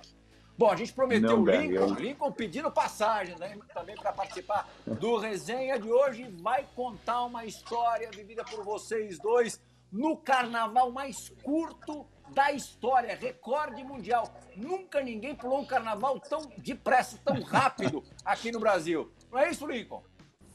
Bom, 0.58 0.72
a 0.72 0.76
gente 0.76 0.94
prometeu 0.94 1.42
o 1.42 1.46
Lincoln, 1.46 1.96
é. 1.96 2.00
Lincoln 2.00 2.32
pedindo 2.32 2.72
passagem 2.72 3.38
né, 3.38 3.58
também 3.74 3.96
para 3.96 4.14
participar 4.14 4.70
do 4.86 5.18
resenha 5.18 5.78
de 5.78 5.92
hoje. 5.92 6.34
Vai 6.42 6.66
contar 6.74 7.26
uma 7.26 7.46
história 7.46 8.10
vivida 8.10 8.44
por 8.44 8.64
vocês 8.64 9.20
dois 9.20 9.62
no 9.92 10.16
carnaval 10.16 10.92
mais 10.92 11.30
curto 11.44 12.06
da 12.34 12.52
história, 12.54 13.16
recorde 13.16 13.84
mundial. 13.84 14.34
Nunca 14.56 15.02
ninguém 15.02 15.36
pulou 15.36 15.60
um 15.60 15.66
carnaval 15.66 16.20
tão 16.20 16.50
depressa, 16.58 17.20
tão 17.24 17.42
rápido 17.42 18.02
aqui 18.24 18.52
no 18.52 18.60
Brasil. 18.60 19.12
Não 19.32 19.40
é 19.40 19.50
isso, 19.50 19.68
Lincoln? 19.68 20.04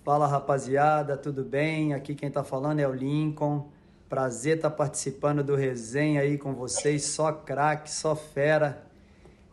Fala 0.02 0.26
rapaziada, 0.26 1.16
tudo 1.16 1.44
bem? 1.44 1.92
Aqui 1.92 2.14
quem 2.14 2.30
tá 2.30 2.42
falando 2.42 2.80
é 2.80 2.88
o 2.88 2.92
Lincoln. 2.92 3.70
Prazer 4.08 4.56
estar 4.56 4.70
participando 4.70 5.44
do 5.44 5.54
resenha 5.54 6.22
aí 6.22 6.38
com 6.38 6.54
vocês, 6.54 7.04
só 7.04 7.32
craque, 7.32 7.90
só 7.90 8.16
fera. 8.16 8.89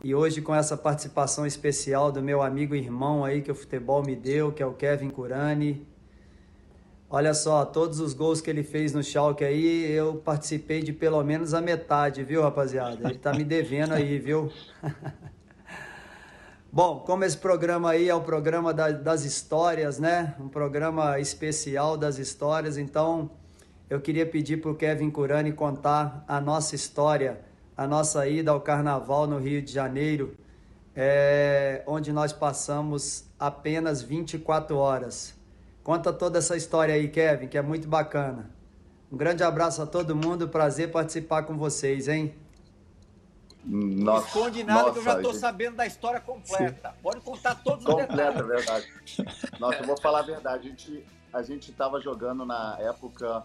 E 0.02 0.14
hoje 0.14 0.40
com 0.40 0.54
essa 0.54 0.76
participação 0.76 1.44
especial 1.44 2.12
do 2.12 2.22
meu 2.22 2.40
amigo 2.40 2.74
e 2.74 2.78
irmão 2.78 3.24
aí 3.24 3.42
que 3.42 3.50
o 3.50 3.54
futebol 3.54 4.02
me 4.02 4.14
deu, 4.14 4.52
que 4.52 4.62
é 4.62 4.66
o 4.66 4.72
Kevin 4.72 5.10
Curani. 5.10 5.86
Olha 7.10 7.34
só, 7.34 7.64
todos 7.64 7.98
os 8.00 8.12
gols 8.12 8.40
que 8.40 8.48
ele 8.50 8.62
fez 8.62 8.92
no 8.92 9.02
Schalke 9.02 9.42
aí, 9.42 9.90
eu 9.90 10.16
participei 10.16 10.82
de 10.82 10.92
pelo 10.92 11.22
menos 11.24 11.52
a 11.54 11.60
metade, 11.60 12.22
viu, 12.22 12.42
rapaziada? 12.42 13.08
Ele 13.08 13.18
tá 13.18 13.32
me 13.32 13.42
devendo 13.42 13.94
aí, 13.94 14.18
viu? 14.18 14.52
Bom, 16.70 17.00
como 17.00 17.24
esse 17.24 17.36
programa 17.38 17.90
aí 17.90 18.08
é 18.10 18.14
o 18.14 18.20
programa 18.20 18.74
da- 18.74 18.90
das 18.90 19.24
histórias, 19.24 19.98
né? 19.98 20.34
Um 20.38 20.48
programa 20.48 21.18
especial 21.18 21.96
das 21.96 22.18
histórias, 22.18 22.76
então 22.76 23.30
eu 23.88 24.00
queria 24.02 24.26
pedir 24.26 24.58
para 24.60 24.70
o 24.70 24.74
Kevin 24.74 25.10
Curani 25.10 25.50
contar 25.52 26.22
a 26.28 26.38
nossa 26.42 26.74
história, 26.74 27.40
a 27.78 27.86
nossa 27.86 28.26
ida 28.26 28.50
ao 28.50 28.60
Carnaval 28.60 29.28
no 29.28 29.38
Rio 29.38 29.62
de 29.62 29.72
Janeiro, 29.72 30.36
é, 30.96 31.84
onde 31.86 32.12
nós 32.12 32.32
passamos 32.32 33.24
apenas 33.38 34.02
24 34.02 34.76
horas. 34.76 35.32
Conta 35.84 36.12
toda 36.12 36.38
essa 36.38 36.56
história 36.56 36.92
aí, 36.92 37.08
Kevin, 37.08 37.46
que 37.46 37.56
é 37.56 37.62
muito 37.62 37.86
bacana. 37.86 38.50
Um 39.12 39.16
grande 39.16 39.44
abraço 39.44 39.80
a 39.80 39.86
todo 39.86 40.16
mundo, 40.16 40.48
prazer 40.48 40.90
participar 40.90 41.44
com 41.44 41.56
vocês, 41.56 42.08
hein? 42.08 42.34
Não 43.64 44.14
Nossa, 44.14 44.26
esconde 44.26 44.64
nada 44.64 44.90
que 44.90 44.98
eu 44.98 45.02
já 45.04 45.10
nossa, 45.10 45.20
estou 45.20 45.34
sabendo 45.34 45.76
da 45.76 45.86
história 45.86 46.20
completa. 46.20 46.94
Pode 47.00 47.20
contar 47.20 47.54
todos 47.62 47.84
os 47.86 47.90
Completa, 47.94 48.42
detalhes. 48.42 48.46
verdade. 48.46 48.86
Nossa, 49.60 49.78
eu 49.78 49.86
vou 49.86 50.00
falar 50.00 50.20
a 50.20 50.22
verdade. 50.22 50.66
A 50.66 50.70
gente 50.70 51.06
a 51.32 51.42
gente 51.42 51.70
estava 51.70 52.00
jogando 52.00 52.44
na 52.44 52.76
época 52.80 53.44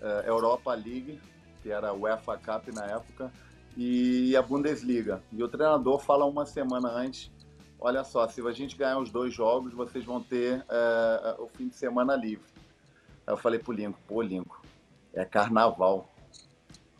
eh, 0.00 0.24
Europa 0.26 0.72
League, 0.74 1.20
que 1.62 1.70
era 1.70 1.92
UEFA 1.92 2.36
Cup 2.38 2.68
na 2.74 2.86
época, 2.86 3.30
e 3.76 4.36
a 4.36 4.42
Bundesliga. 4.42 5.22
E 5.32 5.42
o 5.42 5.48
treinador 5.48 5.98
fala 5.98 6.24
uma 6.24 6.46
semana 6.46 6.88
antes: 6.90 7.30
olha 7.78 8.04
só, 8.04 8.26
se 8.28 8.40
a 8.46 8.52
gente 8.52 8.76
ganhar 8.76 8.98
os 8.98 9.10
dois 9.10 9.32
jogos, 9.32 9.72
vocês 9.72 10.04
vão 10.04 10.22
ter 10.22 10.64
eh, 10.68 11.36
o 11.38 11.46
fim 11.48 11.68
de 11.68 11.74
semana 11.74 12.14
livre. 12.14 12.46
Aí 13.26 13.32
eu 13.32 13.36
falei 13.36 13.58
pro 13.58 13.72
Lincoln: 13.72 13.98
pô, 14.06 14.22
Lincoln, 14.22 14.60
é 15.12 15.24
carnaval. 15.24 16.08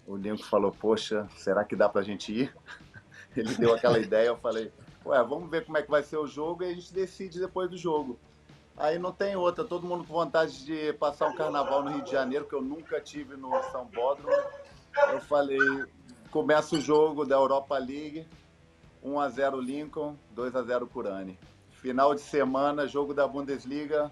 O 0.07 0.17
Lincoln 0.17 0.45
falou: 0.45 0.73
poxa, 0.73 1.29
será 1.37 1.65
que 1.65 1.77
dá 1.77 1.89
pra 1.89 2.03
gente 2.03 2.33
ir? 2.33 2.57
Ele 3.37 3.55
deu 3.55 3.75
aquela 3.75 3.99
ideia, 4.01 4.29
eu 4.29 4.37
falei: 4.37 4.73
ué, 5.05 5.23
vamos 5.23 5.51
ver 5.51 5.65
como 5.65 5.79
é 5.79 5.83
que 5.83 5.91
vai 5.91 6.03
ser 6.03 6.17
o 6.17 6.27
jogo 6.27 6.63
e 6.63 6.71
a 6.71 6.75
gente 6.75 6.93
decide 6.93 7.41
depois 7.41 7.71
do 7.71 7.77
jogo. 7.77 8.19
Aí 8.77 8.99
não 8.99 9.13
tem 9.13 9.37
outra, 9.37 9.63
todo 9.63 9.87
mundo 9.87 10.05
com 10.05 10.15
vontade 10.15 10.65
de 10.65 10.95
passar 10.95 11.29
um 11.29 11.35
carnaval 11.35 11.85
no 11.85 11.91
Rio 11.91 12.03
de 12.03 12.11
Janeiro, 12.11 12.47
que 12.47 12.55
eu 12.55 12.63
nunca 12.63 12.99
tive 12.99 13.37
no 13.37 13.51
São 13.65 13.85
Bódromo. 13.85 14.35
Eu 15.13 15.21
falei, 15.21 15.59
começa 16.31 16.77
o 16.77 16.81
jogo 16.81 17.25
da 17.25 17.37
Europa 17.37 17.77
League, 17.79 18.27
1x0 19.05 19.61
Lincoln, 19.61 20.17
2x0 20.37 20.89
Curani. 20.89 21.39
Final 21.73 22.15
de 22.15 22.21
semana, 22.21 22.87
jogo 22.87 23.15
da 23.15 23.27
Bundesliga, 23.27 24.11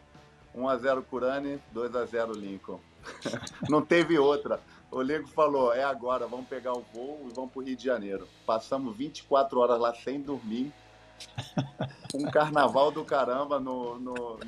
1x0 0.56 1.02
Curani, 1.04 1.60
2x0 1.74 2.32
Lincoln. 2.34 2.80
Não 3.68 3.82
teve 3.82 4.18
outra. 4.18 4.60
O 4.90 5.02
Lincoln 5.02 5.28
falou, 5.28 5.72
é 5.74 5.84
agora, 5.84 6.26
vamos 6.26 6.48
pegar 6.48 6.72
o 6.72 6.80
voo 6.94 7.26
e 7.30 7.34
vamos 7.34 7.52
para 7.52 7.60
o 7.60 7.62
Rio 7.64 7.76
de 7.76 7.84
Janeiro. 7.84 8.26
Passamos 8.46 8.96
24 8.96 9.60
horas 9.60 9.78
lá 9.78 9.94
sem 9.94 10.20
dormir. 10.20 10.72
Um 12.14 12.30
carnaval 12.30 12.90
do 12.90 13.04
caramba 13.04 13.58
no, 13.60 13.98
no- 13.98 14.38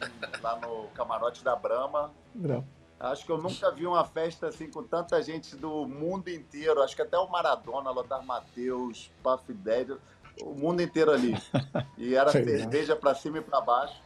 lá 0.41 0.59
no 0.61 0.85
camarote 0.95 1.45
da 1.45 1.55
Brama. 1.57 2.11
Não. 2.35 2.65
Acho 3.01 3.25
que 3.25 3.33
eu 3.33 3.39
nunca 3.39 3.71
vi 3.71 3.87
uma 3.87 4.05
festa 4.05 4.49
assim 4.49 4.71
com 4.71 4.83
tanta 4.83 5.23
gente 5.23 5.57
do 5.57 5.89
mundo 5.89 6.29
inteiro. 6.29 6.83
Acho 6.83 6.95
que 6.95 7.01
até 7.01 7.19
o 7.19 7.27
Maradona, 7.29 7.91
Lothar 7.91 8.23
Matheus, 8.23 9.11
Puff 9.23 9.53
Daddy, 9.55 9.97
o 10.43 10.55
mundo 10.55 10.83
inteiro 10.83 11.11
ali. 11.11 11.35
E 11.97 12.15
era 12.15 12.31
cerveja 12.31 12.95
para 12.95 13.15
cima 13.15 13.39
e 13.39 13.41
para 13.41 13.61
baixo. 13.63 14.03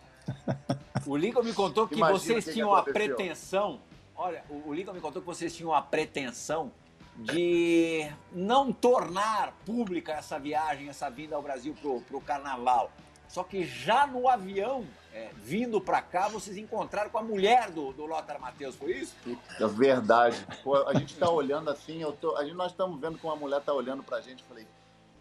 O 1.07 1.17
Lincoln 1.17 1.43
me 1.43 1.53
contou 1.53 1.89
que 1.89 1.97
Imagina 1.97 2.19
vocês 2.19 2.45
que 2.45 2.51
que 2.51 2.55
tinham 2.55 2.73
a 2.73 2.81
aconteceu. 2.81 3.17
pretensão. 3.17 3.81
Olha, 4.15 4.45
o 4.49 4.69
o 4.69 4.73
Lincoln 4.73 4.93
me 4.95 5.01
contou 5.01 5.21
que 5.21 5.27
vocês 5.27 5.55
tinham 5.55 5.75
a 5.75 5.83
pretensão 5.83 6.71
de 7.17 8.09
não 8.33 8.73
tornar 8.73 9.53
pública 9.67 10.13
essa 10.13 10.39
viagem, 10.39 10.89
essa 10.89 11.11
vinda 11.11 11.35
ao 11.35 11.43
Brasil 11.43 11.75
pro, 11.81 12.01
pro 12.03 12.21
carnaval. 12.21 12.93
Só 13.29 13.43
que 13.43 13.65
já 13.65 14.07
no 14.07 14.29
avião, 14.29 14.85
é, 15.15 15.31
vindo 15.37 15.81
para 15.81 16.03
cá, 16.03 16.29
vocês 16.29 16.57
encontraram 16.57 17.09
com 17.09 17.19
a 17.19 17.23
mulher 17.23 17.71
do, 17.71 17.93
do 17.93 18.05
Lothar 18.05 18.41
Matheus, 18.41 18.75
foi 18.75 18.97
isso? 18.97 19.15
É 19.61 19.67
verdade. 19.69 20.45
Pô, 20.65 20.77
a 20.89 20.95
gente 20.95 21.17
tá 21.17 21.31
olhando 21.31 21.71
assim, 21.71 22.03
eu 22.03 22.11
tô, 22.11 22.37
a 22.37 22.45
gente, 22.45 22.57
nós 22.57 22.73
estamos 22.73 23.01
vendo 23.01 23.17
que 23.17 23.25
uma 23.25 23.37
mulher 23.37 23.61
tá 23.61 23.73
olhando 23.73 24.03
pra 24.03 24.21
gente. 24.21 24.43
Eu 24.43 24.49
falei, 24.49 24.67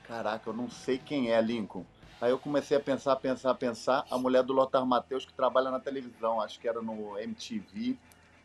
caraca, 0.08 0.50
eu 0.50 0.54
não 0.54 0.68
sei 0.68 0.98
quem 0.98 1.32
é, 1.32 1.40
Lincoln. 1.40 1.86
Aí 2.20 2.32
eu 2.32 2.40
comecei 2.40 2.76
a 2.76 2.80
pensar, 2.80 3.16
pensar, 3.18 3.54
pensar. 3.54 4.04
A 4.10 4.18
mulher 4.18 4.42
do 4.42 4.52
Lothar 4.52 4.84
Matheus, 4.84 5.26
que 5.26 5.34
trabalha 5.34 5.70
na 5.70 5.80
televisão, 5.80 6.42
acho 6.42 6.60
que 6.60 6.68
era 6.68 6.82
no 6.82 7.20
MTV. 7.20 7.96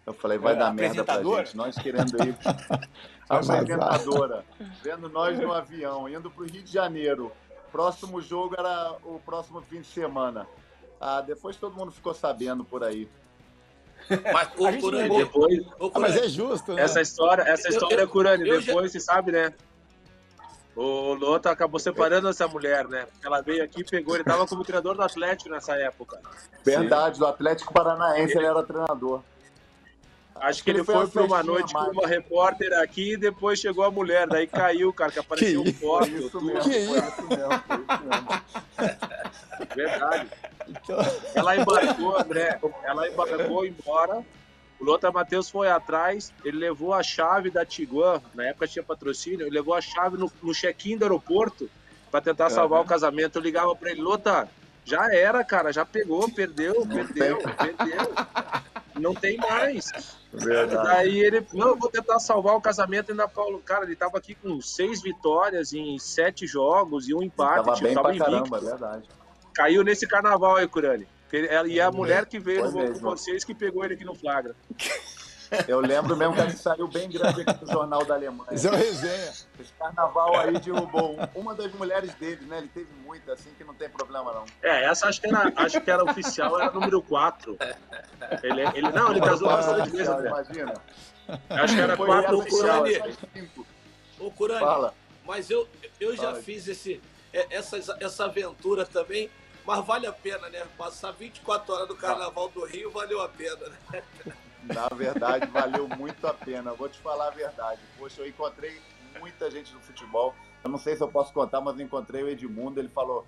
Eu 0.04 0.12
falei, 0.12 0.36
vai 0.36 0.52
é, 0.52 0.56
dar 0.56 0.74
merda 0.74 1.02
pra 1.02 1.22
gente. 1.22 1.56
Nós 1.56 1.78
querendo 1.78 2.14
ir. 2.24 2.36
a 3.26 3.36
apresentadora, 3.38 4.44
vendo 4.82 5.08
nós 5.08 5.38
no 5.38 5.52
avião, 5.52 6.08
indo 6.08 6.30
pro 6.30 6.44
Rio 6.44 6.62
de 6.62 6.70
Janeiro. 6.70 7.32
Próximo 7.72 8.20
jogo 8.20 8.54
era 8.58 8.96
o 9.02 9.18
próximo 9.20 9.62
fim 9.62 9.80
de 9.80 9.86
semana. 9.86 10.46
Ah, 11.00 11.20
depois 11.20 11.56
todo 11.56 11.76
mundo 11.76 11.92
ficou 11.92 12.14
sabendo 12.14 12.64
por 12.64 12.82
aí. 12.82 13.08
Mas, 14.32 14.48
o 14.56 14.80
Curani, 14.80 15.16
depois. 15.16 15.66
Ah, 15.94 15.98
mas 15.98 16.16
é 16.16 16.28
justo, 16.28 16.72
né? 16.72 16.82
Essa 16.82 17.02
história, 17.02 17.42
essa 17.42 17.68
história, 17.68 18.02
eu, 18.02 18.08
Curani, 18.08 18.44
depois 18.44 18.90
já... 18.90 18.98
você 18.98 19.00
sabe, 19.00 19.32
né? 19.32 19.52
O 20.74 21.12
Lota 21.14 21.50
acabou 21.50 21.78
separando 21.80 22.28
essa 22.28 22.46
mulher, 22.46 22.86
né? 22.86 23.06
Ela 23.22 23.40
veio 23.42 23.64
aqui, 23.64 23.82
pegou, 23.82 24.14
ele 24.14 24.22
estava 24.22 24.46
como 24.46 24.62
treinador 24.62 24.94
do 24.94 25.02
Atlético 25.02 25.50
nessa 25.50 25.74
época. 25.74 26.20
Verdade, 26.64 27.16
Sim. 27.16 27.20
do 27.20 27.26
Atlético 27.26 27.74
Paranaense 27.74 28.32
ele, 28.34 28.38
ele 28.38 28.46
era 28.46 28.62
treinador. 28.62 29.20
Acho 30.36 30.62
que 30.62 30.70
ele, 30.70 30.78
ele 30.78 30.84
foi, 30.84 30.94
foi 30.94 31.08
para 31.08 31.24
uma 31.24 31.42
noite 31.42 31.74
com 31.74 31.80
uma 31.80 32.06
repórter 32.06 32.72
aqui 32.74 33.14
e 33.14 33.16
depois 33.16 33.58
chegou 33.58 33.84
a 33.84 33.90
mulher, 33.90 34.28
daí 34.28 34.46
caiu, 34.46 34.92
cara, 34.92 35.10
que 35.10 35.18
apareceu 35.18 35.64
que 35.64 35.70
um 35.70 35.74
foto. 35.74 36.08
Isso 36.08 36.40
mesmo, 36.40 36.70
que 36.70 36.78
isso 36.78 37.28
mesmo, 37.28 37.62
foi 37.66 37.76
isso 37.76 38.04
mesmo. 38.04 38.28
Verdade. 39.74 40.30
Então... 40.68 40.98
Ela 41.34 41.56
embarcou, 41.56 42.18
André, 42.18 42.58
ela 42.82 43.08
embarcou 43.08 43.64
embora. 43.64 44.24
O 44.80 44.84
Lothar 44.84 45.12
Matheus 45.12 45.50
foi 45.50 45.68
atrás, 45.68 46.32
ele 46.44 46.56
levou 46.56 46.94
a 46.94 47.02
chave 47.02 47.50
da 47.50 47.66
Tiguan, 47.66 48.22
na 48.32 48.44
época 48.44 48.68
tinha 48.68 48.82
patrocínio, 48.82 49.42
ele 49.42 49.50
levou 49.50 49.74
a 49.74 49.80
chave 49.80 50.16
no, 50.16 50.30
no 50.40 50.54
check-in 50.54 50.96
do 50.96 51.04
aeroporto 51.04 51.68
para 52.12 52.20
tentar 52.20 52.48
salvar 52.48 52.78
uhum. 52.78 52.84
o 52.84 52.88
casamento. 52.88 53.38
Eu 53.38 53.42
ligava 53.42 53.74
para 53.74 53.90
ele, 53.90 54.00
Lothar, 54.00 54.48
já 54.84 55.12
era, 55.12 55.44
cara, 55.44 55.72
já 55.72 55.84
pegou, 55.84 56.30
perdeu, 56.30 56.86
perdeu, 56.86 57.38
perdeu. 57.38 58.14
Não 58.98 59.14
tem 59.14 59.36
mais. 59.36 59.90
Verdade. 60.32 60.88
Daí 60.88 61.18
ele, 61.20 61.46
não, 61.52 61.68
eu 61.68 61.76
vou 61.76 61.90
tentar 61.90 62.18
salvar 62.18 62.56
o 62.56 62.60
casamento. 62.60 63.10
Ainda 63.10 63.28
Paulo, 63.28 63.58
cara, 63.60 63.84
ele 63.84 63.96
tava 63.96 64.18
aqui 64.18 64.34
com 64.34 64.60
seis 64.60 65.02
vitórias 65.02 65.72
em 65.72 65.98
sete 65.98 66.46
jogos 66.46 67.08
e 67.08 67.14
um 67.14 67.22
empate. 67.22 67.64
Tava 67.64 67.80
bem 67.80 67.94
tava 67.94 68.08
pra 68.08 68.18
caramba, 68.18 68.56
é 68.56 68.60
verdade. 68.60 69.08
Caiu 69.58 69.82
nesse 69.82 70.06
carnaval 70.06 70.54
aí, 70.54 70.68
Curani. 70.68 71.04
E 71.66 71.80
é 71.80 71.82
a 71.82 71.90
mulher 71.90 72.26
que 72.26 72.38
veio 72.38 72.70
no 72.70 72.92
com 72.92 73.00
vocês 73.00 73.42
que 73.42 73.52
pegou 73.52 73.84
ele 73.84 73.94
aqui 73.94 74.04
no 74.04 74.14
flagra. 74.14 74.54
Eu 75.66 75.80
lembro 75.80 76.14
mesmo 76.14 76.34
que 76.34 76.40
a 76.42 76.46
gente 76.46 76.60
saiu 76.60 76.86
bem 76.86 77.08
grande 77.08 77.40
aqui 77.40 77.64
no 77.64 77.72
Jornal 77.72 78.04
da 78.04 78.14
Alemanha. 78.14 78.52
Isso 78.52 78.68
é 78.68 78.70
uma 78.70 78.76
resenha. 78.76 79.32
Esse 79.58 79.72
carnaval 79.78 80.38
aí 80.38 80.52
derrubou 80.60 81.16
uma 81.34 81.54
das 81.54 81.72
mulheres 81.72 82.14
dele, 82.14 82.44
né? 82.44 82.58
Ele 82.58 82.68
teve 82.68 82.92
muita, 83.04 83.32
assim, 83.32 83.50
que 83.56 83.64
não 83.64 83.74
tem 83.74 83.88
problema, 83.88 84.32
não. 84.32 84.44
É, 84.62 84.84
essa 84.84 85.08
acho 85.08 85.20
que 85.20 85.26
era, 85.26 85.52
acho 85.56 85.80
que 85.80 85.90
era 85.90 86.04
oficial, 86.04 86.60
era 86.60 86.70
número 86.70 87.00
4. 87.02 87.56
Ele, 88.42 88.60
ele, 88.74 88.92
não, 88.92 89.10
ele 89.10 89.20
casou 89.20 89.48
bastante 89.48 89.90
vezes, 89.90 90.08
né? 90.08 90.28
Imagina. 90.28 90.74
Acho 91.50 91.74
que 91.74 91.80
era 91.80 91.96
4 91.96 92.38
oficial. 92.38 92.84
Ô, 94.20 94.30
Curani, 94.30 94.60
Fala. 94.60 94.94
mas 95.26 95.50
eu, 95.50 95.66
eu 95.98 96.14
já 96.14 96.30
Fala. 96.30 96.42
fiz 96.42 96.68
esse, 96.68 97.00
é, 97.32 97.56
essa, 97.56 97.96
essa 98.00 98.24
aventura 98.26 98.84
também, 98.84 99.30
mas 99.68 99.84
vale 99.84 100.06
a 100.06 100.12
pena, 100.14 100.48
né? 100.48 100.66
Passar 100.78 101.12
24 101.12 101.74
horas 101.74 101.88
no 101.88 101.94
Carnaval 101.94 102.48
do 102.48 102.64
Rio 102.64 102.90
valeu 102.90 103.20
a 103.20 103.28
pena, 103.28 103.68
né? 103.68 104.02
Na 104.62 104.88
verdade, 104.88 105.46
valeu 105.48 105.86
muito 105.86 106.26
a 106.26 106.32
pena. 106.32 106.72
Vou 106.72 106.88
te 106.88 106.98
falar 107.00 107.26
a 107.26 107.30
verdade. 107.30 107.78
Poxa, 107.98 108.22
eu 108.22 108.26
encontrei 108.26 108.80
muita 109.20 109.50
gente 109.50 109.74
no 109.74 109.80
futebol. 109.80 110.34
Eu 110.64 110.70
não 110.70 110.78
sei 110.78 110.96
se 110.96 111.02
eu 111.02 111.08
posso 111.08 111.34
contar, 111.34 111.60
mas 111.60 111.78
eu 111.78 111.84
encontrei 111.84 112.22
o 112.22 112.28
Edmundo. 112.30 112.80
Ele 112.80 112.88
falou: 112.88 113.26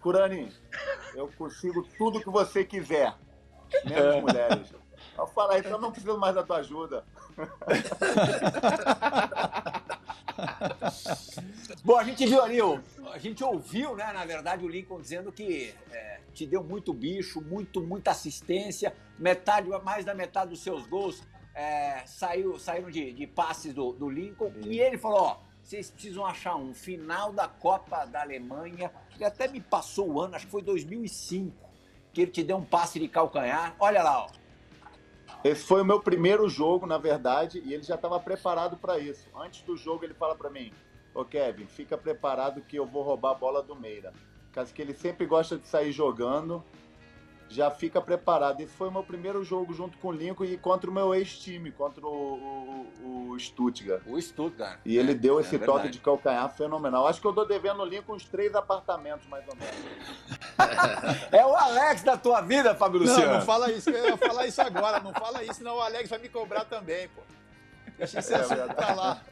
Curani, 0.00 0.50
eu 1.14 1.30
consigo 1.36 1.86
tudo 1.98 2.18
que 2.18 2.30
você 2.30 2.64
quiser, 2.64 3.14
menos 3.84 4.14
é. 4.14 4.20
mulheres. 4.22 4.72
Eu 5.18 5.26
falei, 5.26 5.58
então 5.58 5.72
eu 5.72 5.80
não 5.80 5.92
preciso 5.92 6.16
mais 6.16 6.34
da 6.34 6.42
tua 6.42 6.60
ajuda. 6.60 7.04
Bom, 11.84 11.96
a 11.96 12.04
gente 12.04 12.26
viu 12.26 12.42
ali, 12.42 12.58
a 13.12 13.18
gente 13.18 13.42
ouviu, 13.44 13.94
né, 13.94 14.12
na 14.12 14.24
verdade, 14.24 14.64
o 14.64 14.68
Lincoln 14.68 15.00
dizendo 15.00 15.30
que 15.30 15.74
é, 15.90 16.20
te 16.32 16.46
deu 16.46 16.62
muito 16.62 16.92
bicho, 16.92 17.40
muito, 17.40 17.80
muita 17.80 18.10
assistência, 18.10 18.94
metade, 19.18 19.68
mais 19.82 20.04
da 20.04 20.14
metade 20.14 20.50
dos 20.50 20.62
seus 20.62 20.86
gols 20.86 21.22
é, 21.54 22.02
saiu, 22.06 22.58
saíram 22.58 22.90
de, 22.90 23.12
de 23.12 23.26
passes 23.26 23.72
do, 23.72 23.92
do 23.92 24.10
Lincoln. 24.10 24.52
Sim. 24.52 24.70
E 24.70 24.80
ele 24.80 24.98
falou: 24.98 25.20
ó, 25.20 25.38
vocês 25.62 25.90
precisam 25.90 26.26
achar 26.26 26.56
um 26.56 26.74
final 26.74 27.32
da 27.32 27.46
Copa 27.46 28.04
da 28.04 28.22
Alemanha. 28.22 28.90
Ele 29.14 29.24
até 29.24 29.46
me 29.46 29.60
passou 29.60 30.10
o 30.10 30.20
ano, 30.20 30.34
acho 30.34 30.46
que 30.46 30.52
foi 30.52 30.62
2005, 30.62 31.56
que 32.12 32.22
ele 32.22 32.30
te 32.30 32.42
deu 32.42 32.56
um 32.56 32.64
passe 32.64 32.98
de 32.98 33.08
calcanhar. 33.08 33.74
Olha 33.78 34.02
lá, 34.02 34.24
ó. 34.24 34.43
Esse 35.44 35.62
foi 35.62 35.82
o 35.82 35.84
meu 35.84 36.00
primeiro 36.00 36.48
jogo, 36.48 36.86
na 36.86 36.96
verdade, 36.96 37.62
e 37.62 37.74
ele 37.74 37.82
já 37.82 37.96
estava 37.96 38.18
preparado 38.18 38.78
para 38.78 38.98
isso. 38.98 39.28
Antes 39.36 39.60
do 39.60 39.76
jogo, 39.76 40.02
ele 40.02 40.14
fala 40.14 40.34
para 40.34 40.48
mim: 40.48 40.72
Ô 41.14 41.22
Kevin, 41.22 41.66
fica 41.66 41.98
preparado 41.98 42.62
que 42.62 42.76
eu 42.76 42.86
vou 42.86 43.02
roubar 43.02 43.32
a 43.32 43.34
bola 43.34 43.62
do 43.62 43.76
Meira. 43.76 44.10
Caso 44.50 44.72
que 44.72 44.80
ele 44.80 44.94
sempre 44.94 45.26
gosta 45.26 45.58
de 45.58 45.66
sair 45.66 45.92
jogando 45.92 46.64
já 47.48 47.70
fica 47.70 48.00
preparado. 48.00 48.60
Esse 48.60 48.72
foi 48.72 48.88
o 48.88 48.92
meu 48.92 49.02
primeiro 49.02 49.44
jogo 49.44 49.72
junto 49.72 49.96
com 49.98 50.08
o 50.08 50.12
Lincoln 50.12 50.44
e 50.44 50.56
contra 50.56 50.90
o 50.90 50.92
meu 50.92 51.14
ex-time, 51.14 51.70
contra 51.70 52.04
o, 52.04 52.88
o, 53.02 53.30
o, 53.30 53.38
Stuttgart. 53.38 54.02
O 54.06 54.20
Stuttgart. 54.20 54.80
E 54.84 54.96
ele 54.96 55.12
é, 55.12 55.14
deu 55.14 55.40
esse 55.40 55.56
é 55.56 55.58
toque 55.58 55.88
de 55.88 55.98
calcanhar 55.98 56.48
fenomenal. 56.54 57.06
Acho 57.06 57.20
que 57.20 57.26
eu 57.26 57.32
tô 57.32 57.44
devendo 57.44 57.82
o 57.82 57.84
Lincoln 57.84 58.14
uns 58.14 58.24
três 58.24 58.54
apartamentos, 58.54 59.26
mais 59.28 59.44
ou 59.48 59.56
menos. 59.56 59.74
é 61.32 61.44
o 61.44 61.54
Alex 61.54 62.02
da 62.02 62.16
tua 62.16 62.40
vida, 62.40 62.74
Fábio 62.74 63.00
Luciano. 63.00 63.26
Não, 63.26 63.34
não 63.34 63.42
fala 63.42 63.70
isso, 63.70 63.90
eu 63.90 64.08
ia 64.08 64.16
falar 64.16 64.46
isso 64.46 64.60
agora. 64.60 65.00
Não 65.00 65.12
fala 65.12 65.42
isso, 65.42 65.54
senão 65.54 65.76
o 65.76 65.80
Alex 65.80 66.08
vai 66.10 66.18
me 66.18 66.28
cobrar 66.28 66.64
também, 66.64 67.08
pô. 67.08 67.22
Deixa 67.96 68.18
esse 68.18 68.34
assunto 68.34 68.60
é 68.60 68.74
pra 68.74 68.94
lá. 68.94 69.22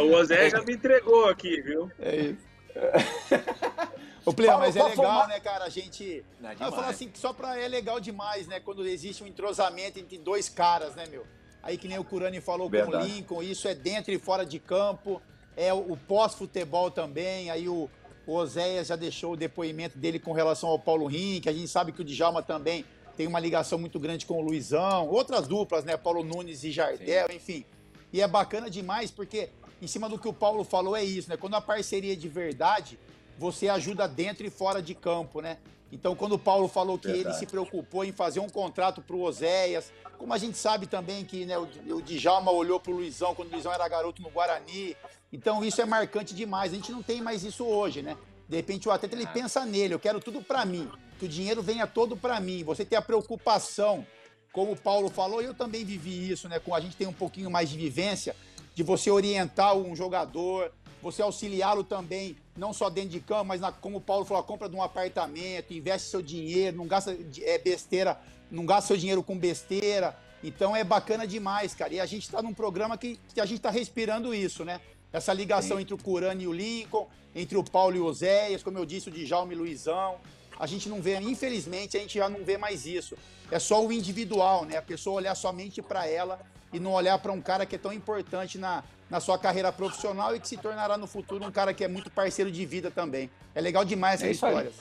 O 0.00 0.14
Ozé 0.14 0.50
já 0.50 0.62
me 0.62 0.74
entregou 0.74 1.28
aqui, 1.28 1.60
viu? 1.60 1.90
É 1.98 2.16
isso. 2.16 2.54
Ô, 4.24 4.32
Plea, 4.32 4.56
mas 4.56 4.74
é 4.74 4.82
legal, 4.82 5.28
né, 5.28 5.38
cara? 5.40 5.64
A 5.64 5.68
gente. 5.68 6.24
Não, 6.40 6.50
é 6.50 6.54
eu 6.54 6.72
falo 6.72 6.86
assim 6.86 7.08
que 7.08 7.18
só 7.18 7.32
pra 7.32 7.58
é 7.58 7.68
legal 7.68 8.00
demais, 8.00 8.46
né? 8.46 8.58
Quando 8.58 8.86
existe 8.86 9.22
um 9.22 9.26
entrosamento 9.26 9.98
entre 9.98 10.16
dois 10.18 10.48
caras, 10.48 10.94
né, 10.94 11.04
meu? 11.06 11.26
Aí 11.62 11.78
que 11.78 11.88
nem 11.88 11.98
o 11.98 12.04
Curani 12.04 12.40
falou 12.40 12.68
Verdade. 12.68 12.92
com 12.92 13.02
o 13.02 13.06
Lincoln, 13.06 13.42
isso 13.42 13.66
é 13.68 13.74
dentro 13.74 14.12
e 14.12 14.18
fora 14.18 14.44
de 14.44 14.58
campo, 14.58 15.20
é 15.56 15.72
o 15.72 15.96
pós-futebol 15.96 16.90
também. 16.90 17.50
Aí 17.50 17.68
o, 17.68 17.88
o 18.26 18.34
Oséias 18.34 18.88
já 18.88 18.96
deixou 18.96 19.32
o 19.32 19.36
depoimento 19.36 19.98
dele 19.98 20.18
com 20.18 20.32
relação 20.32 20.68
ao 20.68 20.78
Paulo 20.78 21.06
Rink. 21.06 21.48
A 21.48 21.52
gente 21.52 21.68
sabe 21.68 21.92
que 21.92 22.02
o 22.02 22.04
Djalma 22.04 22.42
também 22.42 22.84
tem 23.16 23.26
uma 23.26 23.40
ligação 23.40 23.78
muito 23.78 23.98
grande 23.98 24.26
com 24.26 24.38
o 24.38 24.40
Luizão. 24.40 25.08
Outras 25.08 25.46
duplas, 25.46 25.84
né? 25.84 25.96
Paulo 25.96 26.22
Nunes 26.22 26.64
e 26.64 26.70
Jardel, 26.70 27.28
Sim. 27.28 27.36
enfim. 27.36 27.64
E 28.12 28.20
é 28.20 28.28
bacana 28.28 28.68
demais 28.68 29.10
porque, 29.10 29.48
em 29.80 29.86
cima 29.86 30.08
do 30.08 30.18
que 30.18 30.28
o 30.28 30.32
Paulo 30.32 30.64
falou, 30.64 30.96
é 30.96 31.02
isso, 31.02 31.28
né? 31.28 31.36
Quando 31.36 31.54
a 31.54 31.60
parceria 31.60 32.12
é 32.12 32.16
de 32.16 32.28
verdade, 32.28 32.98
você 33.38 33.68
ajuda 33.68 34.06
dentro 34.06 34.46
e 34.46 34.50
fora 34.50 34.80
de 34.82 34.94
campo, 34.94 35.40
né? 35.40 35.58
Então, 35.92 36.16
quando 36.16 36.32
o 36.32 36.38
Paulo 36.38 36.66
falou 36.66 36.98
que 36.98 37.06
Verdade. 37.06 37.28
ele 37.28 37.38
se 37.38 37.46
preocupou 37.46 38.04
em 38.04 38.10
fazer 38.10 38.40
um 38.40 38.48
contrato 38.48 39.00
para 39.00 39.14
o 39.14 39.22
Oséias, 39.22 39.92
como 40.18 40.32
a 40.34 40.38
gente 40.38 40.58
sabe 40.58 40.86
também 40.86 41.24
que 41.24 41.44
né, 41.44 41.56
o, 41.56 41.68
o 41.94 42.02
Djalma 42.02 42.50
olhou 42.50 42.80
para 42.80 42.92
o 42.92 42.96
Luizão 42.96 43.34
quando 43.34 43.50
o 43.50 43.52
Luizão 43.52 43.72
era 43.72 43.86
garoto 43.86 44.20
no 44.20 44.30
Guarani. 44.30 44.96
Então, 45.32 45.64
isso 45.64 45.80
é 45.80 45.84
marcante 45.84 46.34
demais. 46.34 46.72
A 46.72 46.74
gente 46.74 46.90
não 46.90 47.02
tem 47.02 47.22
mais 47.22 47.44
isso 47.44 47.64
hoje, 47.64 48.02
né? 48.02 48.16
De 48.48 48.56
repente, 48.56 48.88
o 48.88 48.92
atleta 48.92 49.14
ele 49.14 49.26
pensa 49.26 49.64
nele, 49.64 49.94
eu 49.94 50.00
quero 50.00 50.20
tudo 50.20 50.42
para 50.42 50.64
mim, 50.64 50.90
que 51.18 51.26
o 51.26 51.28
dinheiro 51.28 51.62
venha 51.62 51.86
todo 51.86 52.16
para 52.16 52.40
mim. 52.40 52.64
Você 52.64 52.84
tem 52.84 52.98
a 52.98 53.02
preocupação, 53.02 54.06
como 54.52 54.72
o 54.72 54.76
Paulo 54.76 55.08
falou, 55.08 55.40
e 55.40 55.44
eu 55.44 55.54
também 55.54 55.84
vivi 55.84 56.30
isso, 56.30 56.48
né? 56.48 56.58
Com 56.58 56.74
a 56.74 56.80
gente 56.80 56.96
tem 56.96 57.06
um 57.06 57.12
pouquinho 57.12 57.50
mais 57.50 57.70
de 57.70 57.76
vivência, 57.76 58.34
de 58.74 58.82
você 58.82 59.10
orientar 59.10 59.76
um 59.76 59.94
jogador, 59.94 60.72
você 61.04 61.20
auxiliá-lo 61.20 61.84
também, 61.84 62.34
não 62.56 62.72
só 62.72 62.88
dentro 62.88 63.10
de 63.10 63.20
campo, 63.20 63.44
mas 63.44 63.60
na, 63.60 63.70
como 63.70 63.98
o 63.98 64.00
Paulo 64.00 64.24
falou, 64.24 64.42
a 64.42 64.46
compra 64.46 64.70
de 64.70 64.74
um 64.74 64.82
apartamento, 64.82 65.74
investe 65.74 66.08
seu 66.08 66.22
dinheiro, 66.22 66.78
não 66.78 66.86
gasta 66.86 67.14
é, 67.42 67.58
besteira, 67.58 68.18
não 68.50 68.64
gasta 68.64 68.88
seu 68.88 68.96
dinheiro 68.96 69.22
com 69.22 69.36
besteira. 69.36 70.18
Então 70.42 70.74
é 70.74 70.82
bacana 70.82 71.26
demais, 71.26 71.74
cara. 71.74 71.92
E 71.92 72.00
a 72.00 72.06
gente 72.06 72.22
está 72.22 72.40
num 72.40 72.54
programa 72.54 72.96
que, 72.96 73.20
que 73.34 73.40
a 73.40 73.44
gente 73.44 73.58
está 73.58 73.68
respirando 73.68 74.34
isso, 74.34 74.64
né? 74.64 74.80
Essa 75.12 75.34
ligação 75.34 75.76
Sim. 75.76 75.82
entre 75.82 75.92
o 75.92 75.98
Curani 75.98 76.44
e 76.44 76.48
o 76.48 76.52
Lincoln, 76.52 77.06
entre 77.34 77.58
o 77.58 77.62
Paulo 77.62 77.96
e 77.96 78.00
o 78.00 78.06
Oséias, 78.06 78.62
como 78.62 78.78
eu 78.78 78.86
disse, 78.86 79.10
o 79.10 79.12
Djalma 79.12 79.52
e 79.52 79.56
o 79.56 79.58
Luizão. 79.58 80.16
A 80.58 80.66
gente 80.66 80.88
não 80.88 81.02
vê, 81.02 81.18
infelizmente, 81.20 81.98
a 81.98 82.00
gente 82.00 82.18
já 82.18 82.30
não 82.30 82.44
vê 82.44 82.56
mais 82.56 82.86
isso. 82.86 83.14
É 83.50 83.58
só 83.58 83.84
o 83.84 83.92
individual, 83.92 84.64
né? 84.64 84.78
A 84.78 84.82
pessoa 84.82 85.16
olhar 85.16 85.34
somente 85.34 85.82
para 85.82 86.06
ela 86.06 86.40
e 86.74 86.80
não 86.80 86.92
olhar 86.92 87.16
para 87.20 87.30
um 87.30 87.40
cara 87.40 87.64
que 87.64 87.76
é 87.76 87.78
tão 87.78 87.92
importante 87.92 88.58
na, 88.58 88.82
na 89.08 89.20
sua 89.20 89.38
carreira 89.38 89.70
profissional 89.70 90.34
e 90.34 90.40
que 90.40 90.48
se 90.48 90.56
tornará 90.56 90.98
no 90.98 91.06
futuro 91.06 91.44
um 91.44 91.50
cara 91.50 91.72
que 91.72 91.84
é 91.84 91.88
muito 91.88 92.10
parceiro 92.10 92.50
de 92.50 92.66
vida 92.66 92.90
também. 92.90 93.30
É 93.54 93.60
legal 93.60 93.84
demais 93.84 94.20
essa 94.20 94.26
é 94.26 94.32
história. 94.32 94.72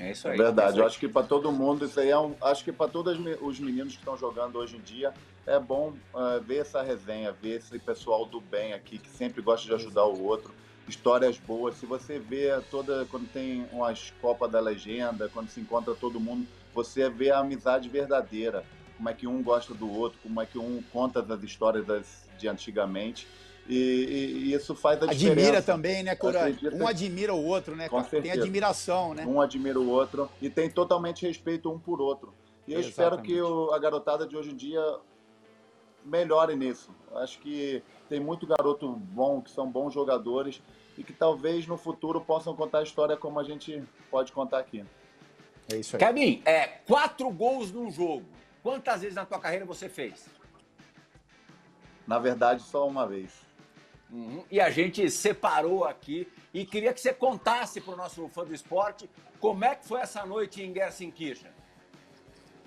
É 0.00 0.10
isso 0.10 0.26
aí. 0.26 0.34
É 0.34 0.42
verdade. 0.42 0.78
É 0.78 0.82
Eu 0.82 0.86
acho 0.86 0.98
que 0.98 1.08
para 1.08 1.24
todo 1.24 1.52
mundo, 1.52 1.84
isso 1.86 2.00
aí 2.00 2.10
é 2.10 2.18
um. 2.18 2.34
Acho 2.42 2.64
que 2.64 2.72
para 2.72 2.90
todos 2.90 3.16
os 3.40 3.60
meninos 3.60 3.92
que 3.92 4.00
estão 4.00 4.18
jogando 4.18 4.56
hoje 4.56 4.76
em 4.76 4.80
dia, 4.80 5.14
é 5.46 5.60
bom 5.60 5.94
uh, 6.12 6.40
ver 6.42 6.58
essa 6.58 6.82
resenha, 6.82 7.30
ver 7.30 7.58
esse 7.58 7.78
pessoal 7.78 8.26
do 8.26 8.40
bem 8.40 8.72
aqui, 8.72 8.98
que 8.98 9.08
sempre 9.08 9.40
gosta 9.40 9.64
de 9.64 9.74
ajudar 9.74 10.04
o 10.06 10.24
outro. 10.24 10.52
Histórias 10.88 11.38
boas. 11.38 11.76
Se 11.76 11.86
você 11.86 12.18
vê 12.18 12.48
toda. 12.68 13.06
Quando 13.06 13.30
tem 13.32 13.64
umas 13.72 14.12
Copas 14.20 14.50
da 14.50 14.58
Legenda, 14.58 15.30
quando 15.32 15.50
se 15.50 15.60
encontra 15.60 15.94
todo 15.94 16.18
mundo, 16.18 16.48
você 16.74 17.08
vê 17.08 17.30
a 17.30 17.38
amizade 17.38 17.88
verdadeira. 17.88 18.64
Como 18.96 19.08
é 19.08 19.14
que 19.14 19.26
um 19.26 19.42
gosta 19.42 19.74
do 19.74 19.90
outro, 19.90 20.18
como 20.22 20.40
é 20.40 20.46
que 20.46 20.58
um 20.58 20.82
conta 20.92 21.20
as 21.20 21.42
histórias 21.42 21.84
das, 21.84 22.26
de 22.38 22.48
antigamente. 22.48 23.26
E, 23.68 23.74
e, 23.74 24.48
e, 24.48 24.52
isso 24.54 24.74
faz 24.74 25.02
a 25.02 25.06
diferença. 25.06 25.32
Admira 25.32 25.62
também, 25.62 26.02
né, 26.02 26.14
Cura? 26.14 26.46
Um 26.72 26.86
admira 26.86 27.34
o 27.34 27.44
outro, 27.44 27.74
né? 27.74 27.88
Com 27.88 28.02
tem 28.02 28.30
admiração, 28.30 29.12
né? 29.12 29.26
Um 29.26 29.40
admira 29.40 29.78
o 29.78 29.88
outro 29.88 30.30
e 30.40 30.48
tem 30.48 30.70
totalmente 30.70 31.26
respeito 31.26 31.70
um 31.70 31.78
por 31.78 32.00
outro. 32.00 32.32
E 32.66 32.72
eu 32.72 32.80
Exatamente. 32.80 32.90
espero 32.90 33.22
que 33.22 33.40
o, 33.40 33.72
a 33.72 33.78
garotada 33.78 34.26
de 34.26 34.36
hoje 34.36 34.50
em 34.50 34.56
dia 34.56 34.80
melhore 36.04 36.54
nisso. 36.54 36.90
Acho 37.16 37.38
que 37.40 37.82
tem 38.08 38.20
muito 38.20 38.46
garoto 38.46 38.88
bom, 38.88 39.40
que 39.40 39.50
são 39.50 39.68
bons 39.68 39.92
jogadores 39.92 40.62
e 40.96 41.02
que 41.02 41.12
talvez 41.12 41.66
no 41.66 41.76
futuro 41.76 42.20
possam 42.20 42.54
contar 42.54 42.78
a 42.78 42.82
história 42.82 43.16
como 43.16 43.38
a 43.38 43.44
gente 43.44 43.82
pode 44.10 44.32
contar 44.32 44.58
aqui. 44.58 44.84
É 45.72 45.76
isso 45.76 45.96
aí. 45.96 46.00
Kevin, 46.00 46.42
é, 46.44 46.66
quatro 46.86 47.28
gols 47.30 47.72
num 47.72 47.90
jogo. 47.90 48.24
Quantas 48.66 49.02
vezes 49.02 49.14
na 49.14 49.24
tua 49.24 49.38
carreira 49.38 49.64
você 49.64 49.88
fez? 49.88 50.26
Na 52.04 52.18
verdade, 52.18 52.64
só 52.64 52.84
uma 52.84 53.06
vez. 53.06 53.30
Uhum. 54.10 54.42
E 54.50 54.60
a 54.60 54.70
gente 54.70 55.08
separou 55.08 55.84
aqui 55.84 56.26
e 56.52 56.66
queria 56.66 56.92
que 56.92 57.00
você 57.00 57.14
contasse 57.14 57.80
para 57.80 57.94
o 57.94 57.96
nosso 57.96 58.26
fã 58.26 58.44
do 58.44 58.52
esporte 58.52 59.08
como 59.38 59.64
é 59.64 59.76
que 59.76 59.86
foi 59.86 60.00
essa 60.00 60.26
noite 60.26 60.64
em 60.64 60.74
Gelsenkirchen. 60.74 61.52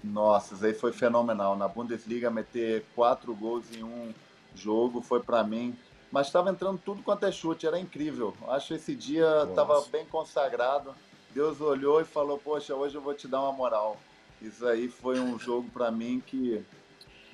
Nossa, 0.02 0.54
isso 0.54 0.66
aí 0.66 0.74
foi 0.74 0.94
fenomenal. 0.94 1.58
Na 1.58 1.68
Bundesliga, 1.68 2.32
meter 2.32 2.86
quatro 2.96 3.36
gols 3.36 3.66
em 3.76 3.84
um 3.84 4.14
jogo 4.56 5.02
foi 5.02 5.22
para 5.22 5.44
mim. 5.44 5.78
Mas 6.10 6.28
estava 6.28 6.50
entrando 6.50 6.80
tudo 6.80 7.04
quanto 7.04 7.26
é 7.26 7.32
chute, 7.34 7.68
era 7.68 7.78
incrível. 7.78 8.34
Acho 8.48 8.70
que 8.70 8.74
esse 8.76 8.96
dia 8.96 9.44
estava 9.50 9.82
bem 9.92 10.06
consagrado. 10.06 10.96
Deus 11.32 11.60
olhou 11.60 12.00
e 12.00 12.06
falou: 12.06 12.38
Poxa, 12.38 12.74
hoje 12.74 12.96
eu 12.96 13.02
vou 13.02 13.14
te 13.14 13.28
dar 13.28 13.42
uma 13.42 13.52
moral. 13.52 13.98
Isso 14.42 14.66
aí 14.66 14.88
foi 14.88 15.20
um 15.20 15.38
jogo 15.38 15.70
para 15.70 15.92
mim 15.92 16.22
que 16.26 16.64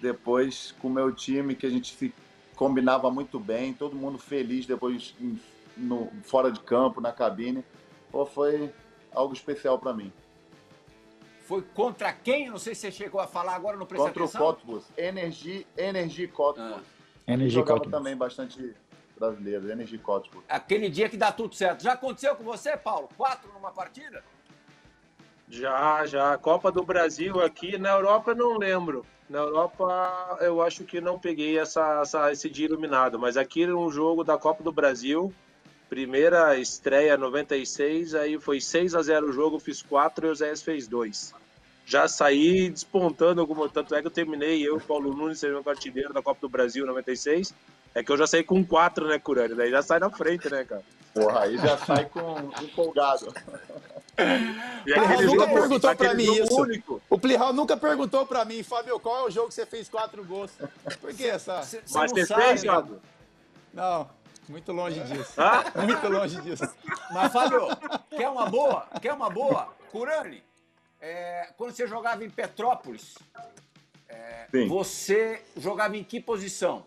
depois, 0.01 0.73
com 0.79 0.87
o 0.87 0.91
meu 0.91 1.13
time, 1.13 1.55
que 1.55 1.65
a 1.65 1.69
gente 1.69 1.95
se 1.95 2.13
combinava 2.55 3.11
muito 3.11 3.39
bem, 3.39 3.73
todo 3.73 3.95
mundo 3.95 4.17
feliz 4.17 4.65
depois 4.65 5.15
no, 5.77 6.11
fora 6.23 6.51
de 6.51 6.59
campo, 6.59 7.01
na 7.01 7.11
cabine. 7.11 7.63
Pô, 8.11 8.25
foi 8.25 8.73
algo 9.11 9.33
especial 9.33 9.77
para 9.77 9.93
mim. 9.93 10.11
Foi 11.41 11.61
contra 11.61 12.11
quem? 12.11 12.49
Não 12.49 12.57
sei 12.57 12.73
se 12.73 12.81
você 12.81 12.91
chegou 12.91 13.21
a 13.21 13.27
falar 13.27 13.55
agora 13.55 13.77
no 13.77 13.85
Contra 13.85 14.23
atenção. 14.23 14.41
o 14.41 14.45
Cottbus. 14.45 14.85
Energy, 14.97 15.67
Energy 15.77 16.27
Cottbus. 16.27 16.81
Ah. 16.81 17.33
Energy 17.33 17.63
Cottbus. 17.63 17.91
também 17.91 18.15
bastante 18.15 18.73
brasileiro, 19.17 19.69
Energy 19.69 19.97
Cottbus. 19.99 20.43
Aquele 20.49 20.89
dia 20.89 21.07
que 21.07 21.17
dá 21.17 21.31
tudo 21.31 21.53
certo. 21.53 21.83
Já 21.83 21.93
aconteceu 21.93 22.35
com 22.35 22.43
você, 22.43 22.75
Paulo? 22.75 23.09
Quatro 23.15 23.51
numa 23.53 23.71
partida? 23.71 24.23
Já, 25.49 26.05
já. 26.05 26.37
Copa 26.37 26.71
do 26.71 26.83
Brasil 26.83 27.41
aqui. 27.41 27.77
Na 27.77 27.91
Europa 27.91 28.31
eu 28.31 28.35
não 28.35 28.57
lembro. 28.57 29.05
Na 29.29 29.39
Europa, 29.39 30.37
eu 30.41 30.61
acho 30.61 30.83
que 30.83 31.01
não 31.01 31.17
peguei 31.17 31.57
essa, 31.57 32.01
essa, 32.01 32.31
esse 32.31 32.47
dia 32.47 32.67
iluminado, 32.67 33.17
mas 33.17 33.37
aqui 33.37 33.65
no 33.65 33.89
jogo 33.89 34.23
da 34.23 34.37
Copa 34.37 34.63
do 34.63 34.71
Brasil, 34.71 35.33
primeira 35.89 36.55
estreia 36.59 37.17
96, 37.17 38.13
aí 38.13 38.39
foi 38.39 38.61
6 38.61 38.93
a 38.93 39.01
0 39.01 39.29
o 39.29 39.33
jogo, 39.33 39.57
fiz 39.57 39.81
4 39.81 40.27
e 40.27 40.29
o 40.29 40.35
Zé 40.35 40.55
fez 40.55 40.87
2. 40.87 41.33
Já 41.87 42.07
saí 42.07 42.69
despontando 42.69 43.41
alguma, 43.41 43.67
tanto 43.67 43.95
é 43.95 44.01
que 44.01 44.07
eu 44.07 44.11
terminei, 44.11 44.61
eu, 44.61 44.79
Paulo 44.79 45.11
Nunes, 45.15 45.39
sendo 45.39 45.67
artilheiro 45.67 46.13
da 46.13 46.21
Copa 46.21 46.41
do 46.41 46.49
Brasil 46.49 46.85
96, 46.85 47.51
é 47.95 48.03
que 48.03 48.11
eu 48.11 48.17
já 48.17 48.27
saí 48.27 48.43
com 48.43 48.63
4, 48.63 49.07
né, 49.07 49.17
Curani? 49.17 49.55
Daí 49.55 49.71
já 49.71 49.81
sai 49.81 49.99
na 49.99 50.11
frente, 50.11 50.49
né, 50.51 50.63
cara? 50.65 50.83
Porra, 51.15 51.41
aí 51.41 51.57
já 51.57 51.77
sai 51.79 52.05
com 52.05 52.51
empolgado. 52.61 53.33
E 54.85 54.93
aquele 54.93 55.25
nunca 55.25 55.45
jogo, 55.45 55.53
perguntou 55.53 55.95
pra 55.95 56.13
mim 56.13 56.23
isso. 56.23 56.61
Único. 56.61 57.01
O 57.09 57.17
Plihal 57.17 57.53
nunca 57.53 57.75
perguntou 57.75 58.25
pra 58.25 58.45
mim, 58.45 58.63
Fábio, 58.63 58.99
qual 58.99 59.25
é 59.25 59.27
o 59.27 59.31
jogo 59.31 59.49
que 59.49 59.55
você 59.55 59.65
fez 59.65 59.89
quatro 59.89 60.23
gols? 60.23 60.51
Por 61.01 61.13
que 61.13 61.25
essa? 61.25 61.61
Cê, 61.63 61.81
cê 61.85 61.97
Mas 61.97 62.11
você 62.11 62.25
fez, 62.25 62.61
Thiago? 62.61 62.99
Não, 63.73 64.09
muito 64.47 64.71
longe 64.71 64.99
disso. 65.01 65.33
Ah? 65.37 65.63
Muito 65.83 66.07
longe 66.07 66.41
disso. 66.41 66.63
Mas, 67.11 67.31
Fábio, 67.31 67.67
quer 68.09 68.29
uma 68.29 68.49
boa? 68.49 68.87
Quer 69.01 69.13
uma 69.13 69.29
boa? 69.29 69.73
Curani, 69.91 70.43
é, 71.01 71.49
quando 71.57 71.71
você 71.71 71.87
jogava 71.87 72.23
em 72.23 72.29
Petrópolis, 72.29 73.15
é, 74.07 74.47
você 74.67 75.41
jogava 75.57 75.97
em 75.97 76.03
que 76.03 76.19
posição? 76.19 76.85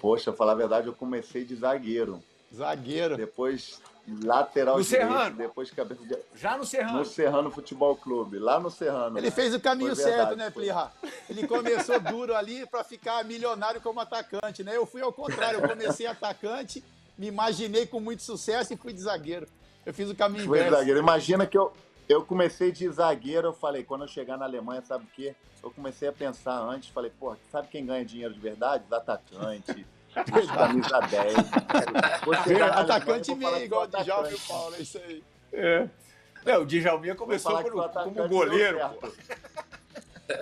Poxa, 0.00 0.32
falar 0.32 0.52
a 0.52 0.56
verdade, 0.56 0.86
eu 0.86 0.94
comecei 0.94 1.44
de 1.44 1.54
zagueiro. 1.56 2.22
Zagueiro. 2.54 3.16
Depois 3.16 3.80
lateral 4.24 4.78
no 4.78 4.82
direito, 4.82 5.08
Serrano. 5.08 5.36
depois 5.36 5.70
cabeça 5.70 6.04
de... 6.04 6.16
Já 6.34 6.56
no 6.56 6.64
Serrano. 6.64 6.98
No 6.98 7.04
Serrano 7.04 7.50
Futebol 7.50 7.96
Clube, 7.96 8.38
lá 8.38 8.58
no 8.58 8.70
Serrano. 8.70 9.18
Ele 9.18 9.30
fez 9.30 9.54
o 9.54 9.60
caminho 9.60 9.94
certo, 9.94 10.36
né, 10.36 10.50
Plirra? 10.50 10.92
Ele 11.28 11.46
começou 11.46 12.00
duro 12.00 12.34
ali 12.34 12.66
para 12.66 12.82
ficar 12.82 13.24
milionário 13.24 13.80
como 13.80 14.00
atacante, 14.00 14.64
né? 14.64 14.76
Eu 14.76 14.86
fui 14.86 15.02
ao 15.02 15.12
contrário, 15.12 15.60
eu 15.60 15.68
comecei 15.68 16.06
atacante, 16.06 16.82
me 17.16 17.26
imaginei 17.26 17.86
com 17.86 18.00
muito 18.00 18.22
sucesso 18.22 18.72
e 18.72 18.76
fui 18.76 18.92
de 18.92 19.00
zagueiro. 19.00 19.46
Eu 19.84 19.94
fiz 19.94 20.10
o 20.10 20.14
caminho 20.14 20.46
Foi 20.46 20.58
inverso. 20.58 20.76
zagueiro. 20.76 20.98
Imagina 20.98 21.46
que 21.46 21.56
eu, 21.56 21.72
eu 22.08 22.24
comecei 22.24 22.72
de 22.72 22.88
zagueiro, 22.90 23.48
eu 23.48 23.52
falei, 23.52 23.84
quando 23.84 24.02
eu 24.02 24.08
chegar 24.08 24.36
na 24.36 24.44
Alemanha, 24.44 24.82
sabe 24.82 25.04
o 25.04 25.08
quê? 25.14 25.34
Eu 25.62 25.70
comecei 25.70 26.08
a 26.08 26.12
pensar 26.12 26.58
antes, 26.58 26.88
falei, 26.88 27.12
pô, 27.18 27.36
sabe 27.52 27.68
quem 27.68 27.84
ganha 27.84 28.04
dinheiro 28.04 28.32
de 28.32 28.40
verdade? 28.40 28.84
Os 28.86 28.92
atacantes. 28.92 29.84
Camisa 30.14 31.00
10. 31.00 31.34
Você 32.24 32.54
atacante 32.62 33.34
meio, 33.34 33.56
igual 33.58 33.84
o 33.84 33.86
Djalma 33.86 34.30
e 34.30 34.34
o 34.34 34.40
Paulo, 34.40 34.74
é 34.76 34.80
isso 34.80 34.98
aí. 34.98 35.22
É. 35.52 35.88
Não, 36.44 36.62
o 36.62 36.66
Djalminha 36.66 37.14
começou 37.14 37.62
por, 37.62 37.90
como 37.90 38.28
goleiro. 38.28 38.78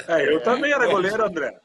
É, 0.06 0.28
eu 0.28 0.38
é, 0.38 0.40
também 0.40 0.72
era 0.72 0.86
goleiro, 0.86 1.24
André. 1.24 1.58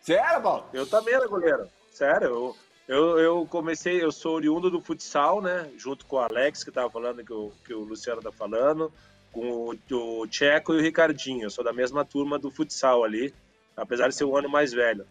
Sério, 0.00 0.42
Paulo? 0.42 0.66
Eu 0.72 0.86
também 0.86 1.14
era 1.14 1.26
goleiro. 1.26 1.68
Sério, 1.90 2.26
eu, 2.26 2.56
eu, 2.88 3.18
eu, 3.18 3.46
comecei, 3.46 4.02
eu 4.02 4.10
sou 4.10 4.34
oriundo 4.34 4.70
do 4.70 4.80
futsal, 4.80 5.40
né? 5.40 5.70
Junto 5.76 6.04
com 6.06 6.16
o 6.16 6.20
Alex, 6.20 6.64
que 6.64 6.70
tava 6.70 6.90
falando, 6.90 7.24
que 7.24 7.32
o, 7.32 7.52
que 7.64 7.74
o 7.74 7.84
Luciano 7.84 8.20
tá 8.20 8.32
falando, 8.32 8.92
com 9.32 9.74
o, 9.90 10.20
o 10.20 10.26
Tcheco 10.26 10.74
e 10.74 10.78
o 10.78 10.80
Ricardinho. 10.80 11.44
Eu 11.44 11.50
sou 11.50 11.64
da 11.64 11.72
mesma 11.72 12.04
turma 12.04 12.38
do 12.38 12.50
futsal 12.50 13.04
ali, 13.04 13.32
apesar 13.76 14.08
de 14.08 14.14
ser 14.14 14.24
um 14.24 14.36
ano 14.36 14.48
mais 14.48 14.72
velho. 14.72 15.06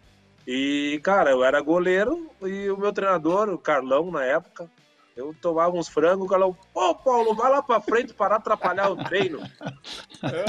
E, 0.46 1.00
cara, 1.04 1.32
eu 1.32 1.44
era 1.44 1.62
goleiro 1.62 2.30
e 2.41 2.70
o 2.70 2.78
meu 2.78 2.91
treinador, 2.91 3.50
o 3.50 3.58
Carlão, 3.58 4.12
na 4.12 4.24
época, 4.26 4.70
eu 5.16 5.34
tomava 5.39 5.76
uns 5.76 5.88
frangos, 5.88 6.26
o 6.26 6.30
Carlão, 6.30 6.58
pô, 6.74 6.96
Paulo, 6.96 7.36
vai 7.36 7.52
lá 7.52 7.62
pra 7.62 7.80
frente 7.80 8.14
para 8.14 8.36
atrapalhar 8.36 8.89
o 8.89 9.04
treino. 9.04 9.39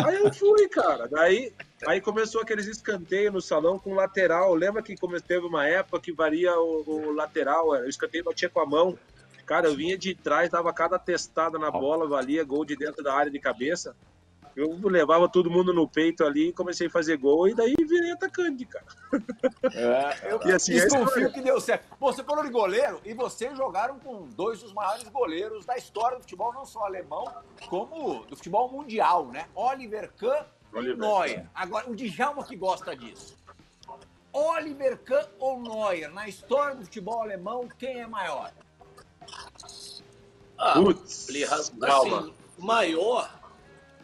aí 0.04 0.16
eu 0.16 0.32
fui, 0.32 0.68
cara. 0.68 1.06
Daí 1.06 1.52
aí 1.86 2.00
começou 2.00 2.40
aqueles 2.40 2.66
escanteios 2.66 3.32
no 3.32 3.42
salão 3.42 3.78
com 3.78 3.94
lateral. 3.94 4.54
Lembra 4.54 4.82
que 4.82 4.94
teve 5.26 5.46
uma 5.46 5.66
época 5.66 6.00
que 6.00 6.12
varia 6.12 6.58
o, 6.58 6.82
o 6.86 7.12
lateral, 7.12 7.68
o 7.68 7.88
escanteio 7.88 8.24
batia 8.24 8.48
com 8.48 8.60
a 8.60 8.66
mão. 8.66 8.98
Cara, 9.44 9.68
eu 9.68 9.76
vinha 9.76 9.98
de 9.98 10.14
trás, 10.14 10.48
dava 10.48 10.72
cada 10.72 10.98
testada 10.98 11.58
na 11.58 11.70
bola, 11.70 12.08
valia 12.08 12.42
gol 12.42 12.64
de 12.64 12.74
dentro 12.74 13.04
da 13.04 13.14
área 13.14 13.30
de 13.30 13.38
cabeça. 13.38 13.94
Eu 14.56 14.78
levava 14.84 15.28
todo 15.28 15.50
mundo 15.50 15.72
no 15.72 15.88
peito 15.88 16.24
ali, 16.24 16.52
comecei 16.52 16.86
a 16.86 16.90
fazer 16.90 17.16
gol 17.16 17.48
e 17.48 17.54
daí 17.54 17.74
virei 17.74 18.12
atacante, 18.12 18.64
cara. 18.64 18.86
É, 19.72 20.32
eu 20.32 20.40
e 20.44 20.52
assim, 20.52 20.72
desconfio 20.72 21.32
que 21.32 21.40
deu 21.40 21.60
certo. 21.60 21.86
você 21.98 22.22
falou 22.22 22.44
de 22.44 22.50
goleiro 22.50 23.00
e 23.04 23.12
vocês 23.14 23.56
jogaram 23.56 23.98
com 23.98 24.28
dois 24.28 24.60
dos 24.60 24.72
maiores 24.72 25.08
goleiros 25.08 25.64
da 25.64 25.76
história 25.76 26.16
do 26.16 26.22
futebol, 26.22 26.52
não 26.52 26.64
só 26.64 26.84
alemão, 26.84 27.24
como 27.68 28.24
do 28.26 28.36
futebol 28.36 28.70
mundial, 28.70 29.26
né? 29.26 29.46
Oliver 29.54 30.12
Kahn 30.12 30.44
Oliver. 30.72 30.96
e 30.96 31.00
Neuer. 31.00 31.46
Agora, 31.54 31.90
o 31.90 31.96
Djalma 31.96 32.44
que 32.44 32.54
gosta 32.54 32.94
disso. 32.94 33.36
Oliver 34.32 34.98
Kahn 34.98 35.26
ou 35.40 35.60
Neuer? 35.60 36.12
Na 36.12 36.28
história 36.28 36.76
do 36.76 36.84
futebol 36.84 37.22
alemão, 37.22 37.68
quem 37.78 38.00
é 38.00 38.06
maior? 38.06 38.52
Ah, 40.56 40.74
Putz, 40.74 41.28
assim, 41.50 42.32
maior 42.58 43.43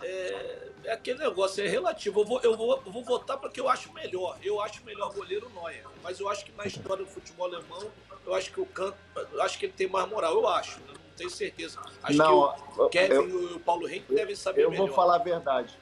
é, 0.02 0.68
é, 0.84 0.92
aquele 0.92 1.18
negócio, 1.18 1.64
é 1.64 1.68
relativo. 1.68 2.20
Eu 2.20 2.24
vou, 2.24 2.40
eu 2.40 2.56
vou, 2.56 2.82
eu 2.84 2.92
vou 2.92 3.04
votar 3.04 3.38
para 3.38 3.50
que 3.50 3.60
eu 3.60 3.68
acho 3.68 3.92
melhor. 3.92 4.38
Eu 4.42 4.60
acho 4.60 4.84
melhor 4.84 5.12
goleiro 5.12 5.50
Neuer. 5.54 5.84
Mas 6.02 6.20
eu 6.20 6.28
acho 6.28 6.44
que 6.44 6.52
na 6.52 6.66
história 6.66 7.04
do 7.04 7.10
futebol 7.10 7.46
alemão, 7.46 7.90
eu 8.26 8.34
acho 8.34 8.52
que 8.52 8.60
o 8.60 8.66
Can, 8.66 8.92
eu 9.32 9.42
acho 9.42 9.58
que 9.58 9.66
ele 9.66 9.72
tem 9.72 9.88
mais 9.88 10.08
moral. 10.08 10.32
Eu 10.32 10.48
acho, 10.48 10.80
né? 10.80 10.94
não 10.94 11.16
tenho 11.16 11.30
certeza. 11.30 11.80
Acho 12.02 12.18
não, 12.18 12.52
que 12.52 12.80
o 12.80 12.88
Kevin 12.88 13.14
eu, 13.14 13.50
e 13.50 13.54
o 13.54 13.60
Paulo 13.60 13.88
Henrique 13.88 14.14
devem 14.14 14.34
saber 14.34 14.62
eu 14.64 14.70
melhor. 14.70 14.84
Eu 14.84 14.86
vou 14.86 14.96
falar 14.96 15.16
a 15.16 15.18
verdade. 15.18 15.78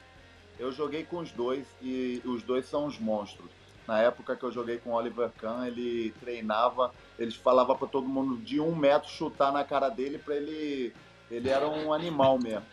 Eu 0.57 0.71
joguei 0.71 1.03
com 1.05 1.19
os 1.19 1.31
dois 1.31 1.65
e 1.81 2.21
os 2.25 2.43
dois 2.43 2.65
são 2.65 2.85
os 2.85 2.99
monstros. 2.99 3.49
Na 3.87 4.01
época 4.01 4.35
que 4.35 4.43
eu 4.43 4.51
joguei 4.51 4.77
com 4.77 4.91
o 4.91 4.93
Oliver 4.93 5.31
Kahn, 5.37 5.65
ele 5.65 6.13
treinava, 6.19 6.93
eles 7.17 7.35
falavam 7.35 7.75
para 7.75 7.87
todo 7.87 8.07
mundo 8.07 8.37
de 8.37 8.59
um 8.59 8.75
metro 8.75 9.09
chutar 9.09 9.51
na 9.51 9.63
cara 9.63 9.89
dele 9.89 10.19
para 10.19 10.35
ele 10.35 10.93
Ele 11.29 11.49
era 11.49 11.67
um 11.67 11.93
animal 11.93 12.39
mesmo. 12.39 12.65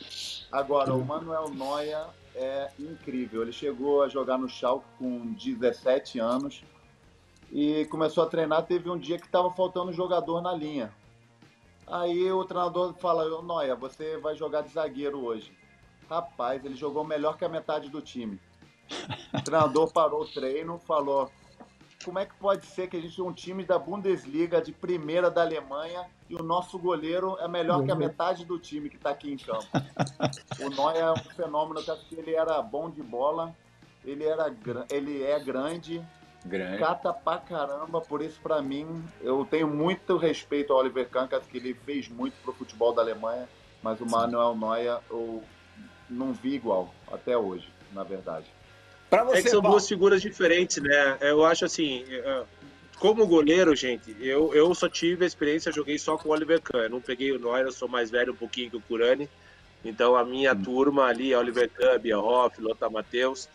Agora, 0.51 0.95
o 0.95 1.05
Manuel 1.05 1.51
Noia 1.51 2.07
é 2.35 2.71
incrível. 2.79 3.43
Ele 3.43 3.53
chegou 3.53 4.03
a 4.03 4.09
jogar 4.09 4.39
no 4.39 4.49
Schalke 4.49 4.87
com 4.99 5.33
17 5.35 6.19
anos 6.19 6.63
e 7.53 7.85
começou 7.87 8.25
a 8.25 8.27
treinar. 8.27 8.65
Teve 8.65 8.89
um 8.91 8.99
dia 8.99 9.19
que 9.19 9.27
estava 9.27 9.51
faltando 9.51 9.93
jogador 9.93 10.41
na 10.41 10.53
linha. 10.53 10.93
Aí 11.87 12.31
o 12.31 12.45
treinador 12.45 12.95
fala: 12.95 13.43
Noia, 13.43 13.77
você 13.77 14.17
vai 14.19 14.35
jogar 14.35 14.63
de 14.63 14.73
zagueiro 14.73 15.25
hoje. 15.25 15.53
Rapaz, 16.09 16.65
ele 16.65 16.77
jogou 16.77 17.05
melhor 17.05 17.37
que 17.37 17.45
a 17.45 17.49
metade 17.49 17.89
do 17.89 18.01
time. 18.01 18.41
O 19.35 19.43
treinador 19.43 19.93
parou 19.93 20.23
o 20.23 20.27
treino, 20.27 20.79
falou: 20.79 21.31
como 22.07 22.21
é 22.21 22.25
que 22.25 22.35
pode 22.37 22.65
ser 22.67 22.87
que 22.89 22.97
a 22.97 23.01
gente 23.01 23.21
é 23.21 23.25
um 23.25 23.33
time 23.33 23.65
da 23.65 23.81
Bundesliga, 23.81 24.63
de 24.63 24.71
primeira 24.71 25.29
da 25.29 25.43
Alemanha, 25.43 26.07
e 26.31 26.37
o 26.37 26.43
nosso 26.43 26.79
goleiro 26.79 27.37
é 27.41 27.49
melhor 27.49 27.85
que 27.85 27.91
a 27.91 27.97
metade 27.97 28.45
do 28.45 28.61
time 28.61 28.89
que 28.89 28.95
está 28.95 29.11
aqui 29.11 29.33
em 29.33 29.37
campo? 29.37 29.67
o 30.63 30.71
Neuer 30.71 31.03
é 31.03 31.11
um 31.11 31.17
fenômeno, 31.17 31.83
porque 31.83 32.15
ele 32.15 32.33
era 32.33 32.63
bom 32.63 32.89
de 32.89 33.03
bola, 33.03 33.53
ele, 34.05 34.23
era, 34.23 34.55
ele 34.89 35.25
é 35.25 35.41
grande, 35.41 36.01
grande, 36.45 36.79
cata 36.79 37.13
pra 37.13 37.39
caramba, 37.39 38.01
por 38.01 38.23
isso, 38.23 38.41
para 38.41 38.63
mim, 38.63 39.05
eu 39.21 39.45
tenho 39.45 39.67
muito 39.67 40.17
respeito 40.17 40.73
ao 40.73 40.79
Oliver 40.79 41.09
Kahn, 41.09 41.27
que 41.27 41.57
ele 41.57 41.75
fez 41.75 42.09
muito 42.09 42.35
pro 42.41 42.53
futebol 42.53 42.95
da 42.95 43.03
Alemanha, 43.03 43.49
mas 43.83 44.01
o 44.01 44.07
Manuel 44.07 44.55
Neuer 44.55 45.01
eu 45.11 45.43
não 46.09 46.33
vi 46.33 46.55
igual, 46.55 46.89
até 47.11 47.37
hoje, 47.37 47.69
na 47.93 48.05
verdade. 48.05 48.47
Você, 49.11 49.39
é 49.39 49.43
que 49.43 49.51
são 49.51 49.63
Paulo. 49.63 49.77
duas 49.77 49.89
figuras 49.89 50.21
diferentes, 50.21 50.79
né? 50.79 51.19
Eu 51.21 51.45
acho 51.45 51.65
assim, 51.65 52.05
é, 52.09 52.43
como 52.99 53.27
goleiro, 53.27 53.75
gente, 53.77 54.17
eu, 54.21 54.55
eu 54.55 54.75
só 54.75 54.89
tive 54.89 55.25
a 55.25 55.27
experiência, 55.27 55.71
joguei 55.71 55.99
só 55.99 56.17
com 56.17 56.29
o 56.29 56.33
Oliver 56.33 56.61
Kahn. 56.61 56.85
Eu 56.85 56.91
não 56.91 57.01
peguei 57.01 57.31
o 57.33 57.39
Neuer, 57.39 57.67
eu 57.67 57.73
sou 57.73 57.89
mais 57.89 58.11
velho 58.11 58.33
um 58.33 58.37
pouquinho 58.37 58.71
que 58.71 58.77
o 58.77 58.81
Curani. 58.81 59.29
Então 59.85 60.17
a 60.17 60.25
minha 60.25 60.53
hum. 60.53 60.63
turma 60.63 61.05
ali 61.05 61.33
é 61.33 61.39
Oliver 61.39 61.71
Kahn, 61.71 61.99
Bia 61.99 62.19
Hoff, 62.19 62.61
Lothar 62.61 62.91
Matheus. 62.91 63.49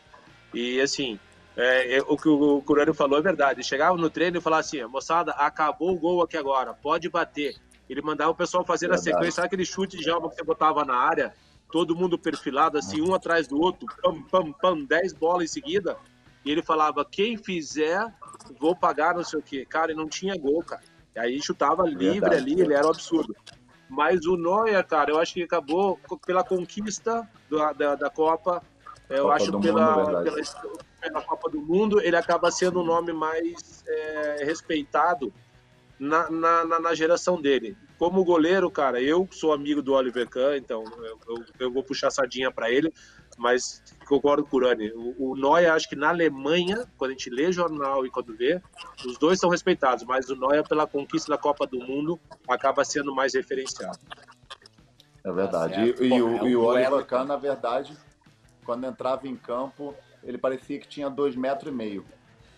E 0.54 0.80
assim, 0.80 1.20
é, 1.58 1.98
é, 1.98 2.02
o 2.08 2.16
que 2.16 2.30
o 2.30 2.62
Curani 2.62 2.94
falou 2.94 3.18
é 3.18 3.22
verdade. 3.22 3.64
chegava 3.64 3.98
no 3.98 4.10
treino 4.10 4.38
e 4.38 4.42
falava 4.42 4.62
assim: 4.62 4.84
moçada, 4.86 5.32
acabou 5.32 5.92
o 5.92 6.00
gol 6.00 6.22
aqui 6.22 6.38
agora, 6.38 6.74
pode 6.74 7.10
bater. 7.10 7.56
Ele 7.90 8.02
mandava 8.02 8.32
o 8.32 8.36
pessoal 8.36 8.64
fazer 8.64 8.88
verdade. 8.88 9.10
a 9.10 9.12
sequência, 9.12 9.32
sabe 9.34 9.48
aquele 9.48 9.66
chute 9.66 9.98
de 9.98 10.10
alma 10.10 10.30
que 10.30 10.36
você 10.36 10.44
botava 10.44 10.86
na 10.86 10.96
área? 10.96 11.34
Todo 11.72 11.96
mundo 11.96 12.18
perfilado, 12.18 12.78
assim, 12.78 13.02
um 13.02 13.14
atrás 13.14 13.48
do 13.48 13.60
outro, 13.60 13.88
pam, 14.02 14.22
pam, 14.24 14.52
pam, 14.52 14.84
dez 14.86 15.14
bolas 15.14 15.46
em 15.46 15.54
seguida. 15.54 15.98
E 16.44 16.52
ele 16.52 16.62
falava: 16.62 17.06
quem 17.06 17.38
fizer, 17.38 18.06
vou 18.60 18.76
pagar 18.76 19.16
não 19.16 19.24
sei 19.24 19.40
o 19.40 19.44
quê. 19.44 19.66
Cara, 19.66 19.92
ele 19.92 20.00
não 20.00 20.10
tinha 20.10 20.38
gol, 20.38 20.64
cara. 20.64 20.82
E 21.16 21.20
aí 21.20 21.42
chutava 21.42 21.84
livre 21.88 22.20
Verdade. 22.22 22.36
ali, 22.36 22.62
ele 22.62 22.74
era 22.74 22.88
um 22.88 22.92
absurdo. 22.92 23.36
Mas 23.90 24.26
o 24.26 24.38
Neuer, 24.38 24.86
cara, 24.88 25.12
eu 25.12 25.20
acho 25.20 25.34
que 25.34 25.44
acabou 25.44 26.00
pela 26.26 26.44
conquista 26.44 27.28
da, 27.50 27.74
da, 27.74 27.96
da 27.96 28.10
Copa. 28.10 28.64
Eu 29.10 29.24
Copa 29.24 29.36
acho 29.36 29.60
pela, 29.60 29.98
mundo, 29.98 30.24
pela, 30.24 30.44
pela 31.02 31.22
Copa 31.22 31.50
do 31.50 31.62
Mundo, 31.62 32.02
ele 32.02 32.16
acaba 32.16 32.50
sendo 32.50 32.80
o 32.80 32.84
um 32.84 32.86
nome 32.86 33.12
mais 33.12 33.84
é, 33.86 34.46
respeitado 34.46 35.34
na, 36.00 36.30
na, 36.30 36.80
na, 36.80 36.96
geração 36.96 37.42
dele. 37.42 37.76
Como 38.02 38.26
goleiro, 38.26 38.72
cara, 38.72 39.00
eu 39.00 39.30
sou 39.30 39.54
amigo 39.54 39.80
do 39.80 39.94
Oliver 39.94 40.28
Kahn, 40.28 40.58
então 40.58 40.84
eu, 41.04 41.20
eu, 41.28 41.46
eu 41.60 41.72
vou 41.72 41.84
puxar 41.84 42.10
sardinha 42.10 42.50
para 42.50 42.68
ele, 42.68 42.92
mas 43.38 43.84
concordo 44.08 44.44
com 44.44 44.58
o 44.58 44.60
Urani. 44.60 44.92
O, 44.96 45.34
o 45.34 45.36
Neuer, 45.36 45.72
acho 45.72 45.88
que 45.88 45.96
na 45.96 46.10
Alemanha, 46.10 46.84
quando 46.98 47.12
a 47.12 47.14
gente 47.14 47.30
lê 47.30 47.52
jornal 47.52 48.04
e 48.04 48.10
quando 48.10 48.36
vê, 48.36 48.60
os 49.06 49.20
dois 49.20 49.40
são 49.40 49.52
respeitados, 49.52 50.04
mas 50.04 50.32
o 50.32 50.36
Neuer, 50.36 50.68
pela 50.68 50.88
conquista 50.88 51.32
da 51.32 51.38
Copa 51.38 51.68
do 51.68 51.78
Mundo, 51.78 52.20
acaba 52.50 52.84
sendo 52.84 53.14
mais 53.14 53.36
referenciado. 53.36 54.00
É 55.24 55.32
verdade. 55.32 55.94
Tá 55.94 56.04
e, 56.04 56.08
e, 56.08 56.22
o, 56.24 56.38
é 56.38 56.50
e 56.50 56.56
o 56.56 56.64
Oliver 56.64 57.06
Kahn, 57.06 57.26
na 57.26 57.38
verdade, 57.38 57.96
quando 58.66 58.84
entrava 58.88 59.28
em 59.28 59.36
campo, 59.36 59.94
ele 60.24 60.40
parecia 60.40 60.80
que 60.80 60.88
tinha 60.88 61.08
dois 61.08 61.36
metros 61.36 61.72
e 61.72 61.76
meio. 61.76 62.04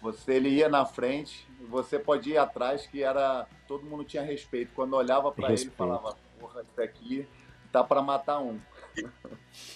Você 0.03 0.33
ele 0.33 0.49
ia 0.49 0.67
na 0.67 0.85
frente, 0.85 1.47
você 1.69 1.97
pode 1.97 2.31
ir 2.31 2.37
atrás, 2.37 2.85
que 2.85 3.01
era 3.01 3.47
todo 3.67 3.85
mundo 3.85 4.03
tinha 4.03 4.21
respeito. 4.21 4.73
Quando 4.75 4.95
olhava 4.95 5.31
para 5.31 5.53
ele, 5.53 5.71
falava: 5.77 6.15
"Porra, 6.37 6.61
isso 6.61 6.81
aqui 6.81 7.25
tá 7.71 7.81
para 7.81 8.01
matar 8.01 8.39
um". 8.39 8.59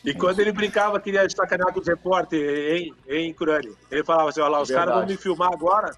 E 0.04 0.14
quando 0.14 0.40
ele 0.42 0.52
brincava, 0.52 1.00
queria 1.00 1.28
sacanear 1.30 1.74
com 1.74 1.80
os 1.80 1.88
repórteres, 1.88 2.82
hein, 2.82 2.96
hein, 3.08 3.34
Curani? 3.34 3.74
Ele 3.90 4.04
falava 4.04 4.30
assim: 4.30 4.42
olha 4.42 4.50
lá, 4.50 4.62
os 4.62 4.70
caras 4.70 4.96
vão 4.96 5.06
me 5.06 5.16
filmar 5.16 5.54
agora. 5.54 5.96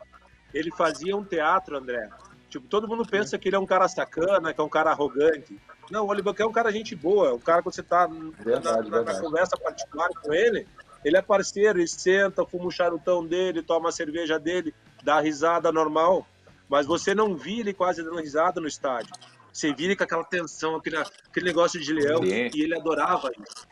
Ele 0.54 0.70
fazia 0.72 1.18
um 1.18 1.24
teatro, 1.24 1.78
André. 1.78 2.08
Tipo, 2.50 2.68
todo 2.68 2.88
mundo 2.88 3.06
pensa 3.06 3.38
que 3.38 3.50
ele 3.50 3.56
é 3.56 3.60
um 3.60 3.66
cara 3.66 3.88
sacana, 3.88 4.54
que 4.54 4.62
é 4.62 4.64
um 4.64 4.70
cara 4.70 4.92
arrogante. 4.92 5.60
Não, 5.90 6.06
o 6.06 6.10
Oliver 6.10 6.36
é 6.38 6.46
um 6.46 6.52
cara 6.52 6.72
gente 6.72 6.96
boa. 6.96 7.34
O 7.34 7.40
cara, 7.40 7.64
quando 7.64 7.74
você 7.74 7.84
tá 7.84 8.08
verdade, 8.08 8.90
na, 8.90 9.04
na, 9.04 9.14
na, 9.14 9.20
conversa 9.20 9.58
particular 9.58 10.10
com 10.22 10.34
ele, 10.34 10.68
ele 11.04 11.18
é 11.18 11.22
parceiro, 11.22 11.80
ele 11.80 11.88
senta, 11.88 12.46
fuma 12.46 12.66
o 12.66 12.72
charutão 12.72 13.26
dele, 13.26 13.62
toma 13.62 13.90
a 13.90 13.92
cerveja 13.92 14.38
dele, 14.40 14.74
dá 15.04 15.20
risada 15.20 15.72
normal. 15.72 16.28
Mas 16.68 16.86
você 16.86 17.16
não 17.16 17.36
vira 17.36 17.70
ele 17.70 17.74
quase 17.74 18.04
dando 18.04 18.20
risada 18.20 18.62
no 18.62 18.68
estádio. 18.68 19.14
Você 19.52 19.74
vira 19.74 19.96
com 19.96 20.04
aquela 20.04 20.24
tensão, 20.24 20.76
aquele, 20.76 20.98
aquele 20.98 21.46
negócio 21.46 21.80
de 21.80 21.92
leão, 21.92 22.24
e 22.24 22.62
ele 22.62 22.76
adorava 22.76 23.32
isso. 23.32 23.68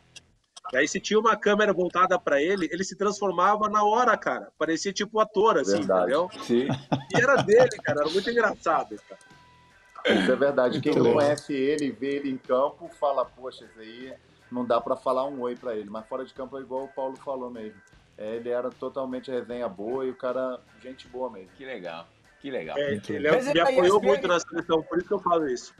E 0.73 0.77
aí, 0.77 0.87
se 0.87 0.99
tinha 0.99 1.17
uma 1.17 1.37
câmera 1.37 1.71
voltada 1.71 2.19
para 2.19 2.41
ele, 2.41 2.67
ele 2.71 2.83
se 2.83 2.95
transformava 2.97 3.69
na 3.69 3.83
hora, 3.85 4.17
cara. 4.17 4.51
Parecia 4.57 4.91
tipo 4.91 5.19
ator, 5.19 5.57
assim, 5.59 5.77
verdade. 5.77 6.01
entendeu? 6.01 6.29
Sim. 6.43 6.67
E 7.15 7.21
era 7.21 7.35
dele, 7.37 7.69
cara. 7.81 8.01
Era 8.01 8.09
muito 8.09 8.29
engraçado, 8.29 8.97
cara. 9.07 10.19
Isso 10.19 10.31
é 10.31 10.35
verdade. 10.35 10.81
Quem 10.81 10.93
conhece 10.93 11.53
ele, 11.53 11.91
vê 11.91 12.17
ele 12.17 12.31
em 12.31 12.37
campo, 12.37 12.89
fala, 12.99 13.23
poxa, 13.23 13.65
isso 13.65 13.79
aí 13.79 14.13
não 14.51 14.65
dá 14.65 14.79
para 14.79 14.95
falar 14.95 15.25
um 15.25 15.41
oi 15.41 15.55
para 15.55 15.75
ele. 15.75 15.89
Mas 15.89 16.07
fora 16.07 16.25
de 16.25 16.33
campo 16.33 16.57
é 16.57 16.61
igual 16.61 16.85
o 16.85 16.87
Paulo 16.87 17.15
falou 17.17 17.49
mesmo. 17.49 17.79
É, 18.17 18.35
ele 18.35 18.49
era 18.49 18.69
totalmente 18.69 19.29
resenha 19.29 19.67
boa 19.69 20.05
e 20.05 20.09
o 20.09 20.15
cara, 20.15 20.59
gente 20.81 21.07
boa 21.07 21.29
mesmo. 21.29 21.49
Que 21.55 21.65
legal, 21.65 22.07
que 22.39 22.49
legal. 22.49 22.77
É, 22.77 22.93
ele 23.09 23.27
é, 23.27 23.53
me 23.53 23.59
apoiou 23.59 24.01
muito 24.01 24.27
na 24.27 24.39
seleção, 24.39 24.81
por 24.81 24.97
isso 24.97 25.07
que 25.07 25.13
eu 25.13 25.19
falo 25.19 25.47
isso. 25.47 25.73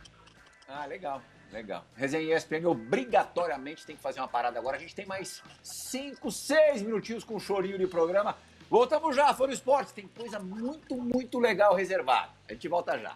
Ah, 0.68 0.86
legal. 0.86 1.22
Legal. 1.52 1.86
Resenha 1.96 2.36
ESPN 2.36 2.68
obrigatoriamente 2.68 3.86
tem 3.86 3.96
que 3.96 4.02
fazer 4.02 4.20
uma 4.20 4.28
parada 4.28 4.60
agora. 4.60 4.76
A 4.76 4.80
gente 4.80 4.94
tem 4.94 5.06
mais 5.06 5.42
5, 5.64 6.30
6 6.30 6.82
minutinhos 6.82 7.24
com 7.24 7.36
o 7.36 7.40
chorinho 7.40 7.78
de 7.78 7.88
programa. 7.88 8.36
Voltamos 8.70 9.16
já, 9.16 9.34
Foro 9.34 9.52
Esporte. 9.52 9.94
Tem 9.94 10.08
coisa 10.08 10.40
muito, 10.40 10.96
muito 10.98 11.40
legal 11.40 11.74
reservada. 11.74 12.32
A 12.50 12.54
gente 12.54 12.68
volta 12.68 13.00
já. 13.00 13.16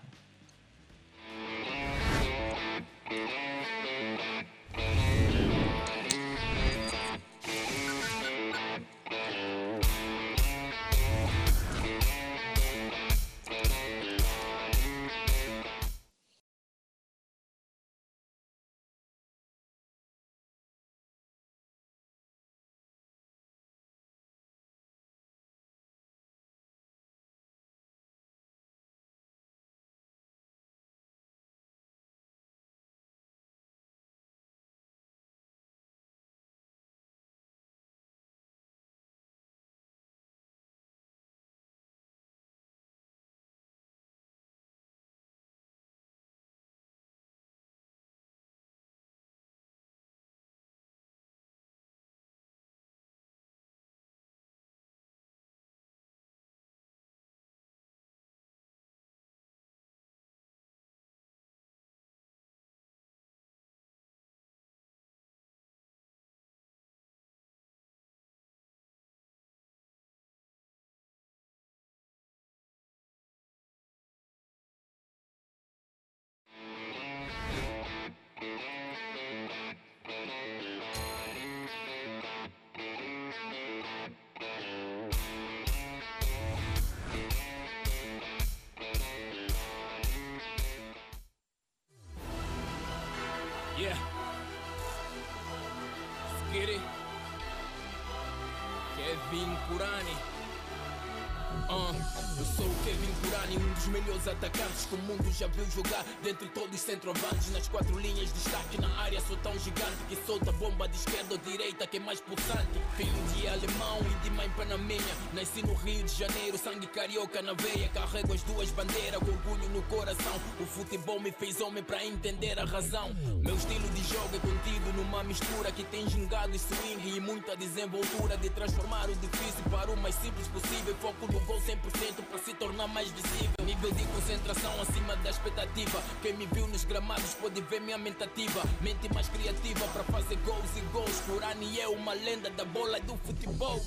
disco 104.91 105.00
mundo 105.11 105.31
já 105.31 105.47
viu 105.47 105.65
jogar. 105.71 106.03
Dentre 106.23 106.47
todos 106.49 106.75
os 106.75 106.81
centroavantes, 106.81 107.51
nas 107.51 107.67
quatro 107.67 107.97
linhas 107.99 108.27
de 108.27 108.33
destaque 108.33 108.79
na 108.79 108.89
área, 108.99 109.19
sou 109.21 109.37
tão 109.37 109.53
gigante 109.59 109.97
que 110.07 110.15
solta 110.25 110.51
bomba 110.53 110.87
de 110.87 110.95
esquerda 110.95 111.33
ou 111.33 111.37
direita, 111.37 111.85
que 111.87 111.97
é 111.97 111.99
mais 111.99 112.21
pulsante. 112.21 112.79
Filho 112.95 113.23
de 113.33 113.47
alemão 113.47 113.99
e 113.99 114.23
de 114.23 114.29
mãe 114.31 114.49
panaminha. 114.51 115.15
Nasci 115.33 115.61
no 115.63 115.73
Rio 115.73 116.03
de 116.03 116.13
Janeiro, 116.13 116.57
sangue 116.57 116.87
carioca 116.87 117.41
na 117.41 117.53
veia. 117.53 117.89
Carrego 117.89 118.33
as 118.33 118.43
duas 118.43 118.69
bandeiras 118.71 119.19
com 119.19 119.31
orgulho 119.31 119.69
no 119.69 119.81
coração. 119.83 120.33
O 120.59 120.65
futebol 120.65 121.19
me 121.19 121.31
fez 121.31 121.59
homem 121.61 121.83
para 121.83 122.05
entender 122.05 122.59
a 122.59 122.65
razão. 122.65 123.13
Meu 123.43 123.55
estilo 123.55 123.87
de 123.89 124.03
jogo 124.03 124.35
é 124.35 124.39
contido 124.39 124.93
numa 124.95 125.23
mistura 125.23 125.71
que 125.71 125.83
tem 125.83 126.07
gingado 126.09 126.55
e 126.55 126.59
swing 126.59 127.17
e 127.17 127.19
muita 127.19 127.55
desenvoltura 127.55 128.37
de 128.37 128.49
transformar 128.49 129.09
o 129.09 129.15
difícil 129.15 129.63
para 129.69 129.91
o 129.91 129.97
mais 129.97 130.15
simples 130.15 130.47
possível. 130.47 130.95
Foco 131.01 131.31
no 131.31 131.39
gol 131.41 131.61
100% 131.61 132.23
para 132.29 132.39
se 132.39 132.53
tornar 132.53 132.87
mais 132.87 133.09
visível. 133.11 133.51
Nível 133.65 133.91
de 133.91 134.03
concentração 134.05 134.71
acima 135.01 135.15
da 135.17 135.29
expectativa. 135.29 136.01
Quem 136.21 136.33
me 136.33 136.45
viu 136.45 136.67
nos 136.67 136.85
gramados 136.85 137.33
pode 137.35 137.59
ver 137.61 137.81
minha 137.81 137.97
mentativa. 137.97 138.61
Mente 138.81 139.11
mais 139.13 139.27
criativa 139.29 139.87
para 139.87 140.03
fazer 140.03 140.35
gols 140.37 140.77
e 140.77 140.81
gols. 140.93 141.21
Kurani 141.21 141.79
é 141.79 141.87
uma 141.87 142.13
lenda 142.13 142.49
da 142.51 142.63
bola 142.63 142.99
do 143.01 143.17
futebol. 143.17 143.81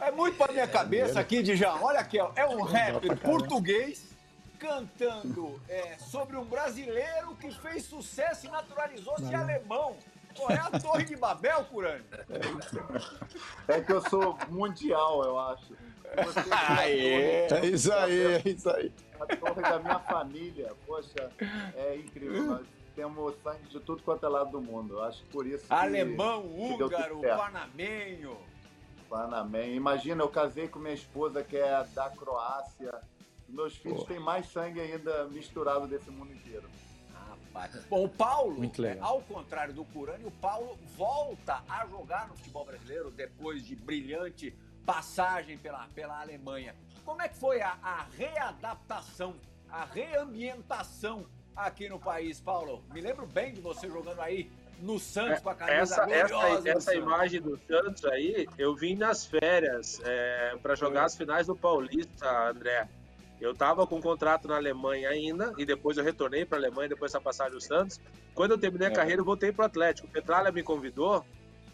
É 0.00 0.10
muito 0.10 0.36
para 0.36 0.52
minha 0.52 0.66
cabeça 0.66 1.20
aqui, 1.20 1.42
Dijão. 1.42 1.82
Olha 1.82 2.00
aqui, 2.00 2.18
ó. 2.18 2.30
é 2.34 2.46
um 2.46 2.62
rapper 2.62 3.16
português 3.18 4.06
cantando 4.58 5.60
é, 5.68 5.96
sobre 5.98 6.36
um 6.36 6.44
brasileiro 6.44 7.36
que 7.40 7.50
fez 7.50 7.84
sucesso 7.84 8.46
e 8.46 8.50
naturalizou-se 8.50 9.32
alemão. 9.34 9.96
Pô, 10.36 10.50
é 10.50 10.56
a 10.56 10.70
Torre 10.78 11.04
de 11.04 11.16
Babel, 11.16 11.64
Curani? 11.64 12.04
É 13.66 13.80
que 13.80 13.92
eu 13.92 14.00
sou 14.08 14.38
mundial, 14.48 15.24
eu 15.24 15.38
acho. 15.38 15.74
Você 16.24 16.40
é, 16.84 17.48
é 17.50 17.66
isso 17.66 17.92
aí, 17.92 18.20
é 18.20 18.42
isso 18.46 18.70
aí. 18.70 18.92
A 19.20 19.36
torre 19.36 19.62
da 19.62 19.78
minha 19.78 19.98
família, 20.00 20.72
poxa, 20.86 21.30
é 21.76 21.96
incrível. 21.96 22.44
Nós 22.44 22.66
temos 22.94 23.34
sangue 23.42 23.68
de 23.68 23.80
tudo 23.80 24.02
quanto 24.02 24.26
é 24.26 24.28
lado 24.28 24.50
do 24.50 24.60
mundo. 24.60 24.94
Eu 24.94 25.04
acho 25.04 25.24
por 25.26 25.46
isso 25.46 25.66
que, 25.66 25.72
Alemão, 25.72 26.44
húngaro, 26.46 27.20
panamenho. 27.20 28.36
Panamenho. 29.08 29.74
Imagina, 29.74 30.22
eu 30.22 30.28
casei 30.28 30.68
com 30.68 30.78
minha 30.78 30.94
esposa 30.94 31.42
que 31.42 31.56
é 31.56 31.84
da 31.94 32.10
Croácia. 32.10 32.94
Meus 33.48 33.76
filhos 33.76 34.04
têm 34.04 34.18
mais 34.18 34.46
sangue 34.46 34.80
ainda 34.80 35.24
misturado 35.28 35.86
desse 35.86 36.10
mundo 36.10 36.32
inteiro. 36.32 36.68
Bom, 37.88 38.04
o 38.04 38.08
Paulo, 38.08 38.62
é, 38.84 38.98
ao 39.00 39.20
contrário 39.22 39.74
do 39.74 39.84
Curani, 39.84 40.24
o 40.24 40.30
Paulo 40.30 40.78
volta 40.96 41.62
a 41.68 41.86
jogar 41.86 42.28
no 42.28 42.36
futebol 42.36 42.64
brasileiro 42.64 43.10
depois 43.10 43.64
de 43.64 43.74
brilhante 43.74 44.56
passagem 44.86 45.58
pela, 45.58 45.88
pela 45.88 46.20
Alemanha. 46.20 46.74
Como 47.08 47.22
é 47.22 47.28
que 47.28 47.38
foi 47.38 47.62
a, 47.62 47.78
a 47.82 48.04
readaptação, 48.18 49.34
a 49.70 49.86
reambientação 49.86 51.24
aqui 51.56 51.88
no 51.88 51.98
país, 51.98 52.38
Paulo? 52.38 52.84
Me 52.92 53.00
lembro 53.00 53.26
bem 53.26 53.54
de 53.54 53.62
você 53.62 53.88
jogando 53.88 54.20
aí 54.20 54.52
no 54.82 54.98
Santos 54.98 55.40
com 55.40 55.48
a 55.48 55.54
camisa 55.54 56.02
essa, 56.02 56.12
essa, 56.12 56.68
essa 56.68 56.94
imagem 56.94 57.40
do 57.40 57.58
Santos 57.66 58.04
aí, 58.04 58.46
eu 58.58 58.76
vim 58.76 58.94
nas 58.94 59.24
férias 59.24 60.02
é, 60.04 60.54
para 60.62 60.74
jogar 60.74 61.06
as 61.06 61.16
finais 61.16 61.46
do 61.46 61.56
Paulista, 61.56 62.50
André. 62.50 62.86
Eu 63.40 63.52
estava 63.52 63.86
com 63.86 63.96
um 63.96 64.02
contrato 64.02 64.46
na 64.46 64.56
Alemanha 64.56 65.08
ainda, 65.08 65.54
e 65.56 65.64
depois 65.64 65.96
eu 65.96 66.04
retornei 66.04 66.44
para 66.44 66.58
a 66.58 66.60
Alemanha, 66.60 66.90
depois 66.90 67.10
dessa 67.10 67.24
passagem 67.24 67.54
do 67.54 67.60
Santos. 67.60 67.98
Quando 68.34 68.50
eu 68.50 68.58
terminei 68.58 68.88
a 68.88 68.90
é. 68.90 68.94
carreira, 68.94 69.22
eu 69.22 69.24
voltei 69.24 69.50
para 69.50 69.62
o 69.62 69.66
Atlético. 69.66 70.06
O 70.06 70.10
Petralha 70.10 70.52
me 70.52 70.62
convidou, 70.62 71.24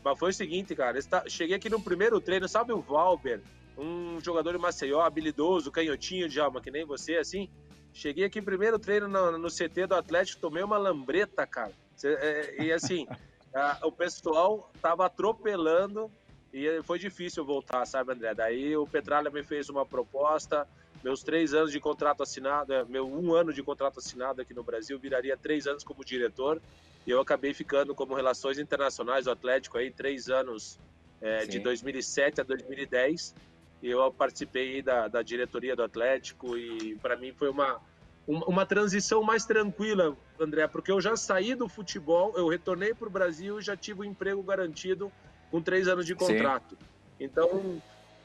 mas 0.05 0.17
foi 0.17 0.31
o 0.31 0.33
seguinte, 0.33 0.77
cara. 0.77 0.97
Cheguei 1.27 1.57
aqui 1.57 1.69
no 1.69 1.83
primeiro 1.83 2.21
treino, 2.21 2.49
sabe 2.49 2.73
o 2.73 2.81
Valber? 2.81 3.43
Um 3.77 4.21
jogador 4.21 4.53
de 4.53 4.59
Maceió, 4.59 5.01
habilidoso, 5.01 5.71
canhotinho 5.71 6.29
de 6.29 6.41
alma, 6.41 6.61
que 6.61 6.71
nem 6.71 6.85
você, 6.85 7.17
assim. 7.17 7.49
Cheguei 7.93 8.25
aqui 8.25 8.43
primeiro 8.43 8.79
treino 8.79 9.09
no, 9.09 9.39
no 9.39 9.49
CT 9.49 9.87
do 9.87 9.95
Atlético, 9.95 10.41
tomei 10.41 10.63
uma 10.63 10.77
lambreta, 10.77 11.47
cara. 11.47 11.73
É, 12.05 12.65
e 12.65 12.73
assim, 12.73 13.07
a, 13.55 13.79
o 13.85 13.93
pessoal 13.93 14.71
tava 14.83 15.07
atropelando 15.07 16.11
e 16.53 16.83
foi 16.83 16.99
difícil 16.99 17.45
voltar, 17.45 17.85
sabe, 17.87 18.13
André? 18.13 18.35
Daí 18.35 18.77
o 18.77 18.87
Petralha 18.87 19.31
me 19.31 19.43
fez 19.43 19.69
uma 19.69 19.85
proposta, 19.85 20.69
meus 21.03 21.23
três 21.23 21.53
anos 21.53 21.71
de 21.71 21.79
contrato 21.79 22.23
assinado, 22.23 22.73
é, 22.73 22.85
meu 22.85 23.07
um 23.07 23.35
ano 23.35 23.53
de 23.53 23.63
contrato 23.63 23.99
assinado 23.99 24.41
aqui 24.41 24.55
no 24.55 24.63
Brasil 24.63 24.99
viraria 24.99 25.37
três 25.37 25.67
anos 25.67 25.85
como 25.85 26.05
diretor. 26.05 26.63
E 27.07 27.11
eu 27.11 27.21
acabei 27.21 27.53
ficando 27.53 27.95
como 27.95 28.15
Relações 28.15 28.59
Internacionais 28.59 29.27
do 29.27 29.31
Atlético 29.31 29.77
aí 29.77 29.91
três 29.91 30.29
anos, 30.29 30.79
é, 31.21 31.45
de 31.45 31.59
2007 31.59 32.41
a 32.41 32.45
2010. 32.45 33.35
Eu 33.83 34.11
participei 34.13 34.81
da, 34.83 35.09
da 35.09 35.23
diretoria 35.23 35.77
do 35.77 35.83
Atlético 35.83 36.57
e 36.57 36.97
para 36.97 37.17
mim 37.17 37.33
foi 37.33 37.51
uma, 37.51 37.81
uma 38.27 38.65
transição 38.65 39.23
mais 39.23 39.45
tranquila, 39.45 40.17
André, 40.41 40.67
porque 40.67 40.91
eu 40.91 41.01
já 41.01 41.17
saí 41.17 41.55
do 41.55 41.69
futebol, 41.69 42.33
eu 42.37 42.49
retornei 42.49 42.95
para 42.95 43.09
o 43.09 43.11
Brasil 43.11 43.59
e 43.59 43.63
já 43.63 43.77
tive 43.77 44.01
um 44.01 44.05
emprego 44.05 44.43
garantido 44.43 45.13
com 45.51 45.61
três 45.61 45.87
anos 45.87 46.07
de 46.07 46.15
contrato. 46.15 46.77
Sim. 46.81 46.87
Então 47.21 47.81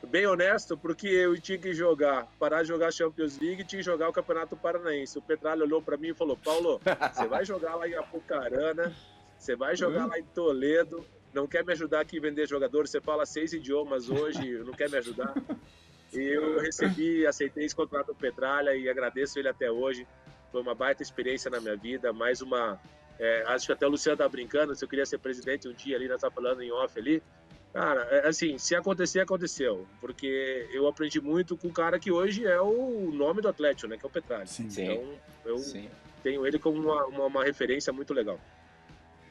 bem 0.07 0.25
honesto, 0.25 0.77
porque 0.77 1.07
eu 1.07 1.39
tinha 1.39 1.57
que 1.57 1.73
jogar, 1.73 2.27
parar 2.39 2.61
de 2.61 2.69
jogar 2.69 2.91
Champions 2.91 3.37
League 3.39 3.61
e 3.61 3.65
tinha 3.65 3.79
que 3.79 3.85
jogar 3.85 4.09
o 4.09 4.13
Campeonato 4.13 4.55
Paranaense. 4.55 5.17
O 5.17 5.21
Petralha 5.21 5.63
olhou 5.63 5.81
para 5.81 5.97
mim 5.97 6.09
e 6.09 6.13
falou: 6.13 6.37
Paulo, 6.37 6.79
você 7.13 7.27
vai 7.27 7.43
jogar 7.45 7.75
lá 7.75 7.87
em 7.87 7.95
Apucarana, 7.95 8.93
você 9.37 9.55
vai 9.55 9.75
jogar 9.75 10.05
lá 10.05 10.17
em 10.17 10.23
Toledo, 10.23 11.05
não 11.33 11.47
quer 11.47 11.63
me 11.63 11.73
ajudar 11.73 12.01
aqui 12.01 12.17
a 12.17 12.21
vender 12.21 12.47
jogador, 12.47 12.87
você 12.87 12.99
fala 12.99 13.25
seis 13.25 13.53
idiomas 13.53 14.09
hoje, 14.09 14.59
não 14.65 14.73
quer 14.73 14.89
me 14.89 14.97
ajudar. 14.97 15.33
E 16.13 16.19
eu 16.19 16.59
recebi, 16.59 17.25
aceitei 17.25 17.65
esse 17.65 17.75
contrato 17.75 18.07
do 18.07 18.15
Petralha 18.15 18.75
e 18.75 18.89
agradeço 18.89 19.37
ele 19.37 19.47
até 19.47 19.71
hoje. 19.71 20.07
Foi 20.51 20.61
uma 20.61 20.73
baita 20.73 21.03
experiência 21.03 21.51
na 21.51 21.59
minha 21.59 21.75
vida, 21.75 22.11
mais 22.11 22.41
uma. 22.41 22.79
É, 23.19 23.43
acho 23.47 23.67
que 23.67 23.73
até 23.73 23.85
o 23.85 23.89
Luciano 23.89 24.17
tá 24.17 24.27
brincando, 24.27 24.73
se 24.75 24.83
eu 24.83 24.89
queria 24.89 25.05
ser 25.05 25.19
presidente 25.19 25.67
um 25.67 25.73
dia 25.73 25.95
ali, 25.95 26.07
nós 26.07 26.21
tá 26.21 26.31
falando 26.31 26.63
em 26.63 26.71
off 26.71 26.97
ali. 26.97 27.21
Cara, 27.71 28.01
é, 28.09 28.27
assim, 28.27 28.57
se 28.57 28.75
acontecer, 28.75 29.19
aconteceu. 29.19 29.85
Porque 30.01 30.67
eu 30.71 30.87
aprendi 30.87 31.21
muito 31.21 31.55
com 31.55 31.67
o 31.67 31.73
cara 31.73 31.99
que 31.99 32.11
hoje 32.11 32.45
é 32.45 32.59
o 32.59 33.11
nome 33.13 33.41
do 33.41 33.47
Atlético, 33.47 33.87
né? 33.87 33.97
Que 33.97 34.05
é 34.05 34.07
o 34.07 34.11
Petralha. 34.11 34.47
Sim. 34.47 34.67
Então, 34.69 35.13
eu 35.45 35.57
Sim. 35.59 35.87
tenho 36.23 36.47
ele 36.47 36.57
como 36.57 36.79
uma, 36.79 37.05
uma, 37.05 37.25
uma, 37.25 37.43
referência 37.43 37.93
muito 37.93 38.13
legal. 38.13 38.39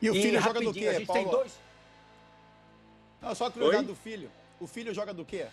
E 0.01 0.09
o 0.09 0.14
filho 0.14 0.38
e, 0.38 0.40
joga 0.40 0.61
do 0.61 0.72
quê, 0.72 0.86
a 0.86 0.92
gente 0.92 1.07
Paulo? 1.07 1.22
Tem 1.22 1.30
dois... 1.30 1.67
Não, 3.20 3.34
só 3.34 3.50
curiosidade 3.50 3.86
do 3.86 3.94
filho. 3.94 4.30
O 4.60 4.66
filho 4.66 4.94
joga 4.94 5.12
do 5.12 5.24
quê? 5.24 5.46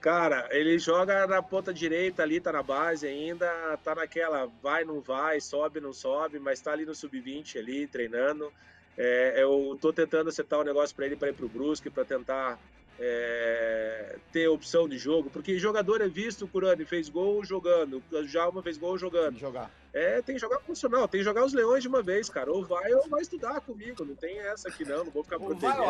Cara, 0.00 0.48
ele 0.50 0.78
joga 0.78 1.26
na 1.26 1.42
ponta 1.42 1.72
direita 1.72 2.22
ali, 2.22 2.38
tá 2.38 2.52
na 2.52 2.62
base 2.62 3.06
ainda, 3.06 3.48
tá 3.82 3.94
naquela 3.94 4.46
vai, 4.62 4.84
não 4.84 5.00
vai, 5.00 5.40
sobe, 5.40 5.80
não 5.80 5.94
sobe, 5.94 6.38
mas 6.38 6.60
tá 6.60 6.72
ali 6.72 6.84
no 6.84 6.94
sub-20 6.94 7.58
ali, 7.58 7.86
treinando. 7.86 8.52
É, 8.98 9.42
eu 9.42 9.72
estou 9.74 9.92
tentando 9.92 10.28
acertar 10.28 10.60
um 10.60 10.64
negócio 10.64 10.94
para 10.94 11.06
ele 11.06 11.16
para 11.16 11.30
ir 11.30 11.32
para 11.32 11.46
o 11.46 11.48
Brusque, 11.48 11.88
para 11.88 12.04
tentar 12.04 12.58
é, 12.98 14.18
ter 14.32 14.48
opção 14.48 14.88
de 14.88 14.98
jogo, 14.98 15.28
porque 15.30 15.58
jogador 15.58 16.00
é 16.00 16.08
visto, 16.08 16.46
Curani 16.46 16.84
fez 16.84 17.08
gol 17.08 17.44
jogando, 17.44 18.02
Jalma 18.24 18.62
fez 18.62 18.78
gol 18.78 18.96
jogando. 18.96 19.32
Tem 19.32 19.40
jogar. 19.40 19.70
É, 19.92 20.20
tem 20.22 20.34
que 20.34 20.40
jogar 20.40 20.60
funcional, 20.60 21.06
tem 21.06 21.20
que 21.20 21.24
jogar 21.24 21.44
os 21.44 21.52
leões 21.52 21.82
de 21.82 21.88
uma 21.88 22.02
vez, 22.02 22.28
cara. 22.28 22.50
Ou 22.50 22.64
vai 22.64 22.92
ou 22.94 23.08
vai 23.08 23.22
estudar 23.22 23.60
comigo, 23.60 24.04
não 24.04 24.14
tem 24.14 24.38
essa 24.38 24.68
aqui 24.68 24.84
não, 24.84 25.04
não 25.04 25.12
vou 25.12 25.24
ficar 25.24 25.38
protegendo. 25.38 25.82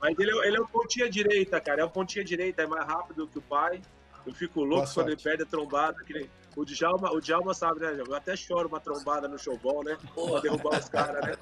Mas 0.00 0.18
ele, 0.18 0.30
é, 0.30 0.48
ele 0.48 0.56
é 0.56 0.60
um 0.60 0.66
pontinha 0.66 1.08
direita, 1.08 1.60
cara, 1.60 1.82
é 1.82 1.84
um 1.84 1.90
pontinha 1.90 2.24
direita, 2.24 2.62
é 2.62 2.66
mais 2.66 2.86
rápido 2.86 3.26
que 3.26 3.38
o 3.38 3.42
pai. 3.42 3.80
Eu 4.26 4.34
fico 4.34 4.60
louco 4.60 4.74
Boa 4.74 4.86
quando 4.86 4.92
sorte. 4.92 5.10
ele 5.10 5.22
perde 5.22 5.42
a 5.44 5.46
trombada, 5.46 6.02
que 6.02 6.12
nem 6.12 6.28
o 6.56 6.64
Djalma, 6.64 7.12
o 7.12 7.20
Djalma 7.20 7.52
sabe, 7.52 7.80
né? 7.80 8.02
Eu 8.04 8.14
até 8.14 8.34
choro 8.34 8.66
uma 8.66 8.80
trombada 8.80 9.28
no 9.28 9.38
showball, 9.38 9.84
né? 9.84 9.96
Pra 10.14 10.40
derrubar 10.40 10.80
os 10.80 10.88
caras, 10.88 11.24
né? 11.24 11.36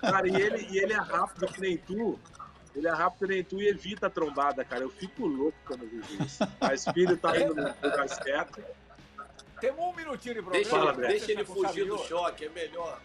Cara, 0.00 0.28
e 0.28 0.34
ele, 0.34 0.66
e 0.70 0.78
ele 0.78 0.92
é 0.92 0.98
rápido 0.98 1.46
que 1.46 1.60
nem 1.60 1.78
tu. 1.78 2.18
Ele 2.78 2.86
é 2.86 2.92
rápido 2.92 3.26
nem 3.26 3.42
tu 3.42 3.60
e 3.60 3.66
evita 3.66 4.06
a 4.06 4.10
trombada, 4.10 4.64
cara. 4.64 4.82
Eu 4.82 4.90
fico 4.90 5.26
louco 5.26 5.58
quando 5.66 5.80
vejo 5.80 6.22
isso. 6.22 6.44
Mas 6.60 6.84
filho 6.84 7.16
tá 7.16 7.36
indo 7.36 7.54
no 7.54 7.74
lugar 7.82 8.08
certo. 8.08 8.62
Temos 9.60 9.80
um 9.80 9.92
minutinho 9.92 10.36
de 10.36 10.42
programa. 10.42 10.92
Deixa, 10.92 11.04
ele, 11.04 11.18
deixa 11.18 11.32
ele 11.32 11.44
fugir 11.44 11.86
do 11.86 11.98
choque, 11.98 12.44
é 12.44 12.48
melhor. 12.48 13.00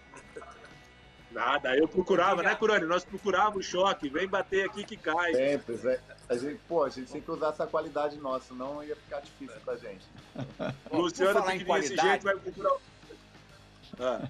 Nada, 1.31 1.75
eu 1.75 1.87
procurava, 1.87 2.43
né, 2.43 2.53
Curani? 2.53 2.85
Nós 2.85 3.03
procurávamos 3.03 3.65
o 3.65 3.67
choque, 3.67 4.07
vem 4.07 4.27
bater 4.27 4.69
aqui 4.69 4.83
que 4.83 4.95
cai. 4.95 5.33
Sempre, 5.33 5.79
é. 5.87 5.99
A 6.29 6.37
gente, 6.37 6.59
pô, 6.67 6.83
a 6.83 6.89
gente 6.89 7.11
tem 7.11 7.21
que 7.21 7.31
usar 7.31 7.49
essa 7.49 7.65
qualidade 7.65 8.17
nossa, 8.17 8.49
senão 8.49 8.83
ia 8.83 8.95
ficar 8.95 9.21
difícil 9.21 9.59
pra 9.65 9.75
gente. 9.75 10.05
Bom, 10.91 11.01
Luciano 11.01 11.41
tem 11.41 11.57
que 11.57 11.63
vir 11.63 11.81
desse 11.81 11.95
jeito, 11.95 12.23
vai 12.23 12.35
procurar. 12.35 12.77
Ah. 13.99 14.27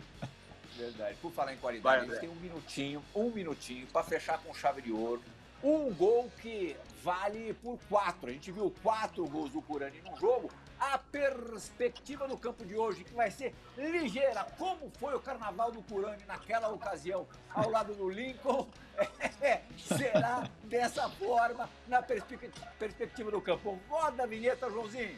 Verdade. 0.77 1.17
Por 1.21 1.31
falar 1.31 1.53
em 1.53 1.57
qualidade, 1.57 1.97
vai, 1.97 2.07
a 2.07 2.09
gente 2.09 2.19
tem 2.21 2.29
um 2.29 2.41
minutinho, 2.41 3.03
um 3.13 3.29
minutinho 3.29 3.85
para 3.87 4.03
fechar 4.03 4.39
com 4.39 4.53
chave 4.53 4.81
de 4.81 4.91
ouro. 4.91 5.21
Um 5.63 5.93
gol 5.93 6.29
que 6.41 6.75
vale 7.01 7.53
por 7.55 7.79
quatro. 7.89 8.29
A 8.29 8.33
gente 8.33 8.51
viu 8.51 8.73
quatro 8.83 9.25
gols 9.27 9.51
do 9.51 9.61
Curani 9.61 10.01
no 10.01 10.15
jogo. 10.17 10.51
A 10.79 10.97
perspectiva 10.97 12.27
do 12.27 12.37
campo 12.37 12.65
de 12.65 12.75
hoje, 12.75 13.05
que 13.05 13.13
vai 13.13 13.31
ser 13.31 13.55
ligeira, 13.77 14.43
como 14.57 14.91
foi 14.99 15.15
o 15.15 15.19
carnaval 15.19 15.71
do 15.71 15.81
Curani 15.83 16.25
naquela 16.25 16.69
ocasião, 16.69 17.25
ao 17.53 17.69
lado 17.69 17.95
do 17.95 18.09
Lincoln, 18.09 18.67
é, 19.41 19.61
será 19.77 20.49
dessa 20.65 21.07
forma 21.09 21.69
na 21.87 22.01
perspectiva 22.01 23.31
do 23.31 23.41
campo. 23.41 23.79
Roda 23.89 24.23
a 24.23 24.27
vinheta, 24.27 24.69
Joãozinho. 24.69 25.17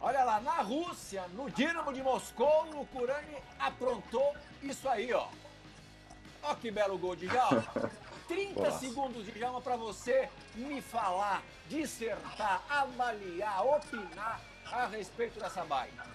Olha 0.00 0.22
lá, 0.22 0.40
na 0.40 0.62
Rússia, 0.62 1.26
no 1.34 1.50
Dinamo 1.50 1.92
de 1.92 2.02
Moscou, 2.02 2.68
o 2.80 2.86
Kurani 2.86 3.36
aprontou 3.58 4.36
isso 4.62 4.88
aí, 4.88 5.12
ó. 5.12 5.26
Ó 6.42 6.54
que 6.54 6.70
belo 6.70 6.96
gol 6.96 7.16
de 7.16 7.26
Djalma. 7.26 7.64
30 8.28 8.60
Nossa. 8.60 8.78
segundos 8.78 9.24
de 9.24 9.32
Djalma 9.32 9.60
para 9.60 9.74
você 9.76 10.28
me 10.54 10.80
falar, 10.80 11.42
dissertar, 11.68 12.62
avaliar, 12.68 13.66
opinar 13.66 14.40
a 14.70 14.86
respeito 14.86 15.40
dessa 15.40 15.64
baita. 15.64 16.06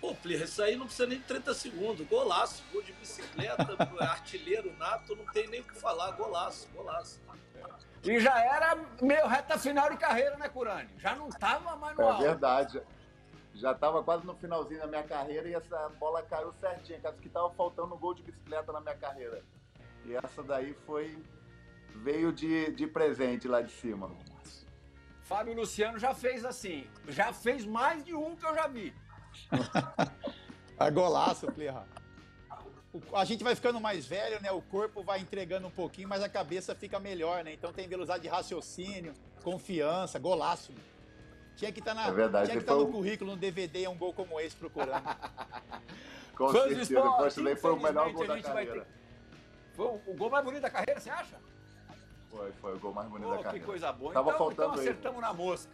Pô, 0.00 0.12
Plirra, 0.16 0.44
isso 0.44 0.60
aí 0.60 0.74
não 0.74 0.86
precisa 0.86 1.06
nem 1.06 1.18
de 1.18 1.24
30 1.24 1.54
segundos. 1.54 2.08
Golaço, 2.08 2.64
gol 2.72 2.82
de 2.82 2.92
bicicleta, 2.94 3.76
artilheiro 4.02 4.76
nato, 4.78 5.14
não 5.14 5.26
tem 5.26 5.46
nem 5.46 5.60
o 5.60 5.64
que 5.64 5.78
falar. 5.78 6.10
Golaço, 6.12 6.66
golaço. 6.74 7.20
E 8.04 8.18
já 8.18 8.38
era 8.42 8.76
meio 9.00 9.26
reta 9.26 9.58
final 9.58 9.88
de 9.90 9.96
carreira, 9.96 10.36
né, 10.36 10.48
Curani? 10.48 10.90
Já 10.98 11.14
não 11.14 11.28
estava 11.28 11.76
mais 11.76 11.96
no 11.96 12.02
É 12.02 12.08
alto. 12.08 12.22
verdade. 12.22 12.82
Já 13.54 13.72
estava 13.72 14.02
quase 14.02 14.26
no 14.26 14.34
finalzinho 14.34 14.80
da 14.80 14.86
minha 14.86 15.02
carreira 15.04 15.48
e 15.48 15.54
essa 15.54 15.88
bola 16.00 16.22
caiu 16.22 16.52
certinha. 16.60 17.00
Caso 17.00 17.18
que 17.18 17.28
estava 17.28 17.50
faltando 17.50 17.94
um 17.94 17.98
gol 17.98 18.14
de 18.14 18.22
bicicleta 18.22 18.72
na 18.72 18.80
minha 18.80 18.96
carreira. 18.96 19.44
E 20.04 20.14
essa 20.16 20.42
daí 20.42 20.74
foi. 20.86 21.16
veio 21.96 22.32
de, 22.32 22.72
de 22.72 22.86
presente 22.86 23.46
lá 23.46 23.60
de 23.60 23.70
cima. 23.70 24.10
Fábio 25.22 25.54
Luciano 25.54 25.98
já 25.98 26.12
fez 26.12 26.44
assim. 26.44 26.90
Já 27.06 27.32
fez 27.32 27.64
mais 27.64 28.02
de 28.04 28.14
um 28.14 28.34
que 28.34 28.44
eu 28.44 28.54
já 28.54 28.66
vi. 28.66 28.92
é 30.78 30.90
golaço, 30.90 31.46
Plirra 31.52 31.86
a 33.14 33.24
gente 33.24 33.42
vai 33.42 33.54
ficando 33.54 33.80
mais 33.80 34.06
velho, 34.06 34.40
né? 34.42 34.52
O 34.52 34.60
corpo 34.60 35.02
vai 35.02 35.20
entregando 35.20 35.66
um 35.66 35.70
pouquinho, 35.70 36.08
mas 36.08 36.22
a 36.22 36.28
cabeça 36.28 36.74
fica 36.74 37.00
melhor, 37.00 37.42
né? 37.42 37.52
Então 37.52 37.72
tem 37.72 37.88
velocidade 37.88 38.22
de 38.22 38.28
raciocínio, 38.28 39.14
confiança, 39.42 40.18
golaço. 40.18 40.72
Tinha 41.56 41.72
que 41.72 41.80
estar 41.80 41.94
tá 41.94 42.02
na, 42.02 42.08
é 42.08 42.12
verdade, 42.12 42.46
tinha 42.46 42.56
que 42.56 42.62
estar 42.62 42.74
tá 42.74 42.80
no 42.80 42.90
currículo, 42.90 43.32
no 43.32 43.36
DVD, 43.36 43.88
um 43.88 43.96
gol 43.96 44.12
como 44.12 44.38
esse 44.40 44.56
procurando. 44.56 45.02
Com 46.36 46.48
Fãs 46.50 46.62
certeza, 46.62 47.02
depois 47.02 47.34
também 47.34 47.56
foi 47.56 47.72
o 47.72 47.80
melhor 47.80 48.12
gol 48.12 48.26
da 48.26 48.42
carreira. 48.42 48.80
Ter... 48.80 48.86
Foi 49.74 49.86
o 49.86 50.14
gol 50.14 50.30
mais 50.30 50.44
bonito 50.44 50.62
da 50.62 50.70
carreira, 50.70 51.00
você 51.00 51.10
acha? 51.10 51.40
Foi, 52.30 52.52
foi 52.52 52.74
o 52.74 52.78
gol 52.78 52.92
mais 52.92 53.08
bonito 53.08 53.28
oh, 53.28 53.36
da 53.36 53.42
carreira. 53.42 53.60
Que 53.60 53.70
coisa 53.70 53.92
boa. 53.92 54.12
Tava 54.12 54.30
então, 54.30 54.38
faltando 54.38 54.72
então 54.72 54.80
acertamos 54.80 55.22
aí. 55.22 55.28
na 55.28 55.32
mosca. 55.32 55.72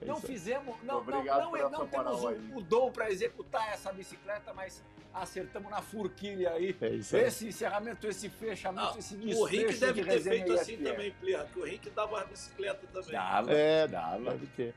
É 0.00 0.04
não 0.04 0.20
fizemos, 0.20 0.76
não, 0.82 0.98
Obrigado 0.98 1.44
não, 1.44 1.52
não, 1.52 1.70
não 1.70 1.86
temos 1.86 2.22
o, 2.22 2.58
o 2.58 2.62
dom 2.62 2.92
para 2.92 3.10
executar 3.10 3.72
essa 3.72 3.90
bicicleta, 3.92 4.52
mas 4.52 4.82
acertamos 5.16 5.70
na 5.70 5.80
furquilha 5.80 6.52
aí. 6.52 6.76
É 6.80 6.88
isso 6.90 7.16
aí. 7.16 7.22
Esse 7.24 7.48
encerramento, 7.48 8.06
esse 8.06 8.28
fechamento, 8.28 8.92
ah, 8.94 8.98
esse 8.98 9.16
desfecho. 9.16 9.40
O 9.40 9.44
Rick 9.44 9.74
deve 9.76 10.02
de 10.02 10.08
ter 10.08 10.20
feito 10.20 10.52
assim 10.52 10.76
também, 10.76 11.14
que 11.20 11.58
o 11.58 11.64
Rick 11.64 11.90
dava 11.90 12.20
a 12.20 12.24
bicicleta 12.24 12.86
também. 12.92 13.12
Dava, 13.12 13.52
é, 13.52 13.88
dava. 13.88 14.30
Deve 14.30 14.46
ter. 14.48 14.74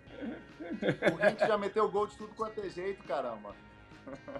O 1.13 1.15
Rick 1.15 1.39
já 1.39 1.57
meteu 1.57 1.89
gol 1.89 2.07
de 2.07 2.17
tudo 2.17 2.33
quanto 2.35 2.59
é 2.61 2.69
jeito, 2.69 3.03
caramba. 3.03 3.55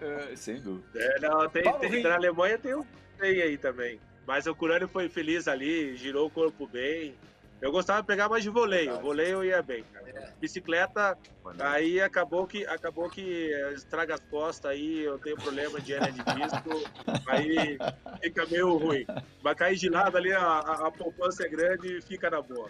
É, 0.01 0.35
sem 0.35 0.61
dúvida. 0.61 0.99
É, 0.99 1.19
não, 1.19 1.47
tem, 1.49 1.63
tem, 1.79 2.03
na 2.03 2.15
Alemanha 2.15 2.57
tem 2.57 2.73
um 2.73 2.85
tem 3.19 3.41
aí 3.41 3.57
também. 3.57 3.99
Mas 4.25 4.47
o 4.47 4.55
Curani 4.55 4.87
foi 4.87 5.09
feliz 5.09 5.47
ali, 5.47 5.95
girou 5.97 6.27
o 6.27 6.31
corpo 6.31 6.65
bem. 6.67 7.15
Eu 7.61 7.71
gostava 7.71 8.01
de 8.01 8.07
pegar 8.07 8.29
mais 8.29 8.43
de 8.43 8.49
voleio. 8.49 8.95
O 8.95 9.01
voleio 9.01 9.43
ia 9.43 9.61
bem, 9.61 9.83
cara. 9.91 10.09
É. 10.09 10.31
Bicicleta, 10.39 11.17
aí 11.59 11.99
acabou 11.99 12.47
que, 12.47 12.65
acabou 12.65 13.09
que 13.09 13.51
estraga 13.75 14.13
as 14.13 14.21
costas 14.21 14.71
aí, 14.71 15.03
eu 15.03 15.19
tenho 15.19 15.35
problema 15.35 15.79
de 15.81 15.91
hernia 15.91 16.11
de 16.11 16.23
disco, 16.23 16.91
aí 17.27 17.77
fica 18.21 18.45
meio 18.45 18.77
ruim. 18.77 19.05
Mas 19.43 19.55
cair 19.55 19.75
de 19.75 19.89
lado 19.89 20.17
ali, 20.17 20.31
a, 20.31 20.41
a, 20.41 20.87
a 20.87 20.91
poupança 20.91 21.45
é 21.45 21.49
grande 21.49 21.97
e 21.97 22.01
fica 22.01 22.29
na 22.29 22.41
boa. 22.41 22.69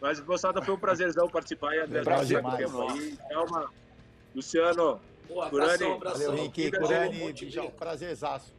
Mas, 0.00 0.20
moçada, 0.20 0.62
foi 0.62 0.74
um 0.74 0.78
prazerzão 0.78 1.28
participar 1.28 1.74
e 1.74 1.80
até 1.80 2.02
prazer 2.02 2.42
tempo 2.56 2.88
aí. 2.88 3.18
Uma... 3.34 3.70
Luciano, 4.34 5.00
abração, 5.42 5.94
abração. 5.94 6.26
Valeu, 6.26 6.34
Henrique, 6.36 6.70
Curani, 6.70 7.34
prazerzaço. 7.76 8.54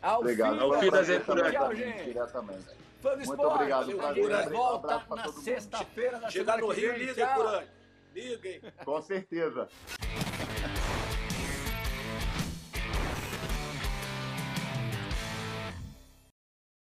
Ao 0.00 0.20
Obrigado. 0.20 0.60
Ao 0.60 0.78
fim 0.78 0.90
das 0.90 1.06
Tchau, 1.06 1.74
gente. 1.74 2.04
Diretamente. 2.04 2.87
Fã 3.00 3.16
do 3.16 3.26
Muito 3.26 3.42
obrigado. 3.42 3.96
Prazer, 3.96 4.48
volta 4.50 5.04
na 5.08 5.32
sexta-feira 5.32 6.18
da 6.18 6.30
Chegar 6.30 6.58
no 6.58 6.68
Rio, 6.68 6.96
liga, 6.96 7.26
Curani. 7.28 7.66
Liga, 8.14 8.48
hein? 8.48 8.60
Com 8.84 9.00
certeza. 9.02 9.68